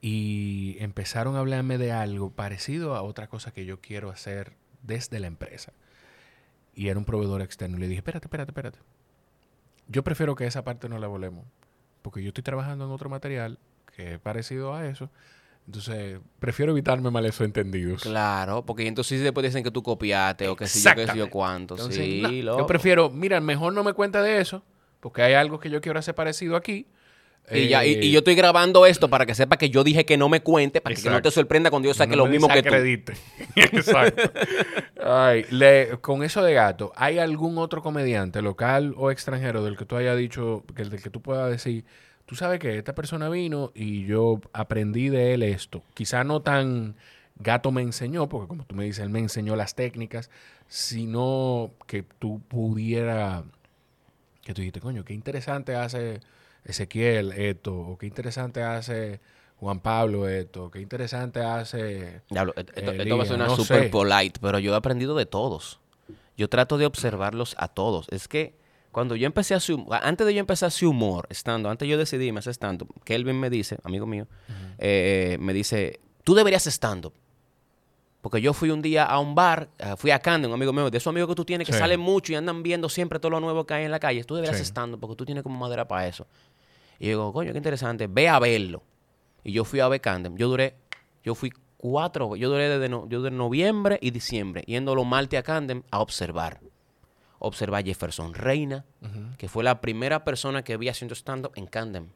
[0.00, 5.20] y empezaron a hablarme de algo parecido a otra cosa que yo quiero hacer desde
[5.20, 5.72] la empresa.
[6.74, 7.76] Y era un proveedor externo.
[7.78, 8.78] Y le dije, espérate, espérate, espérate.
[9.88, 11.44] Yo prefiero que esa parte no la volemos.
[12.06, 13.58] Porque yo estoy trabajando en otro material
[13.96, 15.10] que es parecido a eso.
[15.66, 18.02] Entonces, prefiero evitarme males entendidos.
[18.02, 21.28] Claro, porque entonces después dicen que tú copiaste o que si yo, que si yo
[21.28, 21.74] cuánto.
[21.74, 22.58] Entonces, sí, no, loco.
[22.60, 24.62] yo prefiero, mira, mejor no me cuente de eso,
[25.00, 26.86] porque hay algo que yo quiero hacer parecido aquí.
[27.52, 30.04] Y, ya, y, Eh, y yo estoy grabando esto para que sepa que yo dije
[30.04, 32.48] que no me cuente, para que no te sorprenda cuando yo saque no lo mismo
[32.48, 32.68] que tú.
[33.54, 34.32] Exacto.
[35.02, 39.84] Ay, le- con eso de gato, ¿hay algún otro comediante local o extranjero del que
[39.84, 41.84] tú hayas dicho, que, del que tú puedas decir,
[42.24, 45.82] tú sabes que esta persona vino y yo aprendí de él esto?
[45.94, 46.96] Quizá no tan
[47.38, 50.30] gato me enseñó, porque como tú me dices, él me enseñó las técnicas,
[50.66, 53.44] sino que tú pudiera,
[54.42, 56.20] que tú dijiste, coño, qué interesante hace
[56.66, 59.20] Ezequiel esto, o qué interesante hace
[59.58, 62.20] Juan Pablo esto, qué interesante hace...
[62.28, 63.88] Diablo, esto, esto- esto Elías, va a sonar no súper sé.
[63.88, 65.80] polite, pero yo he aprendido de todos.
[66.36, 68.06] Yo trato de observarlos a todos.
[68.10, 68.54] Es que
[68.92, 71.96] cuando yo empecé a hacer, antes de yo empezar a hacer humor, estando, antes yo
[71.96, 74.26] decidí me hacer stand-up, Kelvin me dice, amigo mío,
[74.78, 77.14] eh, me dice, tú deberías stand-up.
[78.20, 80.90] Porque yo fui un día a un bar, eh, fui a Camden, un amigo mío,
[80.90, 81.78] de esos amigos que tú tienes que Sí.
[81.78, 84.24] salen mucho y andan viendo siempre todo lo nuevo que hay en la calle.
[84.24, 84.64] Tú deberías Sí.
[84.64, 86.26] stand-up porque tú tienes como madera para eso.
[86.98, 88.82] Y yo digo, coño, qué interesante, ve a verlo.
[89.44, 90.36] Y yo fui a ver Camden.
[90.36, 90.74] Yo duré,
[91.24, 95.42] yo fui cuatro, yo duré desde no- yo noviembre y diciembre, yendo los martes a
[95.42, 96.60] Camden a observar.
[97.38, 98.84] Observar a Jefferson Reina,
[99.36, 102.10] que fue la primera persona que vi haciendo stand-up en Camden.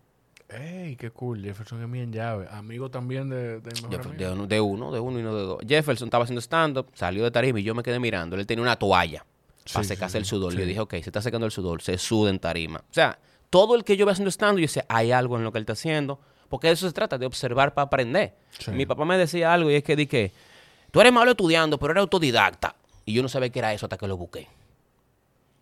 [0.49, 1.43] ¡Ey, qué cool!
[1.45, 2.49] Jefferson es mi en llave.
[2.51, 4.19] Amigo también de, de mejor amigo.
[4.19, 5.59] de, uno, de uno, de uno y no de dos.
[5.69, 8.35] Jefferson estaba haciendo stand-up, salió de tarima y yo me quedé mirando.
[8.35, 9.25] Él tenía una toalla
[9.73, 10.53] para secarse sí, el sudor.
[10.53, 10.59] sí.
[10.59, 12.79] Yo dije, ok, se está secando el sudor, se suda en tarima.
[12.81, 13.17] O sea,
[13.51, 15.63] todo el que yo veo haciendo stand-up, yo decía, hay algo en lo que él
[15.63, 16.21] está haciendo.
[16.49, 18.35] Porque de eso se trata, de observar para aprender.
[18.59, 18.73] Sí.
[18.73, 20.33] Mi papá me decía algo y es que dije,
[20.91, 22.75] tú eres malo estudiando, pero eres autodidacta.
[23.05, 24.49] Y yo no sabía qué era eso hasta que lo busqué.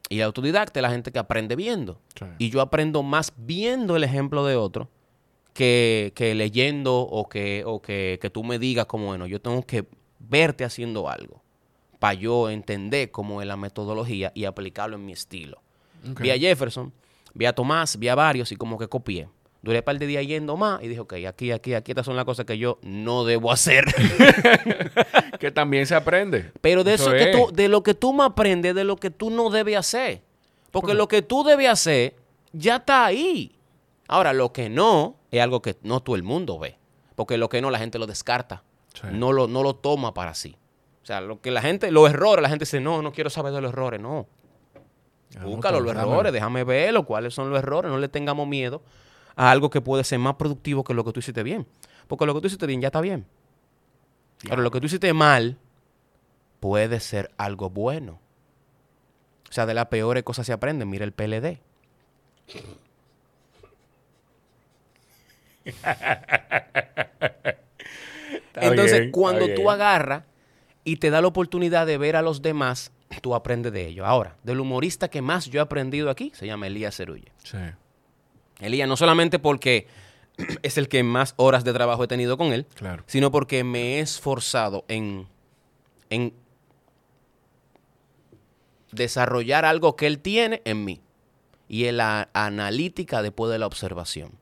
[0.09, 2.01] Y el autodidacta es la gente que aprende viendo.
[2.19, 2.25] Sí.
[2.39, 4.89] Y yo aprendo más viendo el ejemplo de otro
[5.53, 9.63] que, que leyendo o, que, o que, que tú me digas como, bueno, yo tengo
[9.67, 9.87] que
[10.19, 11.43] verte haciendo algo
[11.99, 15.61] para yo entender cómo es la metodología y aplicarlo en mi estilo.
[16.11, 16.21] Ok.
[16.21, 16.93] Vi a Jefferson,
[17.35, 19.29] vi a Tomás, vi a varios y como que copié.
[19.61, 22.15] Duré un par de días yendo más y dije, ok, aquí, aquí, aquí, estas son
[22.15, 23.85] las cosas que yo no debo hacer.
[25.41, 26.53] que también se aprende.
[26.61, 27.37] Pero de eso, Eso que es.
[27.37, 30.23] tú, de lo que tú me aprendes, de lo que tú no debes hacer.
[30.71, 32.15] Porque lo que tú debes hacer
[32.53, 33.57] ya está ahí.
[34.07, 36.79] Ahora, lo que no es algo que no todo el mundo ve.
[37.17, 38.63] Porque lo que no, la gente lo descarta.
[38.95, 39.09] Sí.
[39.13, 40.57] No, lo, no lo toma para sí.
[41.03, 43.53] O sea, lo que la gente, los errores, la gente dice, no, no quiero saber
[43.53, 44.01] de los errores.
[44.01, 44.29] No,
[45.43, 47.91] búscalo, los errores, déjame verlo, cuáles son los errores.
[47.91, 48.83] No le tengamos miedo
[49.37, 51.67] a algo que puede ser más productivo que lo que tú hiciste bien.
[52.07, 53.27] Porque lo que tú hiciste bien ya está bien.
[54.49, 55.59] Ahora, lo que tú hiciste mal
[56.61, 58.21] puede ser algo bueno.
[59.49, 60.89] O sea, de las peores cosas se aprenden.
[60.89, 61.61] Mira el PLD.
[68.55, 70.25] Entonces, bien, cuando tú agarras
[70.85, 72.91] y te da la oportunidad de ver a los demás,
[73.23, 74.07] tú aprendes de ellos.
[74.07, 77.33] Ahora, del humorista que más yo he aprendido aquí se llama Elías Cerulle.
[77.43, 77.59] Sí.
[78.61, 79.87] Elías, no solamente porque
[80.63, 83.03] es el que más horas de trabajo he tenido con él, Claro.
[83.07, 85.27] sino porque me he esforzado en,
[86.11, 86.33] en
[88.93, 91.01] desarrollar algo que él tiene en mí.
[91.69, 94.33] Y es la analítica después de la observación.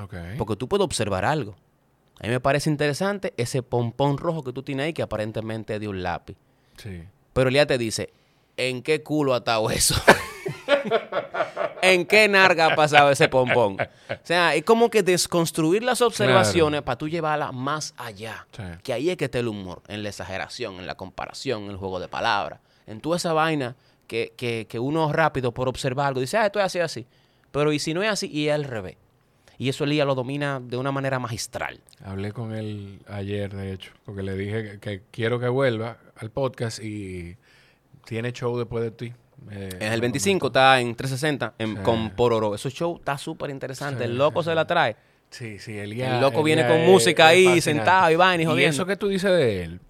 [0.00, 0.14] Ok.
[0.38, 1.54] Porque tú puedes observar algo.
[2.20, 5.80] A mí me parece interesante ese pompón rojo que tú tienes ahí que aparentemente es
[5.80, 6.36] de un lápiz.
[6.76, 7.04] Sí.
[7.34, 8.10] Pero Elías te dice,
[8.56, 9.94] ¿en qué culo ha estado eso?
[11.82, 13.76] ¿En qué narga ha pasado ese pompón?
[13.78, 18.46] O sea, es como que desconstruir las observaciones para tú llevarlas más allá.
[18.56, 18.62] Sí.
[18.82, 21.76] Que ahí es que está el humor, en la exageración, en la comparación, en el
[21.76, 22.60] juego de palabras.
[22.86, 23.76] En toda esa vaina
[24.06, 27.06] que, que, que uno rápido por observar algo dice, ah, esto es así, así.
[27.50, 28.96] Pero y si no es así, y es al revés.
[29.58, 31.80] Y eso Elías lo domina de una manera magistral.
[32.02, 36.30] Hablé con él ayer, de hecho, porque le dije que, que quiero que vuelva al
[36.30, 37.36] podcast y
[38.04, 39.12] tiene show después de ti.
[39.50, 40.58] Eh, En el me 25 comentó.
[40.58, 41.82] está en 360 en, Sí.
[41.82, 42.54] con Pororo.
[42.54, 44.04] Ese show está súper interesante.
[44.04, 44.96] Sí, el loco sí, se la trae.
[45.30, 45.76] Sí, sí.
[45.76, 48.70] El loco viene con es- música es ahí, sentado y vaina y Y jodiendo.
[48.74, 49.80] eso que tú dices de él,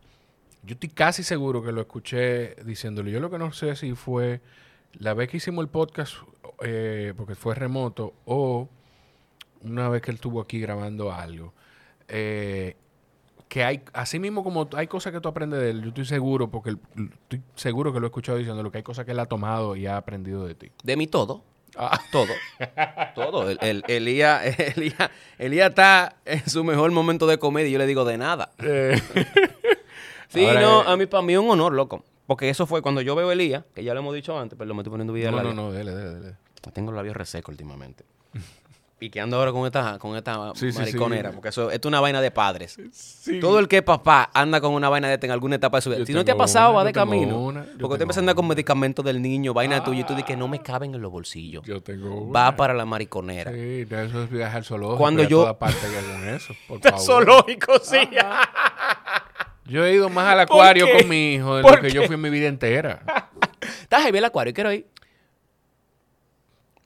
[0.62, 3.10] yo estoy casi seguro que lo escuché diciéndolo.
[3.10, 4.40] Yo lo que no sé si fue
[4.94, 6.14] la vez que hicimos el podcast,
[6.62, 8.68] eh, porque fue remoto, o
[9.62, 11.52] una vez que él estuvo aquí grabando algo.
[12.08, 12.76] Eh,
[13.54, 16.50] que hay, así mismo como hay cosas que tú aprendes de él, yo estoy seguro,
[16.50, 16.80] porque el-
[17.22, 19.86] estoy seguro que lo he escuchado diciéndolo, que hay cosas que él ha tomado y
[19.86, 20.72] ha aprendido de ti.
[20.82, 21.44] De mí todo.
[21.76, 22.32] Ah, Todo.
[23.14, 23.48] todo.
[23.48, 24.42] El, el- Elías,
[25.38, 28.50] Elías está en su mejor momento de comedia y yo le digo de nada.
[28.58, 29.00] eh,
[30.28, 32.02] Sí, Ahora, no, eh, a mí, para mí es un honor, loco.
[32.26, 34.66] Porque eso fue cuando yo veo a Elías, que ya lo hemos dicho antes, pero
[34.66, 35.54] lo me estoy poniendo vida no, no, labio.
[35.54, 36.36] no, dele, dele, dele.
[36.72, 38.04] Tengo los labios resecos últimamente.
[39.04, 40.78] Y que ando ahora con esta, con esta Sí, sí, sí.
[40.78, 42.76] mariconera, porque eso esto es una vaina de padres.
[43.40, 45.82] Todo el que es papá anda con una vaina de esta en alguna etapa de
[45.82, 45.98] su vida.
[45.98, 47.38] Yo si no te ha pasado, una, va de camino.
[47.38, 50.14] una, porque tengo te empiezas a andar con medicamentos del niño, vaina tuya, y tú
[50.14, 50.48] dices que no Ah.
[50.48, 51.62] me caben en los bolsillos.
[51.66, 53.50] Yo tengo Va para la mariconera.
[53.52, 54.98] Sí, de eso es viajar al zoológico.
[54.98, 57.00] Cuando yo- toda parte hagan eso, por favor.
[57.00, 57.98] Zoológico, sí.
[59.66, 62.14] Yo he ido más al acuario con mi hijo de ¿Por lo que yo fui
[62.14, 63.02] en mi vida entera.
[63.80, 64.86] Estás heavy el acuario, quiero ir.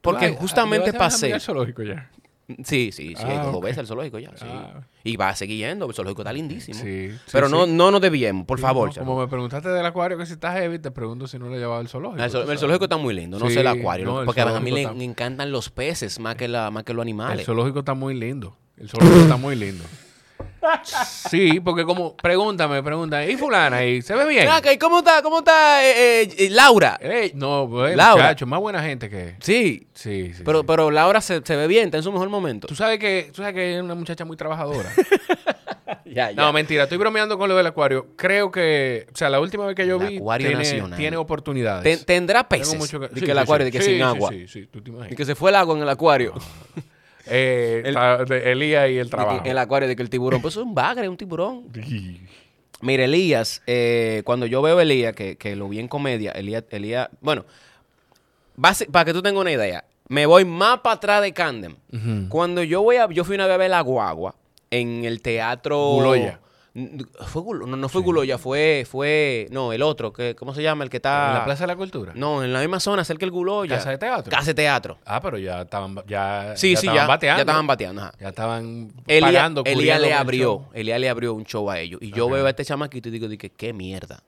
[0.01, 1.35] Porque justamente ¿llevaste a las pasé.
[1.35, 2.11] al zoológico ya.
[2.65, 3.65] Sí, sí, sí, Ah, dos ok.
[3.65, 4.31] veces al zoológico ya.
[4.35, 4.47] sí.
[4.49, 4.81] Ah.
[5.05, 6.79] Y va a seguir yendo, el zoológico está lindísimo.
[6.81, 8.89] Sí, sí, Pero no, no nos desviemos, por favor.
[8.97, 9.05] no.
[9.05, 11.59] Como me preguntaste del acuario que si está heavy, te pregunto si no lo he
[11.59, 12.23] llevado al zoológico.
[12.25, 14.07] El, el zoológico está muy lindo, no sé el acuario.
[14.07, 17.03] no, el porque a mí le, encantan los peces más que, la, más que los
[17.03, 17.45] El animales.
[17.45, 18.57] zoológico está muy lindo.
[18.79, 19.85] El zoológico está muy lindo.
[21.31, 23.31] Sí, porque como, pregúntame, pregúntame.
[23.31, 23.85] ¿Y fulana?
[23.85, 24.49] ¿Y se ve bien?
[24.81, 26.99] ¿Cómo está, cómo está eh, eh, eh, Laura?
[27.01, 28.25] Ey, no, pues, Laura.
[28.25, 29.37] muchacho, más buena gente que...
[29.41, 30.43] Sí, Sí, sí.
[30.45, 30.65] pero, sí.
[30.69, 32.67] pero Laura se, se ve bien, está en su mejor momento.
[32.69, 34.91] Tú sabes que, tú sabes que es una muchacha muy trabajadora.
[36.05, 38.09] Ya, No, mentira, estoy bromeando con lo del acuario.
[38.17, 40.99] Creo que, o sea, la última vez que yo El vi, Acuario tiene, Nacional.
[40.99, 41.83] tiene oportunidades.
[41.85, 42.79] Ten- tendrá Tengo peces.
[42.79, 44.31] mucho de sí, que sí, el acuario, de que Sí, sin sí, agua.
[44.31, 45.17] Sí, sí, tú te Y imaginas.
[45.17, 46.33] que se fue el agua en el acuario.
[47.31, 49.43] Eh, El- ta- de Elías y el trabajo.
[49.45, 50.41] el acuario, de que el tiburón.
[50.43, 51.65] Pues es un bagre, un tiburón.
[52.81, 56.63] Mira, Elías, eh, cuando yo veo a Elías, que, que lo vi en comedia, Elías,
[56.71, 57.45] Elías bueno,
[58.57, 61.75] base- para que tú tengas una idea, me voy más para atrás de Candem.
[62.29, 64.35] Cuando yo voy a, yo fui una vez a ver la guagua
[64.71, 65.97] en el teatro.
[67.27, 70.85] Fue Gulo- no, no fue Guloya, fue, fue, no, el otro, que, ¿cómo se llama?
[70.85, 71.29] El que está.
[71.29, 72.13] ¿En la Plaza de la Cultura?
[72.15, 73.77] No, en la misma zona, cerca del Guloya.
[73.77, 74.31] ¿Casa de teatro?
[74.31, 74.99] Casa de teatro.
[75.05, 77.07] Ah, pero ya estaban, ya, Sí, ya sí, estaban ya.
[77.07, 77.39] bateando.
[77.39, 78.03] Ya estaban bateando.
[78.03, 78.13] ajá.
[78.21, 79.63] Ya estaban Elías pagando.
[79.65, 80.65] Elías le abrió.
[80.73, 82.01] Elías le abrió un show a ellos.
[82.03, 84.23] Y yo veo a este chamaquito y digo, dije, qué mierda.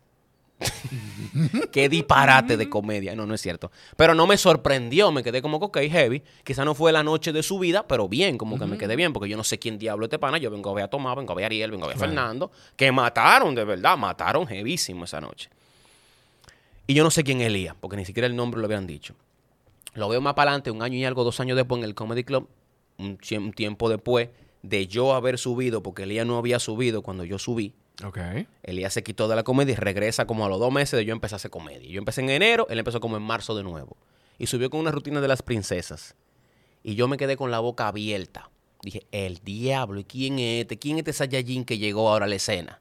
[1.73, 3.15] qué disparate de comedia.
[3.15, 3.71] No, no es cierto.
[3.97, 6.23] Pero no me sorprendió, me quedé como que, ok, heavy.
[6.45, 9.13] Quizá no fue la noche de su vida, pero bien, como que me quedé bien,
[9.13, 10.39] porque yo no sé quién diablo es este pana.
[10.39, 12.01] Yo vengo a ver a Tomás, vengo a ver a Ariel, vengo a ver a.
[12.01, 15.49] Fernando, que mataron, de verdad, mataron heavísimo esa noche.
[16.87, 19.15] Y yo no sé quién es Elías, porque ni siquiera el nombre lo habían dicho.
[19.95, 22.25] Lo veo más para adelante, un año y algo, dos años después en el Comedy
[22.25, 22.49] Club,
[22.99, 24.29] un tiempo después
[24.63, 27.75] de yo haber subido, porque Elías no había subido cuando yo subí.
[28.05, 28.19] Ok.
[28.63, 31.13] Elías se quitó de la comedia y regresa como a los dos meses de yo
[31.13, 31.89] empecé a hacer comedia.
[31.91, 33.97] Yo empecé en enero, él empezó como en marzo de nuevo.
[34.39, 36.15] Y subió con una rutina de las princesas.
[36.83, 38.51] Y yo me quedé con la boca abierta.
[38.83, 40.79] Dije, el diablo, ¿y quién es este?
[40.79, 42.81] ¿Quién es este Saiyajin que llegó ahora a la escena?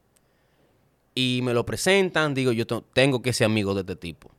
[1.14, 4.30] Y me lo presentan, digo, yo tengo que ser amigo de este tipo.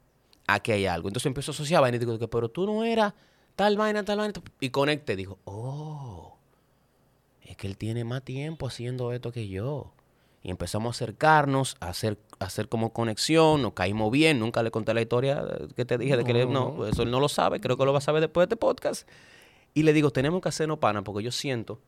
[0.47, 1.09] Aquí hay algo.
[1.09, 3.13] Entonces empiezo a asociar vaina y digo, pero tú no eras
[3.55, 4.33] tal vaina, tal vaina.
[4.59, 6.37] Y conecté, digo, oh,
[7.43, 9.93] es que él tiene más tiempo haciendo esto que yo.
[10.43, 14.39] Y empezamos a acercarnos, a hacer, a hacer como conexión, nos caímos bien.
[14.39, 15.43] Nunca le conté la historia
[15.75, 16.85] que te dije de que le- no, No.
[16.87, 19.07] eso él no lo sabe, creo que lo va a saber después de este podcast.
[19.75, 21.79] Y le digo, tenemos que hacernos pana porque yo siento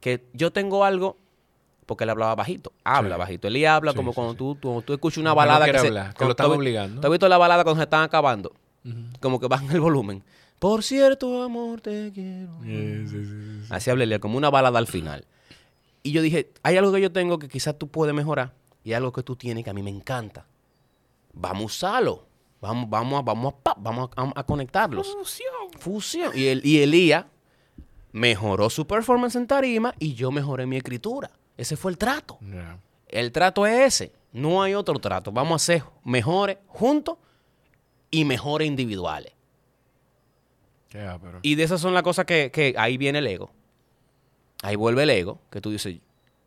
[0.00, 1.18] que yo tengo algo,
[1.84, 3.18] porque él hablaba bajito, habla Sí.
[3.18, 3.48] bajito.
[3.48, 5.86] Él habla Sí, como sí, cuando tú, tú, tú escuchas una no balada que, se-
[5.88, 7.00] hablar, que lo están ¿tú has vi- obligando.
[7.02, 8.52] ¿Tú has visto la balada cuando se están acabando?
[9.20, 10.24] Como que bajan el volumen.
[10.58, 12.58] Por cierto, amor, te quiero.
[12.62, 13.66] Sí, sí, sí, sí.
[13.68, 15.26] Así hablé, como una balada al final.
[16.02, 18.54] Y yo dije, hay algo que yo tengo que quizás tú puedes mejorar
[18.84, 20.46] y algo que tú tienes que a mí me encanta.
[21.32, 22.26] Vamos a usarlo.
[22.60, 25.06] Vamos, vamos, a, vamos, a, vamos a, a conectarlos.
[25.78, 26.32] Fusión.
[26.34, 27.24] Y, el, y Elías
[28.12, 31.30] mejoró su performance en tarima y yo mejoré mi escritura.
[31.56, 32.38] Ese fue el trato.
[33.08, 34.12] El trato es ese.
[34.32, 35.32] No hay otro trato.
[35.32, 37.18] Vamos a ser mejores juntos
[38.10, 39.32] y mejores individuales.
[40.90, 41.38] Pero...
[41.42, 43.50] Y de esas son las cosas que, que ahí viene el ego.
[44.62, 45.96] Ahí vuelve el ego, que tú dices,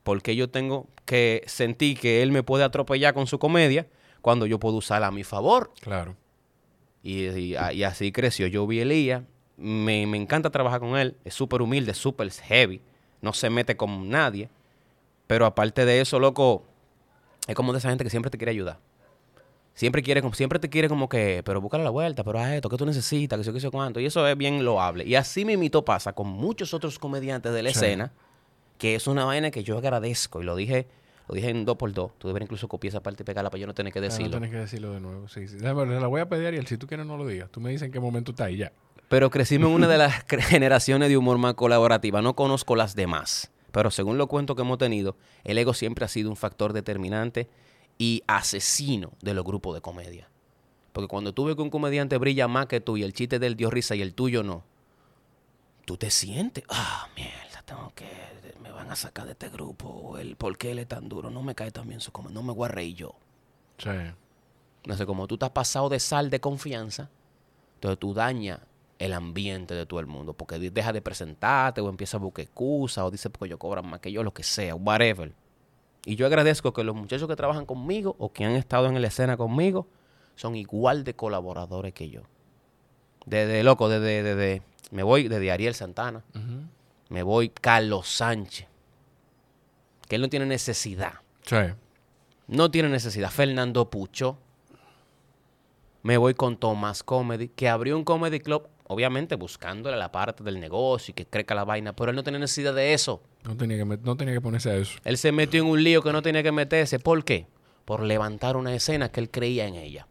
[0.03, 3.87] ¿por qué yo tengo que sentir que él me puede atropellar con su comedia
[4.21, 5.71] cuando yo puedo usarla a mi favor?
[5.81, 6.15] Claro.
[7.01, 8.47] Y, y- y así creció.
[8.47, 9.23] Yo vi Elías,
[9.57, 12.81] me, me encanta trabajar con él, es súper humilde, súper heavy,
[13.21, 14.49] no se mete con nadie.
[15.27, 16.63] Pero aparte de eso, loco,
[17.47, 18.77] es como de esa gente que siempre te quiere ayudar.
[19.75, 22.77] Siempre quiere, siempre te quiere como que, pero búscale la vuelta, pero haz esto, que
[22.77, 23.99] tú necesitas, que sé que sé cuánto.
[23.99, 25.03] Y eso es bien loable.
[25.03, 27.77] Y así mismito pasa con muchos otros comediantes de la Sí.
[27.77, 28.11] escena,
[28.77, 30.41] que es una vaina que yo agradezco.
[30.41, 30.85] Y lo dije,
[31.27, 32.11] lo dije en dos por dos.
[32.19, 34.27] Tú deberías incluso copiar esa parte y pegarla para yo no tener que Ya, decirlo.
[34.27, 35.27] No tienes que decirlo de nuevo.
[35.27, 35.57] Sí, sí.
[35.57, 36.67] Déjame, la voy a pedir, Ariel.
[36.67, 37.49] Si tú quieres, no lo digas.
[37.49, 38.71] Tú me dices en qué momento está ahí ya.
[39.09, 42.21] Pero crecimos en una de las generaciones de humor más colaborativa.
[42.21, 43.49] No conozco las demás.
[43.71, 47.49] Pero según los cuentos que hemos tenido, el ego siempre ha sido un factor determinante
[47.97, 50.29] y asesino de los grupos de comedia.
[50.91, 53.55] Porque cuando tú ves que un comediante brilla más que tú y el chiste del
[53.55, 54.63] dio risa y el tuyo no,
[55.85, 58.07] tú te sientes, ah, mierda, tengo que,
[58.61, 59.87] me van a sacar de este grupo.
[59.87, 62.35] O el por qué él es tan duro, no me cae tan bien su comedia,
[62.35, 63.15] no me voy a reír yo.
[63.77, 63.89] Sí.
[64.85, 67.09] No sé, como tú estás pasado de sal de confianza,
[67.75, 68.59] entonces tú dañas
[68.99, 70.33] el ambiente de todo el mundo.
[70.33, 73.99] Porque deja de presentarte o empieza a buscar excusas o dice porque yo cobran más
[73.99, 75.33] que yo, lo que sea, whatever.
[76.05, 79.07] Y yo agradezco que los muchachos que trabajan conmigo o que han estado en la
[79.07, 79.87] escena conmigo
[80.35, 82.21] son igual de colaboradores que yo.
[83.25, 84.61] Desde, loco, desde, desde,
[84.91, 86.23] me voy desde Ariel Santana,
[87.09, 88.67] me voy Carlos Sánchez,
[90.07, 91.13] que él no tiene necesidad.
[91.45, 91.57] Sí.
[92.47, 93.29] No tiene necesidad.
[93.29, 94.37] Fernando Pucho.
[96.01, 100.59] Me voy con Tomás Comedy, que abrió un comedy club, obviamente buscándole la parte del
[100.59, 103.21] negocio y que crezca la vaina, pero él no tiene necesidad de eso.
[103.43, 104.97] No tenía, que, no tenía que ponerse a eso.
[105.03, 106.99] Él se metió en un lío que no tenía que meterse.
[106.99, 107.47] ¿Por qué?
[107.85, 110.07] Por levantar una escena que él creía en ella.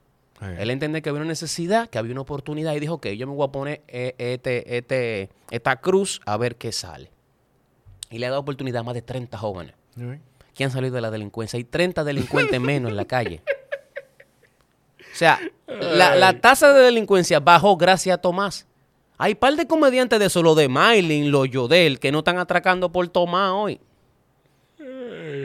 [0.58, 3.32] Él entendió que había una necesidad, que había una oportunidad y dijo, ok, yo me
[3.34, 7.12] voy a poner eh, este, este, esta cruz a ver qué sale.
[8.10, 10.02] Y le ha dado oportunidad a más de 30 jóvenes Sí.
[10.54, 11.56] que han salido de la delincuencia.
[11.58, 13.40] Hay 30 delincuentes menos en la calle.
[15.12, 18.66] O sea, la, la tasa de delincuencia bajó gracias a Tomás.
[19.18, 22.90] Hay par de comediantes de eso, lo de Maylin, lo Yodel, que no están atracando
[22.90, 23.80] por Tomás hoy.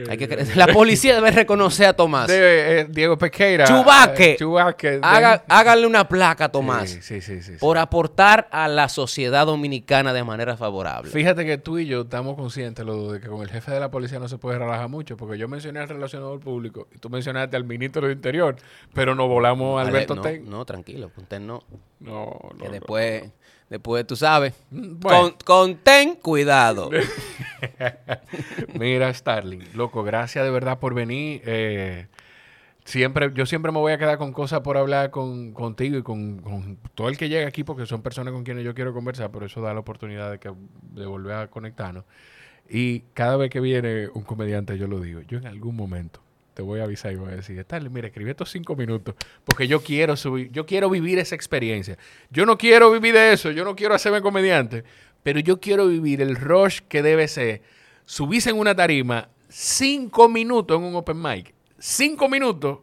[0.10, 2.30] Hay que cre- la policía debe reconocer a Tomás.
[2.32, 3.66] Eh, Diego Pequeira.
[3.66, 4.32] Chubaque.
[4.34, 5.00] eh, Chubaque.
[5.02, 7.42] Haga- háganle una placa a Tomás Sí, sí, sí.
[7.42, 7.58] sí, sí.
[7.60, 11.12] por aportar a la sociedad dominicana de manera favorable.
[11.12, 13.90] Fíjate que tú y yo estamos conscientes lo de que con el jefe de la
[13.92, 17.58] policía no se puede relajar mucho, porque yo mencioné al relacionador público y tú mencionaste
[17.58, 18.56] al ministro de Interior,
[18.94, 20.50] pero nos volamos a Alberto no, Ten.
[20.50, 21.64] no, tranquilo, usted no.
[22.00, 22.58] No, no.
[22.60, 22.72] Que no.
[22.72, 23.24] después,
[23.70, 24.54] después tú sabes.
[24.72, 25.00] Bueno.
[25.22, 26.90] Con, con ten cuidado.
[28.74, 31.42] Mira, Starling, loco, gracias de verdad por venir.
[31.46, 32.08] eh,
[32.86, 36.40] siempre, yo siempre me voy a quedar con cosas por hablar con, contigo y con,
[36.40, 39.46] con todo el que llega aquí, porque son personas con quienes yo quiero conversar, pero
[39.46, 40.52] eso da la oportunidad de, que,
[40.94, 42.06] de volver a conectarnos.
[42.70, 46.22] Y cada vez que viene un comediante, yo lo digo, yo en algún momento
[46.58, 49.14] te voy a avisar y voy a decir, Starling, mira, escribí estos cinco minutos,
[49.46, 52.00] porque yo quiero subir, yo quiero vivir esa experiencia.
[52.32, 54.84] Yo no quiero vivir de eso, yo no quiero hacerme comediante,
[55.22, 57.62] pero yo quiero vivir el rush que debe ser
[58.06, 61.54] subirse en una tarima cinco minutos en un open mic.
[61.78, 62.80] Cinco minutos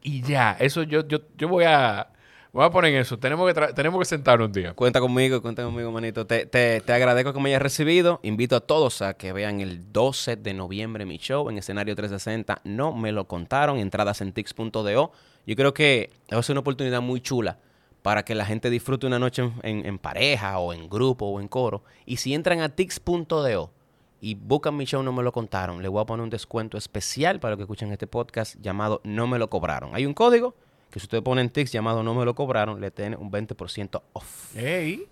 [0.00, 0.56] y ya.
[0.58, 2.09] Eso yo, yo, yo voy a.
[2.52, 3.16] Voy a poner eso.
[3.18, 4.72] Tenemos que, tenemos que sentarnos un día.
[4.74, 6.26] Cuenta conmigo, cuenta conmigo, manito.
[6.26, 8.18] Te, te, te agradezco que me hayas recibido.
[8.24, 12.60] Invito a todos a que vean el 12 de noviembre mi show en escenario 360.
[12.64, 13.78] No me lo contaron.
[13.78, 15.12] Entradas en tix.do.
[15.46, 17.58] Yo creo que va a ser una oportunidad muy chula
[18.02, 21.40] para que la gente disfrute una noche en, en- en pareja o en grupo o
[21.40, 21.84] en coro.
[22.04, 23.70] Y si entran a tix.do
[24.20, 27.38] y buscan mi show No Me Lo Contaron, le voy a poner un descuento especial
[27.38, 29.94] para los que escuchan este podcast llamado No Me Lo Cobraron.
[29.94, 30.54] Hay un código
[30.90, 34.02] que si usted pone en Tix llamado No Me Lo Cobraron, le tiene un 20%
[34.12, 34.56] off.
[34.56, 35.06] ¡Ey!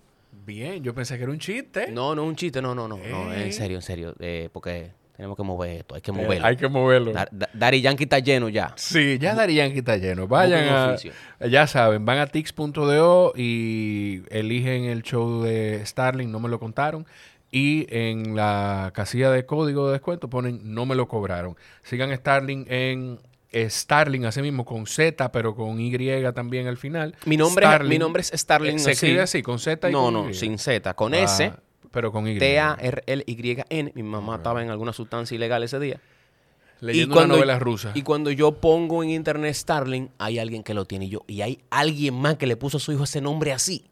[0.45, 1.91] Bien, yo pensé que era un chiste.
[1.91, 5.35] No, no, un chiste, no, no, no, no, en serio, en serio, eh, porque tenemos
[5.35, 6.45] que mover esto, hay que Eh, moverlo.
[6.45, 7.11] hay que moverlo.
[7.13, 8.73] Dar- da- Daddy Yankee está lleno ya.
[8.77, 10.27] Sí, ya Darían que está lleno.
[10.27, 10.89] Vayan a.
[10.93, 11.11] oficio.
[11.49, 17.05] Ya saben, van a tix.do y eligen el show de Starling, no me lo contaron.
[17.51, 21.55] Y en la casilla de código de descuento ponen no me lo cobraron.
[21.81, 23.19] Sigan Starling en
[23.51, 25.91] Starling, así mismo, con Z, pero con Y
[26.33, 27.15] también al final.
[27.25, 27.89] Mi nombre, es- Starling.
[27.89, 28.77] mi nombre es Starling.
[28.79, 29.05] Se así.
[29.05, 30.33] escribe así, con Z y No, con no, Y.
[30.35, 31.51] sin Z, con Ah, S,
[31.91, 32.37] Pero con Y.
[32.37, 33.91] T-A-R-L-Y-N.
[33.95, 35.99] Mi mamá estaba en alguna sustancia ilegal ese día.
[36.81, 37.91] Leyendo Y cuando- una novela rusa.
[37.95, 41.23] Y cuando yo pongo en internet Starling, hay alguien que lo tiene y yo.
[41.27, 43.85] Y hay alguien más que le puso a su hijo ese nombre así.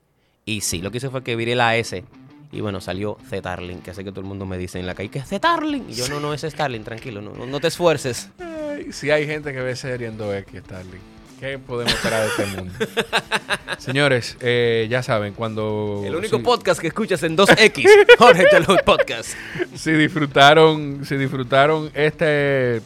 [0.45, 2.05] Y sí, lo que hice fue que viré la S.
[2.51, 5.09] Y bueno, salió Zetarling, que sé que todo el mundo me dice en la calle
[5.09, 5.89] que es Zetarling.
[5.89, 8.29] Y yo, no, no es Starling, tranquilo, no, no, te esfuerces.
[8.91, 11.17] Si hay gente que ve serie en 2X, Starling.
[11.39, 12.73] ¿Qué podemos esperar de este mundo?
[13.77, 16.01] Señores, eh, ya saben, cuando...
[16.05, 17.85] El único podcast que escuchas en 2X,
[18.17, 19.33] Jorge Chalud Podcast.
[19.75, 22.81] si disfrutaron, si disfrutaron este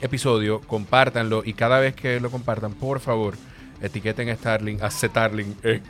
[0.00, 3.34] episodio, compártanlo y cada vez que lo compartan, por favor,
[3.82, 5.82] etiqueten a Starling, a Starling en,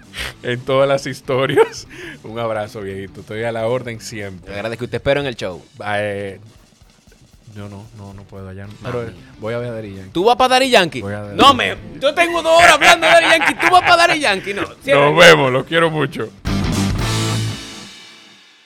[0.43, 1.86] en todas las historias.
[2.24, 3.20] Un abrazo, viejito.
[3.20, 4.55] Estoy a la orden siempre.
[4.55, 5.62] agradezco que te espero en el show.
[5.86, 6.40] Eh,
[7.56, 8.66] yo no, no, no puedo allá.
[8.82, 9.12] Pero Mami.
[9.40, 10.10] voy a ver a Daddy Yankee.
[10.12, 11.01] ¿Tú vas para Daddy Yankee?
[11.01, 11.77] Voy a Daddy No, me.
[12.01, 13.55] Yo tengo dos horas hablando de Daddy Yankee.
[13.55, 14.55] ¿Tú vas para Daddy Yankee?
[14.55, 14.62] No.
[14.86, 16.28] Nos vemos, los quiero mucho.